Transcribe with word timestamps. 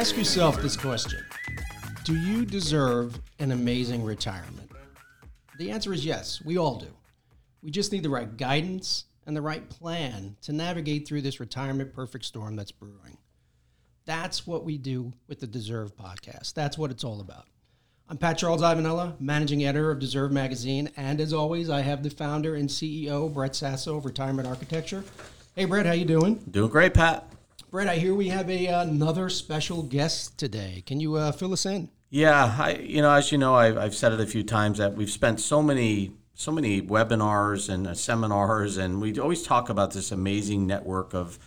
Ask 0.00 0.16
yourself 0.16 0.62
this 0.62 0.78
question 0.78 1.22
Do 2.04 2.16
you 2.16 2.46
deserve 2.46 3.20
an 3.38 3.52
amazing 3.52 4.02
retirement? 4.02 4.70
The 5.58 5.70
answer 5.70 5.92
is 5.92 6.06
yes, 6.06 6.40
we 6.42 6.56
all 6.56 6.76
do. 6.76 6.86
We 7.62 7.70
just 7.70 7.92
need 7.92 8.02
the 8.02 8.08
right 8.08 8.34
guidance 8.34 9.04
and 9.26 9.36
the 9.36 9.42
right 9.42 9.68
plan 9.68 10.36
to 10.40 10.54
navigate 10.54 11.06
through 11.06 11.20
this 11.20 11.38
retirement 11.38 11.92
perfect 11.92 12.24
storm 12.24 12.56
that's 12.56 12.72
brewing. 12.72 13.18
That's 14.06 14.46
what 14.46 14.64
we 14.64 14.78
do 14.78 15.12
with 15.28 15.38
the 15.38 15.46
Deserve 15.46 15.94
podcast. 15.94 16.54
That's 16.54 16.78
what 16.78 16.90
it's 16.90 17.04
all 17.04 17.20
about. 17.20 17.44
I'm 18.08 18.16
Pat 18.16 18.38
Charles 18.38 18.62
Ivanella, 18.62 19.20
managing 19.20 19.66
editor 19.66 19.90
of 19.90 19.98
Deserve 19.98 20.32
magazine, 20.32 20.88
and 20.96 21.20
as 21.20 21.34
always, 21.34 21.68
I 21.68 21.82
have 21.82 22.02
the 22.02 22.08
founder 22.08 22.54
and 22.54 22.70
CEO 22.70 23.30
Brett 23.30 23.54
Sasso 23.54 23.98
of 23.98 24.06
Retirement 24.06 24.48
Architecture. 24.48 25.04
Hey, 25.54 25.66
Brett, 25.66 25.84
how 25.84 25.92
you 25.92 26.06
doing? 26.06 26.36
Doing 26.50 26.70
great, 26.70 26.94
Pat. 26.94 27.30
Brett, 27.70 27.86
I 27.86 27.98
hear 27.98 28.16
we 28.16 28.30
have 28.30 28.50
a 28.50 28.66
another 28.66 29.28
special 29.28 29.84
guest 29.84 30.36
today. 30.36 30.82
Can 30.86 30.98
you 30.98 31.14
uh, 31.14 31.30
fill 31.30 31.52
us 31.52 31.64
in? 31.64 31.88
Yeah, 32.08 32.56
I, 32.58 32.72
you 32.74 33.00
know, 33.00 33.12
as 33.12 33.30
you 33.30 33.38
know, 33.38 33.54
I've, 33.54 33.78
I've 33.78 33.94
said 33.94 34.12
it 34.12 34.18
a 34.18 34.26
few 34.26 34.42
times 34.42 34.78
that 34.78 34.96
we've 34.96 35.10
spent 35.10 35.38
so 35.38 35.62
many 35.62 36.10
so 36.34 36.50
many 36.50 36.82
webinars 36.82 37.72
and 37.72 37.86
uh, 37.86 37.94
seminars, 37.94 38.76
and 38.76 39.00
we 39.00 39.16
always 39.20 39.44
talk 39.44 39.68
about 39.68 39.92
this 39.92 40.10
amazing 40.10 40.66
network 40.66 41.14
of 41.14 41.38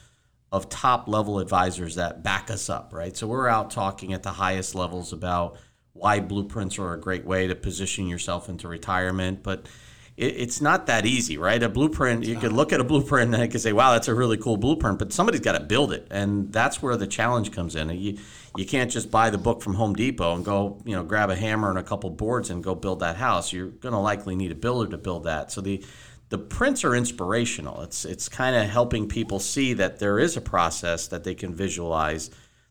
of 0.49 0.69
top 0.69 1.09
level 1.09 1.39
advisors 1.39 1.95
that 1.95 2.23
back 2.23 2.49
us 2.49 2.69
up, 2.69 2.93
right? 2.93 3.17
So 3.17 3.27
we're 3.27 3.49
out 3.49 3.69
talking 3.69 4.13
at 4.13 4.23
the 4.23 4.31
highest 4.31 4.75
levels 4.75 5.11
about 5.11 5.57
why 5.91 6.21
blueprints 6.21 6.79
are 6.79 6.93
a 6.93 6.99
great 6.99 7.25
way 7.25 7.47
to 7.47 7.55
position 7.55 8.07
yourself 8.07 8.47
into 8.47 8.69
retirement, 8.69 9.43
but 9.43 9.67
it, 10.15 10.35
it's 10.37 10.61
not 10.61 10.87
that 10.87 11.05
easy, 11.05 11.37
right? 11.37 11.61
A 11.61 11.69
blueprint, 11.69 12.25
you 12.25 12.35
could 12.35 12.53
look 12.53 12.71
at 12.71 12.79
a 12.79 12.83
blueprint 12.83 13.33
and 13.33 13.43
you 13.43 13.49
could 13.49 13.61
say, 13.61 13.73
wow, 13.73 13.93
that's 13.93 14.07
a 14.07 14.13
really 14.13 14.37
cool 14.37 14.57
blueprint, 14.57 14.99
but 14.99 15.11
somebody's 15.11 15.41
got 15.41 15.53
to 15.53 15.63
build 15.63 15.91
it. 15.91 16.07
And 16.11 16.51
that's 16.51 16.81
where 16.81 16.95
the 16.97 17.07
challenge 17.07 17.51
comes 17.51 17.75
in. 17.75 17.89
You, 17.89 18.17
you 18.55 18.65
can't 18.65 18.91
just 18.91 19.09
buy 19.09 19.29
the 19.29 19.37
book 19.37 19.61
from 19.61 19.73
Home 19.75 19.93
Depot 19.93 20.35
and 20.35 20.45
go, 20.45 20.81
you 20.85 20.95
know, 20.95 21.03
grab 21.03 21.29
a 21.29 21.35
hammer 21.35 21.69
and 21.69 21.79
a 21.79 21.83
couple 21.83 22.09
boards 22.09 22.49
and 22.49 22.63
go 22.63 22.75
build 22.75 22.99
that 22.99 23.15
house. 23.15 23.51
You're 23.51 23.67
going 23.67 23.93
to 23.93 23.99
likely 23.99 24.35
need 24.35 24.51
a 24.51 24.55
builder 24.55 24.91
to 24.91 24.97
build 24.97 25.23
that. 25.23 25.51
So 25.51 25.61
the, 25.61 25.83
the 26.29 26.37
prints 26.37 26.83
are 26.83 26.95
inspirational. 26.95 27.81
It's, 27.81 28.05
it's 28.05 28.29
kind 28.29 28.55
of 28.55 28.69
helping 28.69 29.07
people 29.07 29.39
see 29.39 29.73
that 29.73 29.99
there 29.99 30.19
is 30.19 30.37
a 30.37 30.41
process 30.41 31.07
that 31.07 31.23
they 31.23 31.35
can 31.35 31.53
visualize 31.53 32.29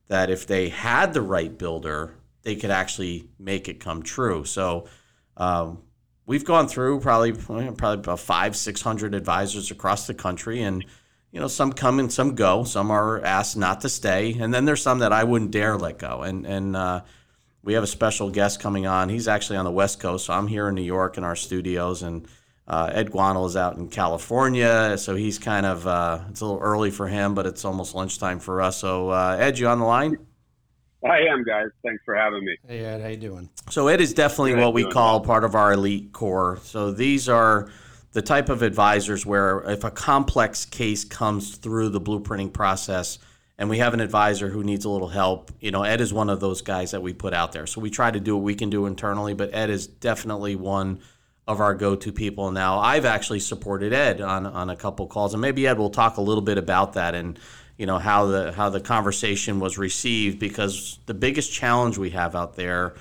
that 0.08 0.30
if 0.30 0.46
they 0.46 0.68
had 0.68 1.12
the 1.12 1.22
right 1.22 1.56
builder, 1.56 2.14
they 2.42 2.56
could 2.56 2.70
actually 2.70 3.28
make 3.38 3.68
it 3.68 3.80
come 3.80 4.02
true. 4.02 4.44
So, 4.44 4.86
um, 5.36 5.82
we've 6.32 6.46
gone 6.46 6.66
through 6.66 6.98
probably 6.98 7.30
probably 7.32 7.92
about 7.92 8.18
five 8.18 8.56
six 8.56 8.80
hundred 8.80 9.14
advisors 9.14 9.70
across 9.70 10.06
the 10.06 10.14
country 10.14 10.62
and 10.62 10.82
you 11.30 11.38
know 11.38 11.46
some 11.46 11.74
come 11.74 11.98
and 11.98 12.10
some 12.10 12.34
go. 12.34 12.64
Some 12.64 12.90
are 12.90 13.22
asked 13.22 13.58
not 13.58 13.82
to 13.82 13.90
stay. 13.90 14.38
And 14.40 14.52
then 14.52 14.64
there's 14.64 14.80
some 14.80 15.00
that 15.00 15.12
i 15.12 15.24
wouldn't 15.24 15.50
dare 15.50 15.76
let 15.76 15.98
go. 15.98 16.22
And 16.22 16.46
and 16.46 16.74
uh, 16.74 17.02
we 17.62 17.74
have 17.74 17.82
a 17.82 17.86
special 17.86 18.30
guest 18.30 18.60
coming 18.60 18.86
on. 18.86 19.10
He's 19.10 19.28
actually 19.28 19.58
on 19.58 19.66
the 19.66 19.70
west 19.70 20.00
coast 20.00 20.24
so 20.24 20.32
i'm 20.32 20.46
here 20.46 20.68
in 20.68 20.74
new 20.74 20.80
york 20.80 21.18
in 21.18 21.24
our 21.24 21.36
studios. 21.36 22.02
And 22.02 22.26
uh, 22.66 22.88
ed 22.94 23.10
guanel 23.10 23.46
is 23.46 23.54
out 23.54 23.76
in 23.76 23.88
california. 23.88 24.96
So 24.96 25.14
he's 25.14 25.38
kind 25.38 25.66
of 25.66 25.86
uh, 25.86 26.20
it's 26.30 26.40
a 26.40 26.46
little 26.46 26.62
early 26.62 26.90
for 26.90 27.08
him 27.08 27.34
but 27.34 27.44
it's 27.44 27.66
almost 27.66 27.94
lunchtime 27.94 28.40
for 28.40 28.62
us. 28.62 28.78
So 28.78 29.10
uh, 29.10 29.36
ed 29.38 29.58
you 29.58 29.68
on 29.68 29.80
the 29.80 29.84
line 29.84 30.16
I 31.04 31.20
am, 31.20 31.42
guys. 31.44 31.68
Thanks 31.84 32.02
for 32.04 32.14
having 32.14 32.44
me. 32.44 32.56
Hey, 32.66 32.80
Ed, 32.84 33.00
how 33.00 33.08
you 33.08 33.16
doing? 33.16 33.48
So 33.70 33.88
Ed 33.88 34.00
is 34.00 34.14
definitely 34.14 34.52
Good, 34.52 34.60
what 34.60 34.74
we 34.74 34.84
call 34.84 35.18
well. 35.18 35.26
part 35.26 35.44
of 35.44 35.54
our 35.54 35.72
elite 35.72 36.12
corps. 36.12 36.60
So 36.62 36.92
these 36.92 37.28
are 37.28 37.70
the 38.12 38.22
type 38.22 38.48
of 38.48 38.62
advisors 38.62 39.26
where 39.26 39.60
if 39.70 39.84
a 39.84 39.90
complex 39.90 40.64
case 40.64 41.04
comes 41.04 41.56
through 41.56 41.88
the 41.88 42.00
blueprinting 42.00 42.52
process 42.52 43.18
and 43.58 43.68
we 43.68 43.78
have 43.78 43.94
an 43.94 44.00
advisor 44.00 44.48
who 44.48 44.62
needs 44.62 44.84
a 44.84 44.90
little 44.90 45.08
help, 45.08 45.50
you 45.60 45.70
know, 45.70 45.82
Ed 45.82 46.00
is 46.00 46.12
one 46.12 46.30
of 46.30 46.40
those 46.40 46.62
guys 46.62 46.92
that 46.92 47.02
we 47.02 47.12
put 47.12 47.34
out 47.34 47.52
there. 47.52 47.66
So 47.66 47.80
we 47.80 47.90
try 47.90 48.10
to 48.10 48.20
do 48.20 48.36
what 48.36 48.44
we 48.44 48.54
can 48.54 48.70
do 48.70 48.86
internally, 48.86 49.34
but 49.34 49.52
Ed 49.54 49.70
is 49.70 49.86
definitely 49.86 50.56
one 50.56 51.00
of 51.48 51.60
our 51.60 51.74
go-to 51.74 52.12
people 52.12 52.52
now. 52.52 52.78
I've 52.78 53.04
actually 53.04 53.40
supported 53.40 53.92
Ed 53.92 54.20
on 54.20 54.46
on 54.46 54.70
a 54.70 54.76
couple 54.76 55.06
calls 55.08 55.34
and 55.34 55.40
maybe 55.40 55.66
Ed 55.66 55.78
will 55.78 55.90
talk 55.90 56.16
a 56.16 56.20
little 56.20 56.42
bit 56.42 56.56
about 56.58 56.92
that 56.92 57.16
and 57.16 57.38
you 57.76 57.86
know 57.86 57.98
how 57.98 58.26
the 58.26 58.52
how 58.52 58.68
the 58.68 58.80
conversation 58.80 59.60
was 59.60 59.78
received 59.78 60.38
because 60.38 60.98
the 61.06 61.14
biggest 61.14 61.52
challenge 61.52 61.98
we 61.98 62.10
have 62.10 62.36
out 62.36 62.56
there 62.56 62.94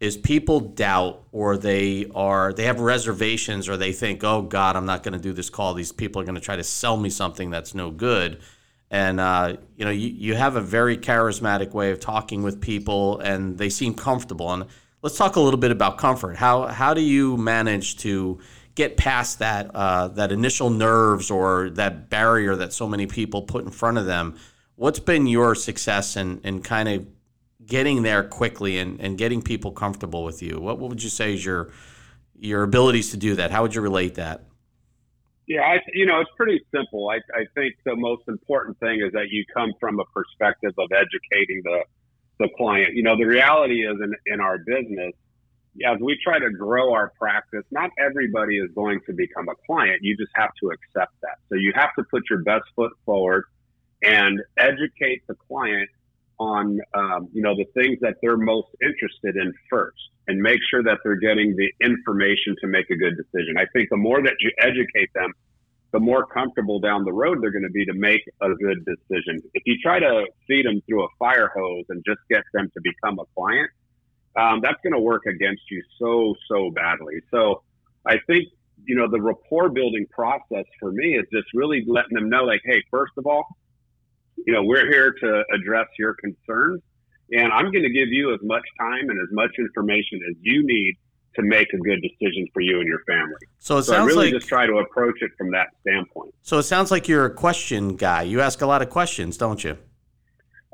is 0.00 0.16
people 0.16 0.60
doubt 0.60 1.22
or 1.32 1.56
they 1.56 2.06
are 2.14 2.52
they 2.52 2.64
have 2.64 2.80
reservations 2.80 3.68
or 3.68 3.76
they 3.76 3.92
think 3.92 4.24
oh 4.24 4.42
god 4.42 4.76
i'm 4.76 4.86
not 4.86 5.02
going 5.02 5.12
to 5.12 5.18
do 5.18 5.32
this 5.32 5.50
call. 5.50 5.74
These 5.74 5.92
people 5.92 6.20
are 6.20 6.24
going 6.24 6.34
to 6.34 6.40
try 6.40 6.56
to 6.56 6.64
sell 6.64 6.96
me 6.96 7.10
something 7.10 7.50
that's 7.50 7.74
no 7.74 7.90
good. 7.90 8.40
And 8.90 9.18
uh, 9.18 9.56
you 9.76 9.84
know 9.84 9.90
you, 9.90 10.08
you 10.08 10.34
have 10.34 10.56
a 10.56 10.60
very 10.60 10.96
charismatic 10.96 11.72
way 11.72 11.90
of 11.90 12.00
talking 12.00 12.42
with 12.42 12.60
people 12.60 13.18
and 13.20 13.58
they 13.58 13.70
seem 13.70 13.94
comfortable. 13.94 14.52
And 14.52 14.66
let's 15.02 15.16
talk 15.16 15.36
a 15.36 15.40
little 15.40 15.60
bit 15.60 15.70
about 15.70 15.98
comfort. 15.98 16.36
How 16.36 16.66
how 16.66 16.94
do 16.94 17.00
you 17.00 17.36
manage 17.36 17.96
to 17.98 18.38
get 18.74 18.96
past 18.96 19.38
that 19.38 19.70
uh, 19.74 20.08
that 20.08 20.32
initial 20.32 20.70
nerves 20.70 21.30
or 21.30 21.70
that 21.70 22.08
barrier 22.08 22.56
that 22.56 22.72
so 22.72 22.88
many 22.88 23.06
people 23.06 23.42
put 23.42 23.64
in 23.64 23.70
front 23.70 23.98
of 23.98 24.06
them 24.06 24.36
what's 24.76 24.98
been 24.98 25.26
your 25.26 25.54
success 25.54 26.16
in, 26.16 26.40
in 26.40 26.60
kind 26.60 26.88
of 26.88 27.06
getting 27.64 28.02
there 28.02 28.24
quickly 28.24 28.78
and, 28.78 29.00
and 29.00 29.16
getting 29.16 29.40
people 29.40 29.70
comfortable 29.70 30.24
with 30.24 30.42
you 30.42 30.60
what, 30.60 30.78
what 30.78 30.90
would 30.90 31.02
you 31.02 31.10
say 31.10 31.34
is 31.34 31.44
your 31.44 31.70
your 32.38 32.62
abilities 32.62 33.10
to 33.10 33.16
do 33.16 33.34
that 33.34 33.50
how 33.50 33.62
would 33.62 33.74
you 33.74 33.80
relate 33.80 34.14
that 34.16 34.44
Yeah, 35.46 35.60
I, 35.60 35.80
you 35.92 36.06
know, 36.06 36.20
it's 36.20 36.30
pretty 36.36 36.60
simple. 36.74 37.10
I, 37.10 37.16
I 37.38 37.44
think 37.54 37.74
the 37.84 37.96
most 37.96 38.22
important 38.28 38.78
thing 38.80 39.02
is 39.04 39.12
that 39.12 39.26
you 39.30 39.44
come 39.52 39.72
from 39.78 40.00
a 40.00 40.04
perspective 40.06 40.72
of 40.78 40.88
educating 40.90 41.60
the, 41.64 41.84
the 42.38 42.48
client. 42.56 42.94
You 42.94 43.02
know, 43.02 43.16
the 43.16 43.26
reality 43.26 43.86
is 43.86 43.96
in, 44.02 44.14
in 44.32 44.40
our 44.40 44.58
business, 44.58 45.12
as 45.86 45.98
we 46.00 46.18
try 46.22 46.38
to 46.38 46.50
grow 46.50 46.92
our 46.92 47.12
practice, 47.18 47.64
not 47.70 47.90
everybody 47.98 48.58
is 48.58 48.70
going 48.74 49.00
to 49.06 49.12
become 49.12 49.48
a 49.48 49.54
client. 49.66 49.98
You 50.02 50.16
just 50.16 50.32
have 50.34 50.50
to 50.62 50.70
accept 50.70 51.14
that. 51.22 51.38
So 51.48 51.56
you 51.56 51.72
have 51.74 51.94
to 51.98 52.04
put 52.10 52.22
your 52.30 52.42
best 52.42 52.64
foot 52.76 52.92
forward 53.04 53.44
and 54.02 54.40
educate 54.56 55.26
the 55.26 55.34
client 55.48 55.88
on, 56.38 56.80
um, 56.94 57.28
you 57.32 57.42
know, 57.42 57.54
the 57.56 57.66
things 57.74 57.98
that 58.00 58.16
they're 58.22 58.36
most 58.36 58.68
interested 58.82 59.36
in 59.36 59.52
first 59.70 59.98
and 60.26 60.40
make 60.40 60.58
sure 60.70 60.82
that 60.82 60.98
they're 61.04 61.16
getting 61.16 61.56
the 61.56 61.72
information 61.84 62.56
to 62.60 62.66
make 62.66 62.90
a 62.90 62.96
good 62.96 63.16
decision. 63.16 63.56
I 63.56 63.66
think 63.72 63.90
the 63.90 63.96
more 63.96 64.22
that 64.22 64.34
you 64.40 64.50
educate 64.58 65.12
them, 65.14 65.32
the 65.92 66.00
more 66.00 66.26
comfortable 66.26 66.80
down 66.80 67.04
the 67.04 67.12
road 67.12 67.40
they're 67.40 67.52
going 67.52 67.62
to 67.64 67.70
be 67.70 67.84
to 67.84 67.94
make 67.94 68.22
a 68.40 68.48
good 68.54 68.84
decision. 68.84 69.40
If 69.54 69.62
you 69.64 69.76
try 69.80 70.00
to 70.00 70.26
feed 70.48 70.66
them 70.66 70.82
through 70.86 71.04
a 71.04 71.08
fire 71.20 71.52
hose 71.54 71.84
and 71.88 72.02
just 72.04 72.18
get 72.28 72.42
them 72.52 72.68
to 72.74 72.80
become 72.82 73.20
a 73.20 73.24
client, 73.36 73.70
um, 74.36 74.60
that's 74.62 74.80
going 74.82 74.92
to 74.92 75.00
work 75.00 75.26
against 75.26 75.62
you 75.70 75.82
so, 75.98 76.34
so 76.48 76.70
badly. 76.70 77.14
So 77.30 77.62
I 78.06 78.16
think, 78.26 78.48
you 78.84 78.96
know, 78.96 79.08
the 79.08 79.20
rapport 79.20 79.68
building 79.70 80.06
process 80.10 80.64
for 80.80 80.92
me 80.92 81.16
is 81.16 81.24
just 81.32 81.46
really 81.54 81.84
letting 81.86 82.14
them 82.14 82.28
know, 82.28 82.44
like, 82.44 82.60
hey, 82.64 82.82
first 82.90 83.12
of 83.16 83.26
all, 83.26 83.44
you 84.46 84.52
know, 84.52 84.62
we're 84.62 84.90
here 84.90 85.12
to 85.12 85.44
address 85.54 85.86
your 85.98 86.14
concerns. 86.14 86.82
And 87.32 87.52
I'm 87.52 87.70
going 87.70 87.84
to 87.84 87.90
give 87.92 88.08
you 88.08 88.34
as 88.34 88.40
much 88.42 88.64
time 88.78 89.08
and 89.08 89.18
as 89.20 89.28
much 89.32 89.52
information 89.58 90.20
as 90.28 90.36
you 90.40 90.66
need 90.66 90.94
to 91.36 91.42
make 91.42 91.72
a 91.72 91.78
good 91.78 92.00
decision 92.02 92.46
for 92.52 92.60
you 92.60 92.78
and 92.80 92.86
your 92.86 93.00
family. 93.08 93.34
so 93.58 93.78
it 93.78 93.84
So 93.84 93.92
I 93.92 93.96
sounds 93.96 94.08
really 94.08 94.26
like 94.26 94.34
just 94.34 94.48
try 94.48 94.66
to 94.66 94.74
approach 94.78 95.16
it 95.20 95.30
from 95.36 95.50
that 95.52 95.68
standpoint. 95.80 96.34
so 96.42 96.58
it 96.58 96.62
sounds 96.64 96.90
like 96.90 97.08
you're 97.08 97.24
a 97.24 97.34
question 97.34 97.96
guy 97.96 98.22
you 98.22 98.40
ask 98.40 98.60
a 98.62 98.66
lot 98.66 98.82
of 98.82 98.90
questions 98.90 99.36
don't 99.36 99.64
you 99.64 99.76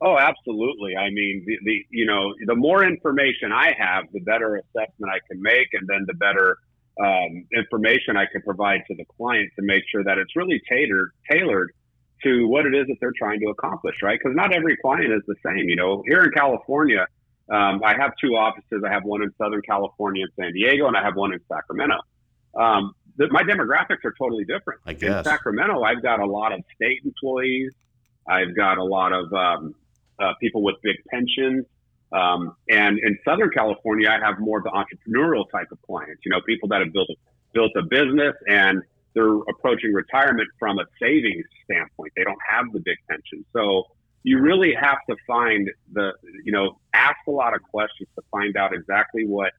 Oh, 0.03 0.17
absolutely. 0.17 0.97
I 0.97 1.11
mean, 1.11 1.45
the, 1.47 1.59
the 1.65 1.87
you 1.91 2.07
know, 2.07 2.33
the 2.47 2.55
more 2.55 2.85
information 2.85 3.53
I 3.53 3.75
have, 3.79 4.05
the 4.13 4.21
better 4.21 4.57
assessment 4.57 5.13
I 5.13 5.19
can 5.31 5.43
make, 5.43 5.69
and 5.75 5.87
then 5.87 6.05
the 6.07 6.15
better 6.15 6.59
um, 6.99 7.45
information 7.55 8.17
I 8.17 8.25
can 8.31 8.43
provide 8.43 8.81
to 8.89 8.95
the 8.95 9.05
client 9.17 9.51
to 9.57 9.63
make 9.63 9.83
sure 9.91 10.03
that 10.05 10.19
it's 10.19 10.35
really 10.37 10.61
tailored 10.69 11.13
tailored 11.31 11.73
to 12.23 12.47
what 12.49 12.67
it 12.67 12.75
is 12.75 12.87
that 12.87 12.97
they're 13.01 13.15
trying 13.19 13.41
to 13.41 13.47
accomplish, 13.47 13.97
right? 14.03 14.19
Because 14.19 14.37
not 14.37 14.55
every 14.55 14.77
client 14.77 15.13
is 15.13 15.23
the 15.27 15.37
same. 15.45 15.69
You 15.69 15.77
know, 15.77 16.03
here 16.07 16.25
in 16.25 16.31
California, 16.33 17.07
um, 17.51 17.83
I 17.85 17.97
have 17.97 18.13
two 18.23 18.37
offices. 18.37 18.83
I 18.87 18.93
have 18.93 19.05
one 19.05 19.23
in 19.23 19.33
Southern 19.39 19.63
California 19.63 20.25
in 20.25 20.45
San 20.45 20.53
Diego, 20.53 20.87
and 20.87 20.97
I 20.97 21.03
have 21.03 21.17
one 21.17 21.33
in 21.33 21.41
Sacramento. 21.49 21.97
Um, 22.55 22.95
the, 23.17 23.29
my 23.31 23.43
demographics 23.43 24.05
are 24.05 24.15
totally 24.19 24.45
different. 24.45 24.81
I 24.87 24.93
In. 24.93 25.25
Sacramento, 25.25 25.83
I've 25.83 26.03
got 26.03 26.21
a 26.21 26.27
lot 26.27 26.53
of 26.53 26.61
state 26.75 27.01
employees. 27.05 27.73
I've 28.29 28.55
got 28.55 28.79
a 28.79 28.85
lot 28.85 29.13
of 29.13 29.33
um, 29.33 29.75
uh, 30.21 30.33
people 30.41 30.63
with 30.63 30.77
big 30.83 30.97
pensions. 31.11 31.67
Um, 32.13 32.57
and 32.69 32.99
in 32.99 33.19
Southern 33.25 33.51
California, 33.51 34.09
I 34.09 34.25
have 34.25 34.41
more 34.41 34.59
of 34.59 34.65
the 34.65 34.71
entrepreneurial 34.71 35.45
type 35.51 35.69
of 35.71 35.81
clients. 35.83 36.23
You 36.25 36.33
know, 36.33 36.41
people 36.47 36.69
that 36.71 36.81
have 36.81 36.93
built 36.93 37.09
a, 37.09 37.15
built 37.55 37.71
a 37.77 37.83
business 37.83 38.35
and 38.49 38.83
they're 39.15 39.37
approaching 39.49 39.93
retirement 39.93 40.49
from 40.59 40.79
a 40.79 40.85
savings 41.01 41.45
standpoint. 41.65 42.13
They 42.17 42.25
don't 42.25 42.39
have 42.49 42.67
the 42.73 42.81
big 42.81 42.97
pension, 43.09 43.45
so 43.53 43.85
you 44.23 44.41
really 44.41 44.75
have 44.75 44.99
to 45.09 45.17
find 45.27 45.69
the 45.93 46.13
you 46.45 46.53
know 46.53 46.79
ask 46.95 47.17
a 47.27 47.31
lot 47.31 47.55
of 47.55 47.63
questions 47.63 48.09
to 48.17 48.23
find 48.31 48.57
out 48.57 48.73
exactly 48.73 49.27
what 49.27 49.53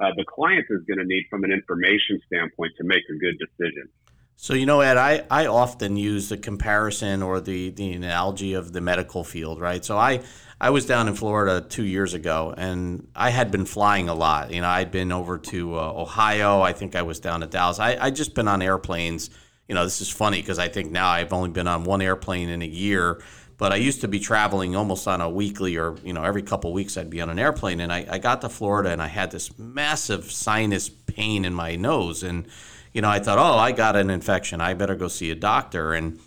uh, 0.00 0.10
the 0.16 0.24
client 0.24 0.66
is 0.70 0.82
going 0.86 0.98
to 0.98 1.04
need 1.04 1.24
from 1.30 1.44
an 1.44 1.52
information 1.52 2.20
standpoint 2.26 2.72
to 2.78 2.84
make 2.84 3.02
a 3.10 3.18
good 3.18 3.38
decision. 3.38 3.88
So 4.36 4.54
you 4.54 4.66
know, 4.66 4.80
Ed, 4.80 4.96
I, 4.96 5.24
I 5.30 5.46
often 5.46 5.96
use 5.96 6.28
the 6.28 6.36
comparison 6.36 7.22
or 7.22 7.40
the, 7.40 7.70
the 7.70 7.92
analogy 7.92 8.54
of 8.54 8.72
the 8.72 8.80
medical 8.80 9.22
field, 9.22 9.60
right? 9.60 9.84
So 9.84 9.96
I 9.96 10.20
I 10.60 10.70
was 10.70 10.86
down 10.86 11.08
in 11.08 11.14
Florida 11.14 11.64
two 11.66 11.84
years 11.84 12.14
ago, 12.14 12.54
and 12.56 13.08
I 13.16 13.30
had 13.30 13.50
been 13.50 13.64
flying 13.64 14.08
a 14.08 14.14
lot. 14.14 14.52
You 14.52 14.60
know, 14.60 14.68
I'd 14.68 14.90
been 14.90 15.12
over 15.12 15.38
to 15.38 15.78
uh, 15.78 15.92
Ohio. 15.92 16.60
I 16.60 16.72
think 16.72 16.94
I 16.96 17.02
was 17.02 17.20
down 17.20 17.40
to 17.40 17.46
Dallas. 17.46 17.78
I 17.78 17.96
I 18.00 18.10
just 18.10 18.34
been 18.34 18.48
on 18.48 18.62
airplanes. 18.62 19.30
You 19.68 19.74
know, 19.74 19.84
this 19.84 20.00
is 20.00 20.08
funny 20.08 20.40
because 20.40 20.58
I 20.58 20.68
think 20.68 20.90
now 20.90 21.08
I've 21.08 21.32
only 21.32 21.50
been 21.50 21.68
on 21.68 21.84
one 21.84 22.02
airplane 22.02 22.48
in 22.48 22.62
a 22.62 22.66
year. 22.66 23.22
But 23.58 23.70
I 23.70 23.76
used 23.76 24.00
to 24.00 24.08
be 24.08 24.18
traveling 24.18 24.74
almost 24.74 25.06
on 25.06 25.20
a 25.20 25.30
weekly 25.30 25.76
or, 25.76 25.96
you 26.02 26.12
know, 26.12 26.24
every 26.24 26.42
couple 26.42 26.72
weeks 26.72 26.96
I'd 26.96 27.10
be 27.10 27.20
on 27.20 27.30
an 27.30 27.38
airplane. 27.38 27.78
And 27.78 27.92
I, 27.92 28.04
I 28.10 28.18
got 28.18 28.40
to 28.40 28.48
Florida 28.48 28.90
and 28.90 29.00
I 29.00 29.06
had 29.06 29.30
this 29.30 29.56
massive 29.56 30.32
sinus 30.32 30.88
pain 30.88 31.44
in 31.44 31.54
my 31.54 31.76
nose. 31.76 32.24
And, 32.24 32.48
you 32.92 33.00
know, 33.00 33.08
I 33.08 33.18
thought, 33.18 33.38
oh, 33.38 33.58
I 33.58 33.72
got 33.72 33.96
an 33.96 34.10
infection. 34.10 34.60
I 34.60 34.74
better 34.74 34.94
go 34.94 35.08
see 35.08 35.30
a 35.30 35.34
doctor. 35.34 35.94
And 35.94 36.18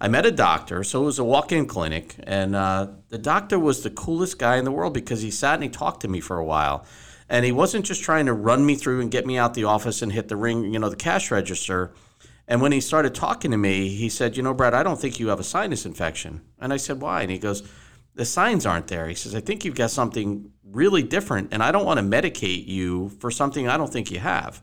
I 0.00 0.08
met 0.08 0.26
a 0.26 0.30
doctor, 0.30 0.84
so 0.84 1.02
it 1.02 1.06
was 1.06 1.18
a 1.18 1.24
walk-in 1.24 1.66
clinic, 1.66 2.16
and 2.24 2.54
uh, 2.54 2.88
the 3.08 3.16
doctor 3.16 3.58
was 3.58 3.82
the 3.82 3.90
coolest 3.90 4.38
guy 4.38 4.56
in 4.56 4.64
the 4.64 4.72
world 4.72 4.92
because 4.92 5.22
he 5.22 5.30
sat 5.30 5.54
and 5.54 5.62
he 5.62 5.68
talked 5.68 6.00
to 6.00 6.08
me 6.08 6.20
for 6.20 6.36
a 6.36 6.44
while, 6.44 6.84
and 7.28 7.44
he 7.44 7.52
wasn't 7.52 7.86
just 7.86 8.02
trying 8.02 8.26
to 8.26 8.34
run 8.34 8.66
me 8.66 8.74
through 8.74 9.00
and 9.00 9.10
get 9.10 9.24
me 9.24 9.38
out 9.38 9.54
the 9.54 9.64
office 9.64 10.02
and 10.02 10.12
hit 10.12 10.28
the 10.28 10.36
ring, 10.36 10.74
you 10.74 10.78
know, 10.78 10.90
the 10.90 10.96
cash 10.96 11.30
register. 11.30 11.94
And 12.46 12.60
when 12.60 12.72
he 12.72 12.80
started 12.80 13.14
talking 13.14 13.52
to 13.52 13.56
me, 13.56 13.88
he 13.88 14.10
said, 14.10 14.36
"You 14.36 14.42
know, 14.42 14.52
Brad, 14.52 14.74
I 14.74 14.82
don't 14.82 15.00
think 15.00 15.18
you 15.18 15.28
have 15.28 15.40
a 15.40 15.44
sinus 15.44 15.86
infection." 15.86 16.42
And 16.58 16.72
I 16.72 16.76
said, 16.76 17.00
"Why?" 17.00 17.22
And 17.22 17.30
he 17.30 17.38
goes, 17.38 17.62
"The 18.14 18.26
signs 18.26 18.66
aren't 18.66 18.88
there." 18.88 19.08
He 19.08 19.14
says, 19.14 19.34
"I 19.34 19.40
think 19.40 19.64
you've 19.64 19.74
got 19.74 19.90
something 19.90 20.50
really 20.62 21.02
different, 21.02 21.48
and 21.52 21.62
I 21.62 21.72
don't 21.72 21.86
want 21.86 21.98
to 21.98 22.04
medicate 22.04 22.66
you 22.66 23.08
for 23.20 23.30
something 23.30 23.68
I 23.68 23.78
don't 23.78 23.92
think 23.92 24.10
you 24.10 24.18
have." 24.18 24.60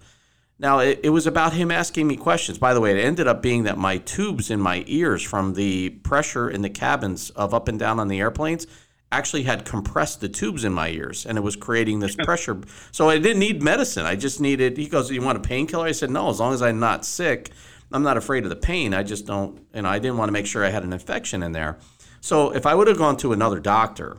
Now, 0.61 0.77
it, 0.77 0.99
it, 1.01 1.09
was 1.09 1.25
about 1.25 1.53
him 1.53 1.71
asking 1.71 2.05
me 2.05 2.15
questions. 2.15 2.59
By 2.59 2.75
the 2.75 2.79
way, 2.79 2.91
it 2.91 3.03
ended 3.03 3.27
up 3.27 3.41
being 3.41 3.63
that 3.63 3.79
my 3.79 3.97
tubes 3.97 4.51
in 4.51 4.61
my 4.61 4.83
ears 4.85 5.23
from 5.23 5.55
the 5.55 5.89
pressure 5.89 6.51
in 6.51 6.61
the 6.61 6.69
cabins 6.69 7.31
of 7.31 7.51
up 7.51 7.67
and 7.67 7.79
down 7.79 7.99
on 7.99 8.09
the 8.09 8.19
airplanes 8.19 8.67
actually 9.11 9.41
had 9.41 9.65
compressed 9.65 10.21
the 10.21 10.29
tubes 10.29 10.63
in 10.63 10.71
my 10.71 10.89
ears 10.89 11.25
and 11.25 11.35
it 11.35 11.41
was 11.41 11.55
creating 11.55 11.99
this 11.99 12.15
pressure. 12.23 12.61
So 12.91 13.09
I 13.09 13.17
didn't 13.17 13.39
need 13.39 13.63
medicine. 13.63 14.05
I 14.05 14.15
just 14.15 14.39
needed, 14.39 14.77
he 14.77 14.87
goes, 14.87 15.09
You 15.09 15.23
want 15.23 15.39
a 15.39 15.41
painkiller? 15.41 15.87
I 15.87 15.93
said, 15.93 16.11
No, 16.11 16.29
as 16.29 16.39
long 16.39 16.53
as 16.53 16.61
I'm 16.61 16.79
not 16.79 17.05
sick, 17.05 17.49
I'm 17.91 18.03
not 18.03 18.15
afraid 18.15 18.43
of 18.43 18.51
the 18.51 18.55
pain. 18.55 18.93
I 18.93 19.01
just 19.01 19.25
don't, 19.25 19.65
you 19.73 19.81
know, 19.81 19.89
I 19.89 19.97
didn't 19.97 20.17
want 20.17 20.29
to 20.29 20.33
make 20.33 20.45
sure 20.45 20.63
I 20.63 20.69
had 20.69 20.83
an 20.83 20.93
infection 20.93 21.41
in 21.41 21.53
there. 21.53 21.79
So 22.21 22.51
if 22.51 22.67
I 22.67 22.75
would 22.75 22.87
have 22.87 22.99
gone 22.99 23.17
to 23.17 23.33
another 23.33 23.59
doctor, 23.59 24.17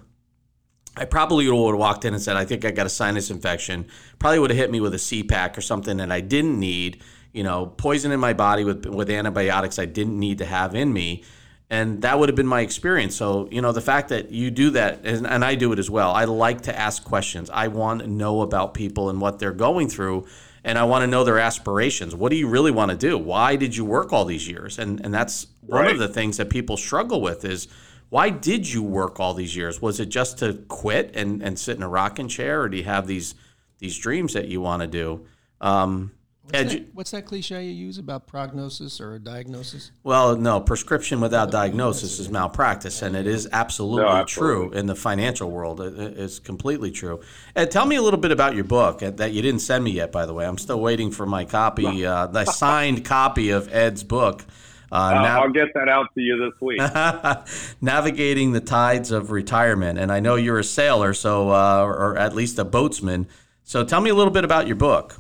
I 0.97 1.06
probably 1.06 1.49
would 1.49 1.71
have 1.71 1.79
walked 1.79 2.05
in 2.05 2.12
and 2.12 2.23
said, 2.23 2.37
I 2.37 2.44
think 2.44 2.65
I 2.65 2.71
got 2.71 2.85
a 2.85 2.91
sinus 2.91 3.31
infection. 3.31 3.87
Probably 4.19 4.39
would 4.39 4.50
have 4.50 4.59
hit 4.59 4.71
me 4.71 4.81
with 4.81 4.94
a 4.94 4.99
Z-Pak 4.99 5.56
or 5.56 5.62
something 5.62 5.97
that 5.97 6.12
I 6.12 6.21
didn't 6.21 6.61
need, 6.61 7.03
you 7.33 7.43
know, 7.43 7.67
poison 7.67 8.12
in 8.12 8.21
my 8.21 8.35
body 8.35 8.65
with, 8.65 8.85
with 8.85 9.09
antibiotics 9.09 9.79
I 9.79 9.87
didn't 9.87 10.19
need 10.19 10.39
to 10.39 10.44
have 10.44 10.75
in 10.75 10.93
me. 10.93 11.25
And 11.71 12.03
that 12.03 12.19
would 12.19 12.29
have 12.29 12.37
been 12.37 12.47
my 12.47 12.61
experience. 12.61 13.17
So, 13.17 13.49
you 13.50 13.62
know, 13.62 13.73
the 13.73 13.81
fact 13.81 14.11
that 14.11 14.31
you 14.31 14.50
do 14.50 14.69
that, 14.71 15.06
and, 15.06 15.27
and 15.27 15.43
I 15.43 15.55
do 15.55 15.73
it 15.73 15.79
as 15.79 15.89
well, 15.89 16.11
I 16.11 16.25
like 16.25 16.61
to 16.62 16.79
ask 16.79 17.03
questions. 17.03 17.49
I 17.49 17.69
want 17.69 18.03
to 18.03 18.06
know 18.06 18.43
about 18.43 18.75
people 18.75 19.09
and 19.09 19.19
what 19.19 19.39
they're 19.39 19.53
going 19.53 19.89
through. 19.89 20.27
And 20.62 20.79
I 20.79 20.85
want 20.85 21.05
to 21.05 21.06
know 21.06 21.25
their 21.25 21.39
aspirations. 21.39 22.15
What 22.15 22.29
do 22.29 22.37
you 22.37 22.49
really 22.49 22.71
want 22.71 22.91
to 22.91 22.97
do? 22.99 23.17
Why 23.17 23.56
did 23.56 23.75
you 23.75 23.87
work 23.87 24.12
all 24.12 24.27
these 24.27 24.47
years? 24.47 24.79
And, 24.79 25.00
and 25.03 25.15
that's 25.15 25.47
one 25.62 25.85
right. 25.85 25.93
of 25.93 25.99
the 25.99 26.09
things 26.09 26.37
that 26.37 26.50
people 26.50 26.77
struggle 26.77 27.23
with 27.23 27.47
is– 27.47 27.67
why 28.12 28.29
did 28.29 28.70
you 28.70 28.82
work 28.82 29.20
all 29.20 29.32
these 29.32 29.56
years? 29.56 29.81
Was 29.81 29.99
it 29.99 30.11
just 30.11 30.37
to 30.41 30.53
quit 30.69 31.17
and, 31.17 31.43
and 31.43 31.59
sit 31.59 31.79
in 31.79 31.82
a 31.82 31.88
rocking 31.88 32.29
chair, 32.29 32.61
or 32.61 32.69
do 32.69 32.76
you 32.76 32.85
have 32.85 33.06
these 33.06 33.35
these 33.79 33.97
dreams 33.97 34.35
that 34.35 34.49
you 34.49 34.61
want 34.61 34.82
to 34.82 34.87
do? 34.87 35.25
Um, 35.62 36.12
what's, 36.43 36.75
that, 36.75 36.88
what's, 36.93 37.11
that, 37.12 37.25
cliche 37.25 37.64
you 37.64 37.73
use 37.73 37.97
about 37.97 38.26
prognosis 38.26 39.00
or 39.00 39.19
diagnosis? 39.19 39.93
Well, 40.03 40.37
no, 40.37 40.61
prescription 40.61 41.23
without 41.23 41.50
diagnosis 41.50 42.19
is 42.19 42.29
malpractice, 42.29 43.00
and 43.00 43.17
it 43.17 43.26
is 43.26 43.49
absolutely, 43.50 44.03
no, 44.03 44.11
absolutely. 44.11 44.69
true 44.69 44.79
in 44.79 44.85
the 44.85 44.94
financial 44.94 45.50
world. 45.50 45.81
It, 45.81 45.97
it's 46.19 46.38
completely 46.38 46.91
true. 46.91 47.23
Ed, 47.56 47.70
tell 47.70 47.87
me 47.87 47.97
a 47.97 48.03
little 48.03 48.20
bit 48.20 48.31
about 48.31 48.55
your 48.55 48.65
book 48.65 48.99
that 48.99 49.32
you 49.32 49.41
didn't 49.41 49.61
send 49.61 49.85
me 49.85 49.91
yet, 49.91 50.12
by 50.12 50.26
the 50.26 50.35
way. 50.35 50.44
I'm 50.44 50.58
still 50.58 50.81
waiting 50.81 51.12
for 51.12 51.25
my 51.25 51.47
copy, 51.47 52.05
uh, 52.05 52.26
the 52.26 52.44
signed 52.44 53.06
copy 53.06 53.49
of 53.53 53.73
Ed's 53.73 54.05
book. 54.05 54.44
Uh, 54.93 55.15
nav- 55.15 55.43
I'll 55.43 55.50
get 55.50 55.73
that 55.75 55.89
out 55.89 56.09
to 56.15 56.21
you 56.21 56.37
this 56.37 56.61
week. 56.61 56.79
Navigating 57.81 58.53
the 58.53 58.61
tides 58.61 59.11
of 59.11 59.31
retirement, 59.31 59.99
and 59.99 60.12
I 60.12 60.21
know 60.21 60.35
you're 60.35 60.59
a 60.59 60.65
sailor, 60.65 61.15
so 61.15 61.49
uh, 61.49 61.83
or 61.83 62.19
at 62.19 62.35
least 62.35 62.59
a 62.59 62.65
boatsman. 62.65 63.27
So 63.65 63.85
tell 63.85 64.03
me 64.03 64.11
a 64.11 64.15
little 64.15 64.33
bit 64.33 64.44
about 64.44 64.67
your 64.67 64.77
book. 64.77 65.17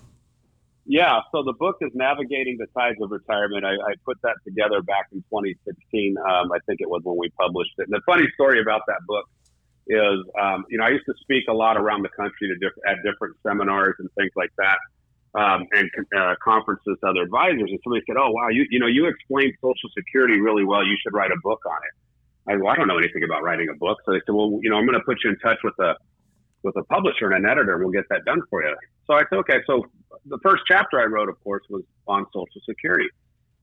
Yeah, 0.84 1.20
so 1.30 1.42
the 1.42 1.54
book 1.54 1.76
is 1.80 1.90
Navigating 1.94 2.58
the 2.58 2.66
Tides 2.78 2.98
of 3.00 3.10
Retirement. 3.10 3.64
I, 3.64 3.70
I 3.70 3.94
put 4.04 4.20
that 4.22 4.36
together 4.44 4.82
back 4.82 5.06
in 5.12 5.20
2016. 5.30 6.16
Um, 6.18 6.52
I 6.52 6.58
think 6.66 6.80
it 6.82 6.90
was 6.90 7.00
when 7.04 7.16
we 7.16 7.30
published 7.30 7.72
it. 7.78 7.84
And 7.88 7.92
the 7.92 8.02
funny 8.04 8.26
story 8.34 8.60
about 8.60 8.82
that 8.88 8.98
book 9.06 9.24
is, 9.86 10.26
um, 10.38 10.64
you 10.68 10.78
know, 10.78 10.84
I 10.84 10.90
used 10.90 11.06
to 11.06 11.14
speak 11.20 11.44
a 11.48 11.52
lot 11.52 11.78
around 11.78 12.02
the 12.02 12.10
country 12.10 12.48
to 12.48 12.56
diff- 12.56 12.84
at 12.86 12.96
different 13.04 13.36
seminars 13.42 13.94
and 14.00 14.10
things 14.18 14.32
like 14.36 14.50
that 14.58 14.76
um, 15.34 15.66
and 15.72 15.90
uh, 16.16 16.34
conferences 16.44 16.96
to 17.00 17.06
other 17.08 17.22
advisors, 17.22 17.70
and 17.70 17.80
somebody 17.82 18.04
said, 18.06 18.16
"Oh, 18.18 18.30
wow, 18.30 18.48
you 18.48 18.66
you 18.70 18.78
know 18.78 18.86
you 18.86 19.06
explained 19.06 19.54
Social 19.60 19.88
Security 19.96 20.40
really 20.40 20.64
well. 20.64 20.84
You 20.84 20.96
should 21.02 21.14
write 21.14 21.30
a 21.30 21.40
book 21.42 21.60
on 21.66 21.78
it." 21.88 22.52
I 22.52 22.56
well, 22.56 22.72
I 22.72 22.76
don't 22.76 22.88
know 22.88 22.98
anything 22.98 23.24
about 23.24 23.42
writing 23.42 23.68
a 23.68 23.76
book, 23.76 23.98
so 24.04 24.12
they 24.12 24.20
said, 24.26 24.34
"Well, 24.34 24.58
you 24.62 24.70
know, 24.70 24.76
I'm 24.76 24.86
going 24.86 24.98
to 24.98 25.04
put 25.04 25.18
you 25.24 25.30
in 25.30 25.38
touch 25.38 25.58
with 25.64 25.78
a 25.78 25.96
with 26.62 26.76
a 26.76 26.84
publisher 26.84 27.30
and 27.30 27.44
an 27.44 27.50
editor, 27.50 27.78
we'll 27.78 27.90
get 27.90 28.08
that 28.10 28.24
done 28.24 28.42
for 28.50 28.62
you." 28.62 28.76
So 29.06 29.14
I 29.14 29.22
said, 29.30 29.38
"Okay." 29.38 29.60
So 29.66 29.86
the 30.26 30.38
first 30.42 30.64
chapter 30.68 31.00
I 31.00 31.04
wrote, 31.04 31.28
of 31.28 31.42
course, 31.42 31.62
was 31.70 31.82
on 32.06 32.26
Social 32.26 32.60
Security. 32.68 33.08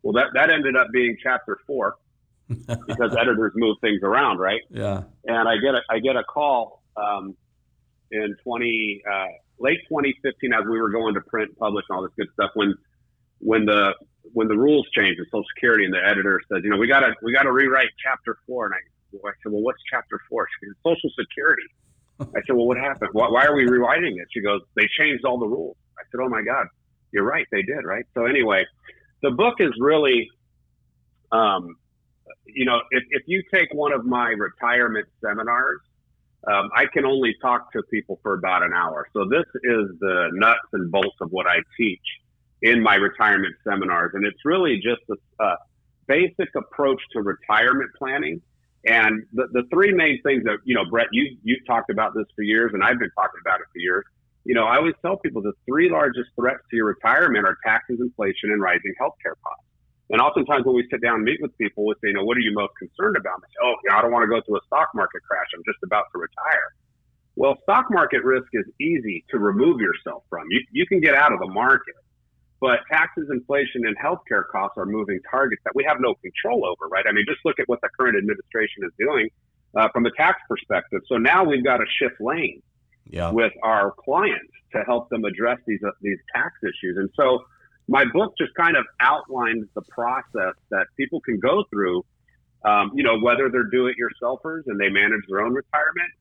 Well, 0.01 0.13
that 0.13 0.27
that 0.33 0.49
ended 0.49 0.75
up 0.75 0.87
being 0.91 1.17
chapter 1.21 1.59
four 1.67 1.95
because 2.47 3.15
editors 3.19 3.53
move 3.55 3.77
things 3.81 4.01
around, 4.03 4.39
right? 4.39 4.61
Yeah. 4.69 5.03
And 5.25 5.47
I 5.47 5.57
get 5.57 5.75
a 5.75 5.81
I 5.89 5.99
get 5.99 6.15
a 6.15 6.23
call 6.23 6.81
um, 6.97 7.35
in 8.11 8.35
20. 8.43 9.01
Uh, 9.09 9.25
late 9.59 9.79
2015 9.89 10.53
as 10.53 10.65
we 10.69 10.79
were 10.79 10.89
going 10.89 11.13
to 11.13 11.21
print, 11.21 11.57
publish, 11.57 11.85
and 11.89 11.97
all 11.97 12.03
this 12.03 12.13
good 12.17 12.29
stuff. 12.33 12.51
When 12.55 12.75
when 13.39 13.65
the 13.65 13.93
when 14.33 14.47
the 14.47 14.57
rules 14.57 14.87
changed 14.95 15.19
in 15.19 15.25
Social 15.25 15.45
Security, 15.55 15.85
and 15.85 15.93
the 15.93 16.03
editor 16.03 16.41
says, 16.51 16.61
you 16.63 16.69
know, 16.69 16.77
we 16.77 16.87
gotta 16.87 17.13
we 17.23 17.33
gotta 17.33 17.51
rewrite 17.51 17.89
Chapter 18.03 18.37
Four, 18.47 18.65
and 18.67 18.75
I, 18.75 19.27
I 19.27 19.31
said, 19.43 19.51
well, 19.51 19.61
what's 19.61 19.79
Chapter 19.89 20.19
Four? 20.29 20.47
She 20.59 20.67
said, 20.67 20.75
Social 20.83 21.09
Security. 21.17 21.67
I 22.19 22.41
said, 22.45 22.55
well, 22.55 22.67
what 22.67 22.77
happened? 22.77 23.11
Why, 23.13 23.29
why 23.29 23.45
are 23.45 23.55
we 23.55 23.65
rewriting 23.65 24.17
it? 24.17 24.27
She 24.33 24.41
goes, 24.41 24.61
they 24.75 24.87
changed 24.99 25.23
all 25.23 25.39
the 25.39 25.47
rules. 25.47 25.77
I 25.97 26.03
said, 26.11 26.19
oh 26.21 26.27
my 26.27 26.41
God, 26.41 26.67
you're 27.13 27.23
right, 27.23 27.45
they 27.51 27.61
did, 27.61 27.85
right? 27.85 28.05
So 28.13 28.25
anyway, 28.25 28.65
the 29.23 29.31
book 29.31 29.55
is 29.59 29.71
really, 29.79 30.27
um, 31.31 31.75
you 32.45 32.65
know, 32.65 32.81
if, 32.91 33.03
if 33.11 33.23
you 33.25 33.41
take 33.53 33.73
one 33.73 33.93
of 33.93 34.05
my 34.05 34.29
retirement 34.29 35.07
seminars 35.23 35.79
um, 36.47 36.69
I 36.75 36.85
can 36.85 37.05
only 37.05 37.35
talk 37.41 37.71
to 37.73 37.83
people 37.91 38.19
for 38.23 38.33
about 38.33 38.63
an 38.63 38.71
hour. 38.73 39.07
So 39.13 39.25
this 39.29 39.45
is 39.63 39.89
the 39.99 40.29
nuts 40.33 40.59
and 40.73 40.91
bolts 40.91 41.17
of 41.21 41.31
what 41.31 41.47
I 41.47 41.57
teach 41.77 41.99
in 42.61 42.81
my 42.81 42.95
retirement 42.95 43.55
seminars, 43.63 44.11
and 44.13 44.25
it's 44.25 44.39
really 44.45 44.75
just 44.75 45.01
a, 45.09 45.43
a 45.43 45.57
basic 46.07 46.49
approach 46.55 47.01
to 47.13 47.21
retirement 47.21 47.89
planning. 47.97 48.41
And 48.85 49.23
the, 49.33 49.47
the 49.51 49.63
three 49.71 49.93
main 49.93 50.21
things 50.23 50.43
that 50.45 50.59
you 50.63 50.75
know, 50.75 50.85
Brett, 50.89 51.07
you 51.11 51.37
you've 51.43 51.65
talked 51.67 51.89
about 51.89 52.13
this 52.15 52.25
for 52.35 52.43
years, 52.43 52.71
and 52.73 52.83
I've 52.83 52.99
been 52.99 53.11
talking 53.11 53.39
about 53.41 53.59
it 53.59 53.67
for 53.73 53.79
years. 53.79 54.05
You 54.45 54.55
know, 54.55 54.63
I 54.63 54.77
always 54.77 54.95
tell 55.01 55.17
people 55.17 55.41
the 55.41 55.53
three 55.67 55.89
largest 55.89 56.29
threats 56.35 56.63
to 56.71 56.75
your 56.77 56.85
retirement 56.87 57.45
are 57.45 57.57
taxes, 57.65 57.99
inflation, 57.99 58.51
and 58.51 58.61
rising 58.61 58.93
healthcare 58.99 59.35
costs. 59.43 59.68
And 60.09 60.21
oftentimes 60.21 60.65
when 60.65 60.75
we 60.75 60.87
sit 60.89 61.01
down 61.01 61.21
and 61.21 61.23
meet 61.23 61.37
with 61.41 61.55
people, 61.57 61.85
we 61.85 61.93
say, 62.01 62.09
you 62.09 62.13
know, 62.13 62.23
what 62.23 62.35
are 62.37 62.41
you 62.41 62.53
most 62.53 62.73
concerned 62.79 63.15
about? 63.15 63.41
They 63.41 63.47
say, 63.53 63.61
oh, 63.61 63.75
you 63.83 63.89
know, 63.89 63.97
I 63.97 64.01
don't 64.01 64.11
want 64.11 64.23
to 64.23 64.31
go 64.31 64.41
through 64.41 64.57
a 64.57 64.65
stock 64.65 64.89
market 64.95 65.21
crash. 65.21 65.45
I'm 65.53 65.63
just 65.65 65.77
about 65.83 66.05
to 66.13 66.17
retire. 66.17 66.73
Well, 67.35 67.55
stock 67.63 67.85
market 67.89 68.23
risk 68.23 68.49
is 68.53 68.65
easy 68.81 69.23
to 69.29 69.37
remove 69.37 69.79
yourself 69.79 70.23
from. 70.29 70.47
You, 70.49 70.61
you 70.71 70.85
can 70.87 70.99
get 70.99 71.13
out 71.13 71.31
of 71.31 71.39
the 71.39 71.47
market, 71.47 71.95
but 72.59 72.79
taxes, 72.91 73.29
inflation, 73.31 73.85
and 73.85 73.95
healthcare 73.97 74.43
costs 74.51 74.77
are 74.77 74.85
moving 74.85 75.19
targets 75.29 75.61
that 75.63 75.73
we 75.75 75.85
have 75.87 75.97
no 76.01 76.15
control 76.15 76.65
over, 76.65 76.89
right? 76.89 77.05
I 77.07 77.13
mean, 77.13 77.25
just 77.27 77.39
look 77.45 77.59
at 77.59 77.69
what 77.69 77.79
the 77.81 77.89
current 77.97 78.17
administration 78.17 78.83
is 78.83 78.91
doing 78.97 79.29
uh, 79.77 79.87
from 79.93 80.05
a 80.05 80.11
tax 80.17 80.41
perspective. 80.49 81.01
So 81.07 81.17
now 81.17 81.45
we've 81.45 81.63
got 81.63 81.77
to 81.77 81.85
shift 82.01 82.19
lanes 82.19 82.63
yeah. 83.09 83.31
with 83.31 83.53
our 83.63 83.93
clients 84.03 84.51
to 84.73 84.83
help 84.83 85.09
them 85.09 85.23
address 85.23 85.59
these 85.65 85.79
uh, 85.85 85.91
these 86.01 86.17
tax 86.35 86.55
issues. 86.63 86.97
And 86.97 87.09
so 87.15 87.43
my 87.89 88.05
book 88.13 88.35
just 88.37 88.53
kind 88.53 88.77
of 88.77 88.85
outlines 88.99 89.65
the 89.73 89.81
process 89.89 90.53
that 90.69 90.85
people 90.95 91.19
can 91.21 91.39
go 91.39 91.63
through. 91.71 92.05
Um, 92.63 92.91
you 92.93 93.03
know, 93.03 93.19
whether 93.19 93.49
they're 93.49 93.69
do-it-yourselfers 93.71 94.63
and 94.67 94.79
they 94.79 94.89
manage 94.89 95.21
their 95.27 95.41
own 95.41 95.53
retirement, 95.53 96.11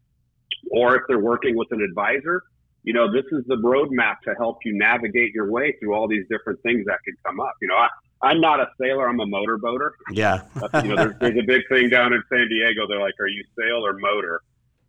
or 0.70 0.96
if 0.96 1.02
they're 1.08 1.18
working 1.18 1.56
with 1.56 1.68
an 1.72 1.82
advisor. 1.82 2.42
You 2.84 2.94
know, 2.94 3.12
this 3.12 3.24
is 3.32 3.44
the 3.46 3.56
roadmap 3.56 4.20
to 4.24 4.34
help 4.38 4.58
you 4.64 4.72
navigate 4.78 5.34
your 5.34 5.50
way 5.50 5.74
through 5.78 5.94
all 5.94 6.08
these 6.08 6.24
different 6.30 6.62
things 6.62 6.86
that 6.86 7.00
can 7.04 7.14
come 7.26 7.40
up. 7.40 7.52
You 7.60 7.68
know, 7.68 7.74
I, 7.74 7.88
I'm 8.22 8.40
not 8.40 8.60
a 8.60 8.68
sailor; 8.80 9.08
I'm 9.08 9.20
a 9.20 9.26
motor 9.26 9.58
boater. 9.58 9.92
Yeah. 10.12 10.42
you 10.82 10.88
know, 10.88 10.96
there's, 10.96 11.18
there's 11.20 11.38
a 11.38 11.46
big 11.46 11.62
thing 11.68 11.90
down 11.90 12.14
in 12.14 12.22
San 12.30 12.48
Diego. 12.48 12.86
They're 12.88 13.00
like, 13.00 13.18
"Are 13.20 13.28
you 13.28 13.44
sail 13.58 13.84
or 13.84 13.94
motor?" 13.94 14.40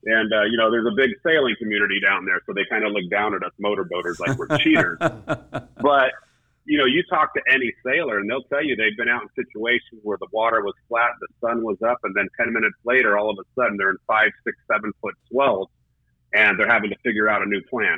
And 0.05 0.31
uh, 0.31 0.43
you 0.43 0.55
know, 0.55 0.71
there's 0.71 0.88
a 0.88 0.95
big 0.95 1.12
sailing 1.25 1.55
community 1.59 2.00
down 2.00 2.25
there, 2.25 2.39
so 2.45 2.53
they 2.53 2.63
kind 2.69 2.86
of 2.86 2.93
look 2.93 3.09
down 3.12 3.33
at 3.33 3.43
us 3.43 3.51
motor 3.59 3.83
boaters 3.83 4.19
like 4.19 4.38
we're 4.38 4.57
cheaters. 4.59 4.98
but 5.81 6.12
you 6.69 6.77
know, 6.77 6.85
you 6.85 7.01
talk 7.09 7.33
to 7.33 7.41
any 7.51 7.73
sailor 7.83 8.19
and 8.19 8.29
they'll 8.29 8.43
tell 8.43 8.63
you 8.63 8.75
they've 8.75 8.95
been 8.95 9.09
out 9.09 9.23
in 9.23 9.29
situations 9.33 10.01
where 10.03 10.19
the 10.21 10.27
water 10.31 10.61
was 10.61 10.75
flat, 10.88 11.09
the 11.19 11.27
sun 11.41 11.63
was 11.63 11.77
up, 11.81 11.97
and 12.03 12.13
then 12.15 12.27
10 12.38 12.53
minutes 12.53 12.77
later, 12.85 13.17
all 13.17 13.31
of 13.31 13.38
a 13.41 13.47
sudden 13.59 13.75
they're 13.75 13.89
in 13.89 13.97
five, 14.05 14.29
six, 14.45 14.55
seven 14.71 14.93
foot 15.01 15.15
swells 15.31 15.67
and 16.35 16.59
they're 16.59 16.69
having 16.69 16.91
to 16.91 16.95
figure 17.03 17.27
out 17.27 17.41
a 17.41 17.45
new 17.47 17.61
plan. 17.71 17.97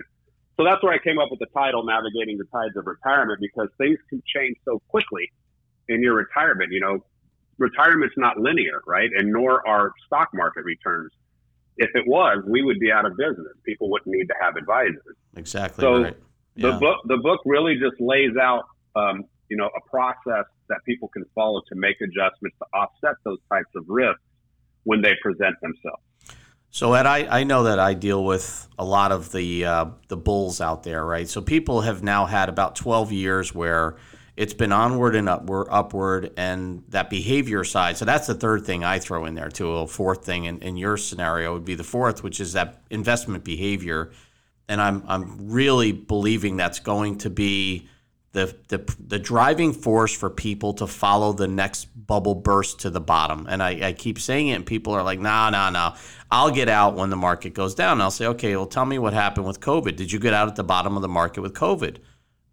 So 0.55 0.63
that's 0.63 0.81
where 0.83 0.93
I 0.93 0.99
came 1.03 1.19
up 1.19 1.27
with 1.29 1.39
the 1.39 1.51
title, 1.53 1.83
Navigating 1.83 2.37
the 2.37 2.45
Tides 2.45 2.77
of 2.77 2.87
Retirement, 2.87 3.41
because 3.41 3.67
things 3.77 3.99
can 4.09 4.23
change 4.33 4.55
so 4.63 4.81
quickly 4.87 5.29
in 5.89 6.01
your 6.01 6.15
retirement. 6.15 6.71
You 6.71 6.79
know, 6.79 7.03
retirement's 7.57 8.15
not 8.15 8.37
linear, 8.37 8.79
right? 8.87 9.09
And 9.13 9.33
nor 9.33 9.67
are 9.67 9.91
stock 10.05 10.29
market 10.33 10.63
returns. 10.63 11.11
If 11.75 11.89
it 11.93 12.07
was, 12.07 12.41
we 12.47 12.63
would 12.63 12.79
be 12.79 12.89
out 12.89 13.05
of 13.05 13.17
business. 13.17 13.51
People 13.65 13.91
wouldn't 13.91 14.15
need 14.15 14.27
to 14.27 14.35
have 14.39 14.55
advisors. 14.55 15.17
Exactly. 15.35 15.81
So 15.81 16.03
right. 16.03 16.17
Yeah. 16.55 16.71
the 16.71 16.77
book, 16.77 16.97
the 17.05 17.17
book 17.17 17.41
really 17.45 17.75
just 17.75 17.99
lays 17.99 18.35
out, 18.41 18.63
um, 18.95 19.25
you 19.49 19.57
know, 19.57 19.69
a 19.75 19.89
process 19.89 20.45
that 20.69 20.79
people 20.85 21.09
can 21.09 21.25
follow 21.35 21.61
to 21.69 21.75
make 21.75 21.97
adjustments 22.01 22.57
to 22.59 22.65
offset 22.73 23.15
those 23.23 23.39
types 23.51 23.69
of 23.75 23.83
risks 23.87 24.21
when 24.83 25.01
they 25.01 25.13
present 25.21 25.55
themselves. 25.61 26.01
So 26.73 26.93
Ed, 26.93 27.05
I, 27.05 27.39
I 27.41 27.43
know 27.43 27.63
that 27.63 27.79
I 27.79 27.93
deal 27.93 28.23
with 28.23 28.67
a 28.79 28.85
lot 28.85 29.11
of 29.11 29.33
the 29.33 29.65
uh, 29.65 29.85
the 30.07 30.15
bulls 30.15 30.61
out 30.61 30.83
there, 30.83 31.05
right? 31.05 31.27
So 31.27 31.41
people 31.41 31.81
have 31.81 32.01
now 32.01 32.25
had 32.25 32.47
about 32.47 32.77
twelve 32.77 33.11
years 33.11 33.53
where 33.53 33.97
it's 34.37 34.53
been 34.53 34.71
onward 34.71 35.13
and 35.15 35.27
upward, 35.27 35.67
upward, 35.69 36.31
and 36.37 36.83
that 36.87 37.09
behavior 37.09 37.65
side. 37.65 37.97
So 37.97 38.05
that's 38.05 38.25
the 38.27 38.33
third 38.33 38.65
thing 38.65 38.85
I 38.85 38.99
throw 38.99 39.25
in 39.25 39.35
there 39.35 39.49
too. 39.49 39.69
A 39.69 39.87
fourth 39.87 40.25
thing 40.25 40.45
in, 40.45 40.59
in 40.59 40.77
your 40.77 40.95
scenario 40.95 41.53
would 41.53 41.65
be 41.65 41.75
the 41.75 41.83
fourth, 41.83 42.23
which 42.23 42.39
is 42.39 42.53
that 42.53 42.81
investment 42.89 43.43
behavior, 43.43 44.11
and 44.71 44.81
I'm 44.81 45.03
I'm 45.05 45.51
really 45.51 45.91
believing 45.91 46.55
that's 46.55 46.79
going 46.79 47.17
to 47.19 47.29
be 47.29 47.89
the, 48.31 48.55
the 48.69 48.95
the 49.05 49.19
driving 49.19 49.73
force 49.73 50.15
for 50.15 50.29
people 50.29 50.73
to 50.75 50.87
follow 50.87 51.33
the 51.33 51.47
next 51.47 51.85
bubble 52.07 52.35
burst 52.35 52.79
to 52.79 52.89
the 52.89 53.01
bottom. 53.01 53.47
And 53.49 53.61
I, 53.61 53.89
I 53.89 53.93
keep 53.93 54.17
saying 54.17 54.47
it, 54.47 54.53
and 54.53 54.65
people 54.65 54.93
are 54.93 55.03
like, 55.03 55.19
nah, 55.19 55.49
nah, 55.49 55.69
nah. 55.69 55.97
I'll 56.31 56.51
get 56.51 56.69
out 56.69 56.95
when 56.95 57.09
the 57.09 57.17
market 57.17 57.53
goes 57.53 57.75
down." 57.75 57.93
And 57.93 58.01
I'll 58.01 58.11
say, 58.11 58.27
"Okay, 58.27 58.55
well, 58.55 58.65
tell 58.65 58.85
me 58.85 58.97
what 58.97 59.11
happened 59.11 59.45
with 59.45 59.59
COVID. 59.59 59.97
Did 59.97 60.09
you 60.13 60.19
get 60.19 60.33
out 60.33 60.47
at 60.47 60.55
the 60.55 60.63
bottom 60.63 60.95
of 60.95 61.01
the 61.01 61.09
market 61.09 61.41
with 61.41 61.53
COVID?" 61.53 61.97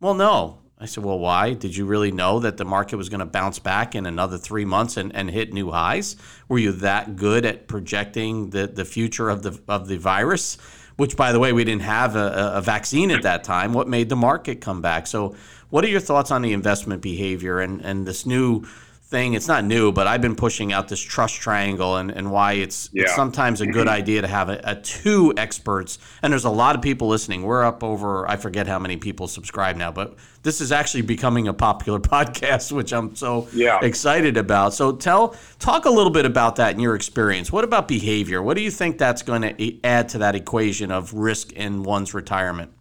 Well, 0.00 0.14
no. 0.14 0.58
I 0.80 0.86
said, 0.86 1.04
"Well, 1.04 1.20
why? 1.20 1.54
Did 1.54 1.76
you 1.76 1.86
really 1.86 2.10
know 2.10 2.40
that 2.40 2.56
the 2.56 2.64
market 2.64 2.96
was 2.96 3.08
going 3.08 3.20
to 3.20 3.26
bounce 3.26 3.60
back 3.60 3.94
in 3.94 4.06
another 4.06 4.38
three 4.38 4.64
months 4.64 4.96
and, 4.96 5.14
and 5.14 5.30
hit 5.30 5.52
new 5.52 5.70
highs? 5.70 6.16
Were 6.48 6.58
you 6.58 6.72
that 6.72 7.14
good 7.14 7.44
at 7.44 7.68
projecting 7.68 8.50
the, 8.50 8.66
the 8.66 8.84
future 8.84 9.28
of 9.28 9.44
the 9.44 9.60
of 9.68 9.86
the 9.86 9.98
virus?" 9.98 10.58
Which, 10.98 11.16
by 11.16 11.30
the 11.30 11.38
way, 11.38 11.52
we 11.52 11.62
didn't 11.62 11.82
have 11.82 12.16
a, 12.16 12.54
a 12.56 12.60
vaccine 12.60 13.12
at 13.12 13.22
that 13.22 13.44
time. 13.44 13.72
What 13.72 13.86
made 13.88 14.08
the 14.08 14.16
market 14.16 14.60
come 14.60 14.82
back? 14.82 15.06
So 15.06 15.36
what 15.70 15.84
are 15.84 15.88
your 15.88 16.00
thoughts 16.00 16.32
on 16.32 16.42
the 16.42 16.52
investment 16.52 17.02
behavior 17.02 17.60
and, 17.60 17.80
and 17.80 18.04
this 18.04 18.26
new 18.26 18.64
thing? 19.08 19.32
It's 19.32 19.48
not 19.48 19.64
new, 19.64 19.90
but 19.90 20.06
I've 20.06 20.20
been 20.20 20.36
pushing 20.36 20.72
out 20.72 20.88
this 20.88 21.00
trust 21.00 21.36
triangle 21.36 21.96
and, 21.96 22.10
and 22.10 22.30
why 22.30 22.52
it's, 22.54 22.90
yeah. 22.92 23.04
it's 23.04 23.14
sometimes 23.14 23.60
a 23.60 23.66
good 23.66 23.88
idea 23.98 24.20
to 24.20 24.28
have 24.28 24.50
a, 24.50 24.60
a, 24.64 24.74
two 24.76 25.32
experts. 25.36 25.98
And 26.22 26.32
there's 26.32 26.44
a 26.44 26.50
lot 26.50 26.76
of 26.76 26.82
people 26.82 27.08
listening. 27.08 27.42
We're 27.42 27.64
up 27.64 27.82
over, 27.82 28.28
I 28.28 28.36
forget 28.36 28.66
how 28.66 28.78
many 28.78 28.96
people 28.98 29.26
subscribe 29.26 29.76
now, 29.76 29.90
but 29.90 30.16
this 30.42 30.60
is 30.60 30.72
actually 30.72 31.02
becoming 31.02 31.48
a 31.48 31.54
popular 31.54 31.98
podcast, 32.00 32.70
which 32.70 32.92
I'm 32.92 33.16
so 33.16 33.48
yeah. 33.54 33.78
excited 33.82 34.36
about. 34.36 34.74
So 34.74 34.92
tell, 34.92 35.34
talk 35.58 35.86
a 35.86 35.90
little 35.90 36.12
bit 36.12 36.26
about 36.26 36.56
that 36.56 36.74
in 36.74 36.80
your 36.80 36.94
experience. 36.94 37.50
What 37.50 37.64
about 37.64 37.88
behavior? 37.88 38.42
What 38.42 38.56
do 38.56 38.62
you 38.62 38.70
think 38.70 38.98
that's 38.98 39.22
going 39.22 39.42
to 39.42 39.84
add 39.84 40.10
to 40.10 40.18
that 40.18 40.34
equation 40.34 40.90
of 40.90 41.14
risk 41.14 41.52
in 41.52 41.82
one's 41.82 42.12
retirement? 42.12 42.72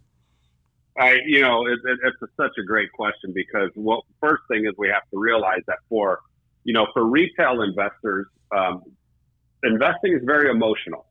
I, 0.99 1.17
you 1.25 1.41
know, 1.41 1.65
it, 1.67 1.79
it, 1.85 1.99
it's 2.03 2.21
a, 2.21 2.27
such 2.35 2.53
a 2.59 2.63
great 2.63 2.91
question 2.91 3.31
because 3.33 3.69
well, 3.75 4.05
first 4.19 4.43
thing 4.49 4.65
is 4.65 4.73
we 4.77 4.87
have 4.87 5.03
to 5.11 5.19
realize 5.19 5.61
that 5.67 5.77
for, 5.89 6.19
you 6.63 6.73
know, 6.73 6.87
for 6.93 7.05
retail 7.05 7.61
investors, 7.61 8.27
um, 8.55 8.81
investing 9.63 10.13
is 10.13 10.21
very 10.25 10.49
emotional, 10.49 11.05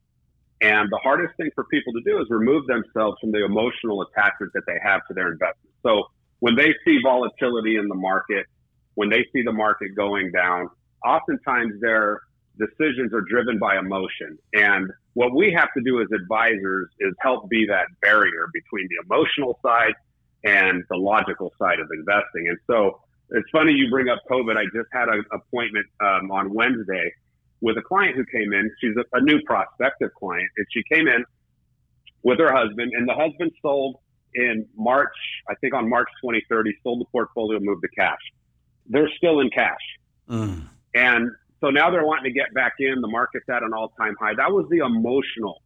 and 0.61 0.89
the 0.91 0.99
hardest 1.03 1.35
thing 1.37 1.49
for 1.55 1.63
people 1.65 1.93
to 1.93 2.01
do 2.05 2.19
is 2.19 2.27
remove 2.29 2.65
themselves 2.67 3.17
from 3.21 3.31
the 3.31 3.45
emotional 3.45 4.01
attachment 4.01 4.51
that 4.53 4.63
they 4.67 4.77
have 4.83 5.01
to 5.07 5.13
their 5.13 5.31
investment. 5.31 5.73
So 5.83 6.05
when 6.39 6.55
they 6.55 6.73
see 6.85 6.99
volatility 7.03 7.77
in 7.77 7.87
the 7.87 7.95
market, 7.95 8.45
when 8.95 9.09
they 9.09 9.25
see 9.33 9.43
the 9.43 9.51
market 9.51 9.95
going 9.95 10.31
down, 10.31 10.69
oftentimes 11.05 11.73
they're 11.79 12.21
decisions 12.57 13.13
are 13.13 13.21
driven 13.21 13.59
by 13.59 13.77
emotion. 13.77 14.37
And 14.53 14.89
what 15.17 15.33
we 15.33 15.51
have 15.51 15.69
to 15.75 15.81
do 15.83 15.99
as 15.99 16.07
advisors 16.13 16.89
is 16.99 17.11
help 17.21 17.49
be 17.49 17.65
that 17.65 17.87
barrier 18.03 18.49
between 18.53 18.87
the 18.87 19.03
emotional 19.03 19.57
side 19.65 19.95
and 20.43 20.83
the 20.91 20.95
logical 20.95 21.51
side 21.57 21.79
of 21.79 21.89
investing. 21.91 22.47
And 22.47 22.57
so 22.67 23.01
it's 23.31 23.49
funny 23.51 23.71
you 23.71 23.89
bring 23.89 24.09
up 24.09 24.19
COVID. 24.29 24.55
I 24.55 24.65
just 24.65 24.89
had 24.93 25.09
an 25.09 25.25
appointment 25.31 25.87
um, 26.01 26.29
on 26.29 26.53
Wednesday 26.53 27.11
with 27.61 27.79
a 27.79 27.81
client 27.81 28.15
who 28.15 28.25
came 28.25 28.53
in. 28.53 28.69
She's 28.79 28.95
a, 28.95 29.17
a 29.17 29.21
new 29.21 29.41
prospective 29.41 30.13
client, 30.13 30.49
and 30.55 30.67
she 30.71 30.83
came 30.93 31.07
in 31.07 31.25
with 32.21 32.37
her 32.37 32.53
husband, 32.53 32.91
and 32.95 33.09
the 33.09 33.15
husband 33.15 33.51
sold 33.63 33.95
in 34.35 34.67
March, 34.75 35.17
I 35.49 35.55
think 35.55 35.73
on 35.73 35.89
March 35.89 36.09
23rd, 36.23 36.65
he 36.65 36.73
sold 36.83 37.01
the 37.01 37.05
portfolio, 37.11 37.59
moved 37.59 37.81
to 37.81 37.89
cash. 37.99 38.21
They're 38.87 39.09
still 39.17 39.39
in 39.39 39.49
cash. 39.49 39.81
Mm. 40.29 40.67
And 40.93 41.31
so 41.61 41.69
now 41.69 41.89
they're 41.89 42.05
wanting 42.05 42.31
to 42.31 42.31
get 42.31 42.53
back 42.53 42.73
in. 42.79 43.01
The 43.01 43.07
market's 43.07 43.49
at 43.49 43.63
an 43.63 43.73
all 43.73 43.89
time 43.99 44.15
high. 44.19 44.33
That 44.35 44.51
was 44.51 44.67
the 44.69 44.79
emotional 44.79 45.61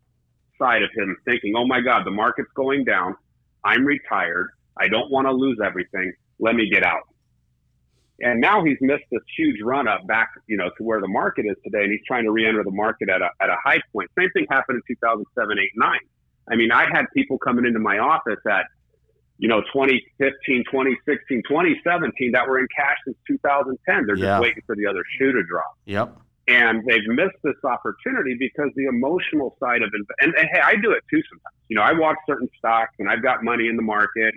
side 0.58 0.84
of 0.84 0.90
him 0.96 1.18
thinking, 1.26 1.54
oh 1.58 1.66
my 1.66 1.82
God, 1.82 2.06
the 2.06 2.12
market's 2.12 2.52
going 2.56 2.86
down. 2.86 3.16
I'm 3.64 3.86
retired. 3.86 4.50
I 4.78 4.88
don't 4.88 5.12
want 5.12 5.28
to 5.28 5.32
lose 5.32 5.60
everything. 5.64 6.14
Let 6.40 6.56
me 6.56 6.70
get 6.72 6.84
out. 6.84 7.04
And 8.22 8.40
now 8.40 8.64
he's 8.64 8.78
missed 8.82 9.04
this 9.12 9.22
huge 9.38 9.62
run 9.64 9.88
up 9.88 10.06
back, 10.08 10.30
you 10.48 10.56
know, 10.56 10.70
to 10.78 10.84
where 10.84 11.02
the 11.02 11.08
market 11.08 11.46
is 11.46 11.56
today, 11.64 11.84
and 11.84 11.92
he's 11.92 12.06
trying 12.08 12.24
to 12.24 12.32
re-enter 12.32 12.64
the 12.64 12.72
market 12.72 13.10
at 13.10 13.22
a 13.22 13.30
at 13.42 13.50
a 13.50 13.56
high 13.64 13.82
point. 13.92 14.10
Same 14.18 14.30
thing 14.32 14.46
happened 14.50 14.82
in 14.88 14.96
2007, 14.96 15.58
8, 15.58 15.70
9. 15.76 16.00
I 16.52 16.56
mean, 16.56 16.72
I 16.72 16.86
had 16.92 17.06
people 17.16 17.38
coming 17.40 17.66
into 17.66 17.80
my 17.80 17.98
office 17.98 18.40
at 18.50 18.66
you 19.42 19.50
know, 19.50 19.62
2015, 19.74 20.70
2016, 20.70 21.42
2017 21.50 22.32
that 22.32 22.48
were 22.48 22.60
in 22.60 22.68
cash 22.78 22.96
since 23.04 23.18
2010. 23.26 24.06
They're 24.06 24.16
yeah. 24.16 24.38
just 24.38 24.42
waiting 24.42 24.64
for 24.68 24.76
the 24.76 24.86
other 24.86 25.02
shoe 25.18 25.34
to 25.34 25.42
drop. 25.42 25.74
Yep. 25.86 26.16
And 26.48 26.86
they've 26.86 27.10
missed 27.10 27.42
this 27.44 27.58
opportunity 27.66 28.38
because 28.38 28.70
the 28.76 28.86
emotional 28.86 29.58
side 29.60 29.82
of 29.82 29.90
it. 29.90 30.02
And, 30.22 30.34
and 30.38 30.48
hey, 30.54 30.62
I 30.62 30.76
do 30.76 30.92
it 30.94 31.02
too 31.10 31.26
sometimes. 31.26 31.58
You 31.70 31.78
know, 31.78 31.82
I 31.82 31.94
watch 31.94 32.18
certain 32.30 32.50
stocks 32.60 32.94
and 33.00 33.10
I've 33.10 33.24
got 33.24 33.44
money 33.44 33.68
in 33.68 33.78
the 33.78 33.82
market. 33.82 34.36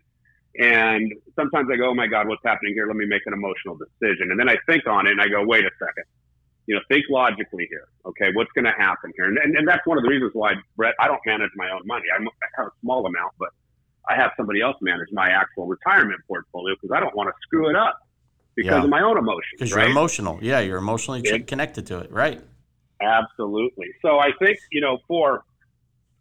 And 0.56 1.12
sometimes 1.36 1.68
I 1.70 1.76
go, 1.76 1.90
oh 1.90 1.94
my 1.94 2.06
God, 2.06 2.26
what's 2.26 2.44
happening 2.44 2.72
here? 2.72 2.86
Let 2.86 2.96
me 2.96 3.04
make 3.04 3.26
an 3.26 3.34
emotional 3.34 3.76
decision. 3.76 4.30
And 4.30 4.40
then 4.40 4.48
I 4.48 4.56
think 4.64 4.86
on 4.86 5.06
it 5.06 5.12
and 5.12 5.20
I 5.20 5.28
go, 5.28 5.44
wait 5.44 5.66
a 5.66 5.74
second. 5.78 6.08
You 6.64 6.76
know, 6.76 6.80
think 6.88 7.04
logically 7.10 7.66
here. 7.68 7.88
Okay, 8.06 8.32
what's 8.32 8.52
going 8.52 8.64
to 8.64 8.72
happen 8.78 9.12
here? 9.16 9.26
And, 9.26 9.36
and, 9.36 9.54
and 9.54 9.68
that's 9.68 9.84
one 9.84 9.98
of 9.98 10.04
the 10.04 10.08
reasons 10.08 10.30
why, 10.32 10.54
Brett, 10.76 10.94
I 10.98 11.08
don't 11.08 11.20
manage 11.26 11.50
my 11.56 11.68
own 11.70 11.82
money. 11.84 12.04
I 12.08 12.24
have 12.56 12.68
a 12.68 12.76
small 12.80 13.04
amount, 13.04 13.34
but 13.38 13.50
I 14.08 14.16
have 14.16 14.32
somebody 14.36 14.60
else 14.60 14.76
manage 14.80 15.08
my 15.12 15.28
actual 15.28 15.66
retirement 15.66 16.20
portfolio 16.28 16.74
because 16.80 16.94
I 16.94 17.00
don't 17.00 17.14
want 17.16 17.28
to 17.28 17.34
screw 17.42 17.70
it 17.70 17.76
up 17.76 17.98
because 18.54 18.72
yeah. 18.72 18.84
of 18.84 18.90
my 18.90 19.02
own 19.02 19.18
emotions. 19.18 19.52
Because 19.58 19.72
right? 19.72 19.82
you're 19.82 19.90
emotional. 19.90 20.38
Yeah, 20.42 20.60
you're 20.60 20.78
emotionally 20.78 21.20
it, 21.20 21.46
connected 21.46 21.86
to 21.86 21.98
it. 22.00 22.12
Right. 22.12 22.40
Absolutely. 23.00 23.88
So 24.02 24.18
I 24.18 24.30
think, 24.38 24.58
you 24.72 24.80
know, 24.80 24.98
for 25.08 25.44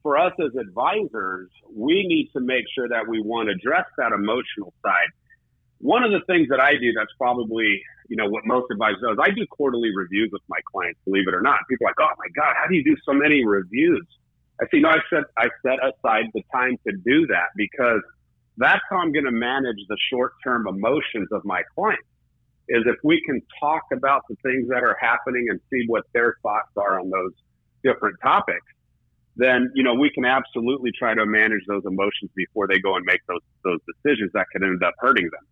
for 0.01 0.17
us 0.17 0.33
as 0.39 0.53
advisors, 0.59 1.49
we 1.73 2.05
need 2.05 2.29
to 2.33 2.41
make 2.41 2.65
sure 2.75 2.89
that 2.89 3.07
we 3.07 3.21
want 3.21 3.47
to 3.47 3.53
address 3.53 3.85
that 3.97 4.11
emotional 4.11 4.73
side. 4.83 5.07
One 5.79 6.03
of 6.03 6.11
the 6.11 6.19
things 6.27 6.49
that 6.49 6.59
I 6.59 6.73
do 6.73 6.91
that's 6.91 7.11
probably, 7.17 7.81
you 8.09 8.17
know, 8.17 8.27
what 8.27 8.45
most 8.45 8.69
advisors 8.69 8.99
do 9.01 9.11
is 9.11 9.17
I 9.21 9.31
do 9.31 9.45
quarterly 9.49 9.95
reviews 9.95 10.29
with 10.31 10.41
my 10.49 10.59
clients, 10.71 10.99
believe 11.05 11.27
it 11.27 11.33
or 11.33 11.41
not. 11.41 11.59
People 11.69 11.87
are 11.87 11.91
like, 11.91 12.01
oh 12.01 12.15
my 12.17 12.27
God, 12.35 12.53
how 12.59 12.67
do 12.67 12.75
you 12.75 12.83
do 12.83 12.95
so 13.05 13.13
many 13.13 13.45
reviews? 13.45 14.05
I 14.61 14.65
see. 14.71 14.79
No, 14.79 14.89
I 14.89 14.97
set 15.09 15.23
I 15.37 15.47
set 15.65 15.79
aside 15.83 16.25
the 16.33 16.43
time 16.53 16.77
to 16.87 16.93
do 17.05 17.27
that 17.27 17.47
because 17.55 18.01
that's 18.57 18.81
how 18.89 18.97
I'm 18.97 19.11
going 19.11 19.25
to 19.25 19.31
manage 19.31 19.77
the 19.89 19.97
short 20.11 20.33
term 20.43 20.67
emotions 20.67 21.29
of 21.31 21.43
my 21.45 21.63
clients. 21.75 22.03
Is 22.69 22.83
if 22.85 22.95
we 23.03 23.21
can 23.25 23.41
talk 23.59 23.83
about 23.91 24.21
the 24.29 24.35
things 24.43 24.69
that 24.69 24.83
are 24.83 24.95
happening 25.01 25.47
and 25.49 25.59
see 25.69 25.83
what 25.87 26.05
their 26.13 26.35
thoughts 26.41 26.71
are 26.77 26.99
on 26.99 27.09
those 27.09 27.33
different 27.83 28.15
topics, 28.21 28.65
then 29.35 29.69
you 29.75 29.83
know 29.83 29.93
we 29.95 30.09
can 30.11 30.23
absolutely 30.23 30.91
try 30.97 31.13
to 31.13 31.25
manage 31.25 31.61
those 31.67 31.83
emotions 31.85 32.31
before 32.35 32.67
they 32.67 32.79
go 32.79 32.95
and 32.95 33.05
make 33.05 33.19
those 33.27 33.41
those 33.63 33.79
decisions 33.85 34.31
that 34.33 34.45
could 34.53 34.63
end 34.63 34.81
up 34.83 34.93
hurting 34.99 35.25
them 35.25 35.45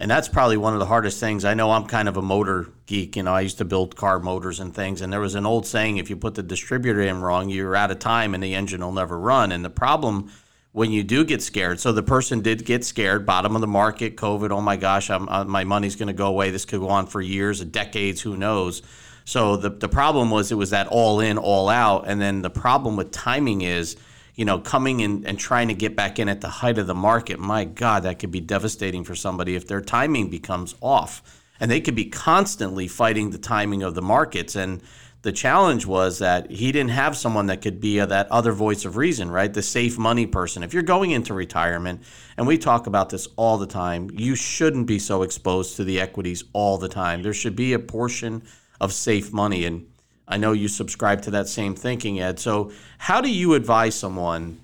and 0.00 0.10
that's 0.10 0.28
probably 0.28 0.56
one 0.56 0.72
of 0.72 0.80
the 0.80 0.86
hardest 0.86 1.20
things. 1.20 1.44
I 1.44 1.52
know 1.52 1.70
I'm 1.70 1.84
kind 1.84 2.08
of 2.08 2.16
a 2.16 2.22
motor 2.22 2.68
geek. 2.86 3.16
You 3.16 3.22
know, 3.22 3.34
I 3.34 3.42
used 3.42 3.58
to 3.58 3.66
build 3.66 3.96
car 3.96 4.18
motors 4.18 4.58
and 4.58 4.74
things, 4.74 5.02
and 5.02 5.12
there 5.12 5.20
was 5.20 5.34
an 5.34 5.44
old 5.44 5.66
saying: 5.66 5.98
if 5.98 6.08
you 6.08 6.16
put 6.16 6.34
the 6.34 6.42
distributor 6.42 7.02
in 7.02 7.20
wrong, 7.20 7.50
you're 7.50 7.76
out 7.76 7.90
of 7.90 7.98
time, 7.98 8.32
and 8.32 8.42
the 8.42 8.54
engine 8.54 8.80
will 8.80 8.92
never 8.92 9.18
run. 9.18 9.52
And 9.52 9.62
the 9.62 9.70
problem 9.70 10.32
when 10.72 10.90
you 10.90 11.04
do 11.04 11.22
get 11.24 11.42
scared, 11.42 11.80
so 11.80 11.92
the 11.92 12.02
person 12.02 12.40
did 12.40 12.64
get 12.64 12.84
scared, 12.84 13.26
bottom 13.26 13.54
of 13.54 13.60
the 13.60 13.66
market, 13.66 14.16
COVID. 14.16 14.50
Oh 14.50 14.62
my 14.62 14.76
gosh, 14.76 15.10
I'm, 15.10 15.28
uh, 15.28 15.44
my 15.44 15.64
money's 15.64 15.96
going 15.96 16.06
to 16.06 16.14
go 16.14 16.28
away. 16.28 16.50
This 16.50 16.64
could 16.64 16.80
go 16.80 16.88
on 16.88 17.06
for 17.06 17.20
years, 17.20 17.62
decades, 17.62 18.22
who 18.22 18.36
knows? 18.36 18.80
So 19.26 19.56
the 19.58 19.68
the 19.68 19.88
problem 19.88 20.30
was 20.30 20.50
it 20.50 20.54
was 20.54 20.70
that 20.70 20.86
all 20.86 21.20
in, 21.20 21.36
all 21.36 21.68
out, 21.68 22.04
and 22.06 22.18
then 22.20 22.40
the 22.40 22.50
problem 22.50 22.96
with 22.96 23.10
timing 23.10 23.60
is 23.60 23.96
you 24.34 24.44
know, 24.44 24.58
coming 24.58 25.00
in 25.00 25.26
and 25.26 25.38
trying 25.38 25.68
to 25.68 25.74
get 25.74 25.96
back 25.96 26.18
in 26.18 26.28
at 26.28 26.40
the 26.40 26.48
height 26.48 26.78
of 26.78 26.86
the 26.86 26.94
market, 26.94 27.38
my 27.38 27.64
God, 27.64 28.04
that 28.04 28.18
could 28.18 28.30
be 28.30 28.40
devastating 28.40 29.04
for 29.04 29.14
somebody 29.14 29.54
if 29.54 29.66
their 29.66 29.80
timing 29.80 30.30
becomes 30.30 30.74
off. 30.80 31.22
And 31.58 31.70
they 31.70 31.80
could 31.80 31.94
be 31.94 32.06
constantly 32.06 32.88
fighting 32.88 33.30
the 33.30 33.38
timing 33.38 33.82
of 33.82 33.94
the 33.94 34.02
markets. 34.02 34.56
And 34.56 34.80
the 35.22 35.32
challenge 35.32 35.84
was 35.84 36.18
that 36.20 36.50
he 36.50 36.72
didn't 36.72 36.92
have 36.92 37.16
someone 37.16 37.46
that 37.46 37.60
could 37.60 37.80
be 37.80 38.00
uh, 38.00 38.06
that 38.06 38.30
other 38.30 38.52
voice 38.52 38.86
of 38.86 38.96
reason, 38.96 39.30
right? 39.30 39.52
The 39.52 39.62
safe 39.62 39.98
money 39.98 40.26
person. 40.26 40.62
If 40.62 40.72
you're 40.72 40.82
going 40.82 41.10
into 41.10 41.34
retirement, 41.34 42.02
and 42.38 42.46
we 42.46 42.56
talk 42.56 42.86
about 42.86 43.10
this 43.10 43.28
all 43.36 43.58
the 43.58 43.66
time, 43.66 44.08
you 44.14 44.34
shouldn't 44.34 44.86
be 44.86 44.98
so 44.98 45.22
exposed 45.22 45.76
to 45.76 45.84
the 45.84 46.00
equities 46.00 46.44
all 46.54 46.78
the 46.78 46.88
time. 46.88 47.22
There 47.22 47.34
should 47.34 47.56
be 47.56 47.74
a 47.74 47.78
portion 47.78 48.42
of 48.80 48.94
safe 48.94 49.30
money. 49.30 49.66
And 49.66 49.89
I 50.30 50.36
know 50.36 50.52
you 50.52 50.68
subscribe 50.68 51.22
to 51.22 51.30
that 51.32 51.48
same 51.48 51.74
thinking, 51.74 52.20
Ed. 52.20 52.38
So, 52.38 52.70
how 52.98 53.20
do 53.20 53.30
you 53.30 53.54
advise 53.54 53.94
someone 53.94 54.60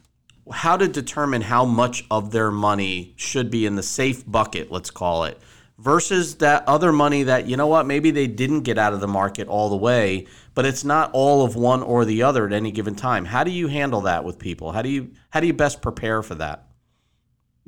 how 0.52 0.76
to 0.76 0.86
determine 0.88 1.42
how 1.42 1.64
much 1.64 2.04
of 2.10 2.30
their 2.30 2.50
money 2.50 3.14
should 3.16 3.50
be 3.50 3.66
in 3.66 3.76
the 3.76 3.82
safe 3.82 4.24
bucket, 4.30 4.70
let's 4.70 4.90
call 4.90 5.24
it, 5.24 5.40
versus 5.78 6.36
that 6.36 6.66
other 6.68 6.92
money 6.92 7.24
that, 7.24 7.46
you 7.46 7.56
know 7.56 7.66
what, 7.66 7.86
maybe 7.86 8.10
they 8.10 8.26
didn't 8.26 8.62
get 8.62 8.78
out 8.78 8.92
of 8.92 9.00
the 9.00 9.08
market 9.08 9.48
all 9.48 9.68
the 9.68 9.76
way, 9.76 10.26
but 10.54 10.64
it's 10.64 10.84
not 10.84 11.10
all 11.12 11.44
of 11.44 11.56
one 11.56 11.82
or 11.82 12.04
the 12.04 12.22
other 12.22 12.46
at 12.46 12.52
any 12.52 12.70
given 12.70 12.94
time. 12.94 13.24
How 13.24 13.44
do 13.44 13.50
you 13.50 13.68
handle 13.68 14.02
that 14.02 14.24
with 14.24 14.38
people? 14.38 14.72
How 14.72 14.82
do 14.82 14.88
you 14.88 15.10
how 15.30 15.40
do 15.40 15.46
you 15.46 15.52
best 15.52 15.82
prepare 15.82 16.22
for 16.22 16.36
that? 16.36 16.62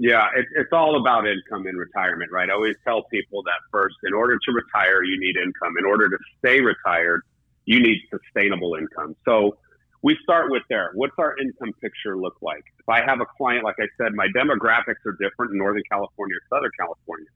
Yeah, 0.01 0.29
it, 0.37 0.47
it's 0.57 0.73
all 0.73 1.01
about 1.01 1.27
income 1.27 1.67
in 1.67 1.75
retirement, 1.75 2.31
right? 2.31 2.49
I 2.49 2.53
always 2.53 2.77
tell 2.85 3.03
people 3.11 3.43
that 3.43 3.59
first, 3.73 3.97
in 4.05 4.15
order 4.15 4.39
to 4.39 4.53
retire, 4.53 5.03
you 5.03 5.19
need 5.19 5.37
income. 5.37 5.75
In 5.77 5.85
order 5.85 6.09
to 6.09 6.17
stay 6.39 6.61
retired, 6.61 7.23
you 7.69 7.81
need 7.81 8.01
sustainable 8.09 8.77
income. 8.77 9.15
So 9.27 9.59
we 10.03 10.17
start 10.23 10.51
with 10.51 10.63
there. 10.71 10.91
What's 10.95 11.13
our 11.19 11.37
income 11.39 11.75
picture 11.83 12.17
look 12.17 12.37
like? 12.41 12.65
If 12.79 12.89
I 12.89 13.05
have 13.05 13.21
a 13.21 13.27
client, 13.37 13.63
like 13.63 13.77
I 13.79 13.89
said, 14.01 14.15
my 14.15 14.27
demographics 14.35 15.05
are 15.05 15.17
different 15.21 15.53
in 15.53 15.59
Northern 15.59 15.83
California 15.93 16.37
or 16.37 16.57
Southern 16.57 16.71
California. 16.81 17.29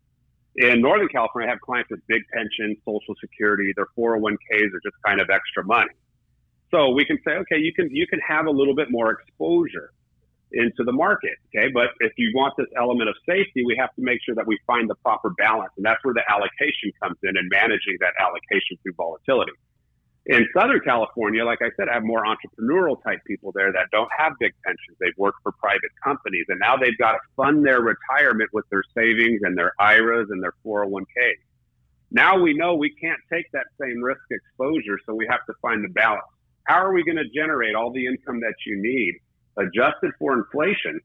In 0.56 0.80
Northern 0.80 1.08
California, 1.08 1.48
I 1.48 1.52
have 1.52 1.60
clients 1.60 1.90
with 1.90 2.00
big 2.08 2.22
pensions, 2.32 2.78
Social 2.82 3.14
Security, 3.20 3.74
their 3.76 3.88
401ks 3.92 4.72
are 4.72 4.80
just 4.82 4.96
kind 5.04 5.20
of 5.20 5.28
extra 5.28 5.64
money. 5.64 5.92
So 6.70 6.92
we 6.92 7.04
can 7.04 7.18
say, 7.26 7.32
okay, 7.44 7.58
you 7.58 7.74
can 7.74 7.94
you 7.94 8.06
can 8.06 8.20
have 8.26 8.46
a 8.46 8.50
little 8.50 8.74
bit 8.74 8.90
more 8.90 9.12
exposure 9.12 9.92
into 10.52 10.82
the 10.84 10.92
market. 10.92 11.36
Okay, 11.52 11.68
but 11.68 11.88
if 12.00 12.12
you 12.16 12.32
want 12.34 12.54
this 12.56 12.68
element 12.74 13.10
of 13.10 13.16
safety, 13.28 13.66
we 13.66 13.76
have 13.78 13.94
to 13.96 14.02
make 14.02 14.20
sure 14.24 14.34
that 14.34 14.46
we 14.46 14.58
find 14.66 14.88
the 14.88 14.96
proper 15.04 15.28
balance, 15.36 15.72
and 15.76 15.84
that's 15.84 16.02
where 16.04 16.14
the 16.14 16.24
allocation 16.32 16.88
comes 17.02 17.18
in 17.22 17.36
and 17.36 17.50
managing 17.52 18.00
that 18.00 18.16
allocation 18.16 18.80
through 18.82 18.96
volatility. 18.96 19.52
In 20.26 20.46
Southern 20.56 20.80
California, 20.80 21.44
like 21.44 21.58
I 21.62 21.70
said, 21.76 21.88
I 21.88 21.94
have 21.94 22.04
more 22.04 22.24
entrepreneurial 22.24 23.02
type 23.02 23.18
people 23.26 23.50
there 23.52 23.72
that 23.72 23.90
don't 23.90 24.10
have 24.16 24.34
big 24.38 24.52
pensions. 24.64 24.96
They've 25.00 25.16
worked 25.18 25.38
for 25.42 25.50
private 25.52 25.90
companies 26.02 26.46
and 26.48 26.60
now 26.60 26.76
they've 26.76 26.96
got 26.96 27.12
to 27.12 27.18
fund 27.36 27.66
their 27.66 27.80
retirement 27.80 28.50
with 28.52 28.64
their 28.70 28.84
savings 28.94 29.40
and 29.42 29.58
their 29.58 29.72
IRAs 29.80 30.28
and 30.30 30.40
their 30.40 30.54
401k. 30.64 31.06
Now 32.12 32.38
we 32.38 32.54
know 32.54 32.74
we 32.74 32.94
can't 33.02 33.18
take 33.32 33.50
that 33.52 33.66
same 33.80 34.00
risk 34.00 34.20
exposure, 34.30 34.98
so 35.06 35.14
we 35.14 35.26
have 35.28 35.44
to 35.46 35.54
find 35.60 35.82
the 35.82 35.88
balance. 35.88 36.22
How 36.64 36.84
are 36.84 36.92
we 36.92 37.02
going 37.02 37.16
to 37.16 37.28
generate 37.34 37.74
all 37.74 37.90
the 37.92 38.06
income 38.06 38.40
that 38.40 38.54
you 38.64 38.80
need 38.80 39.14
adjusted 39.56 40.12
for 40.20 40.34
inflation 40.34 41.00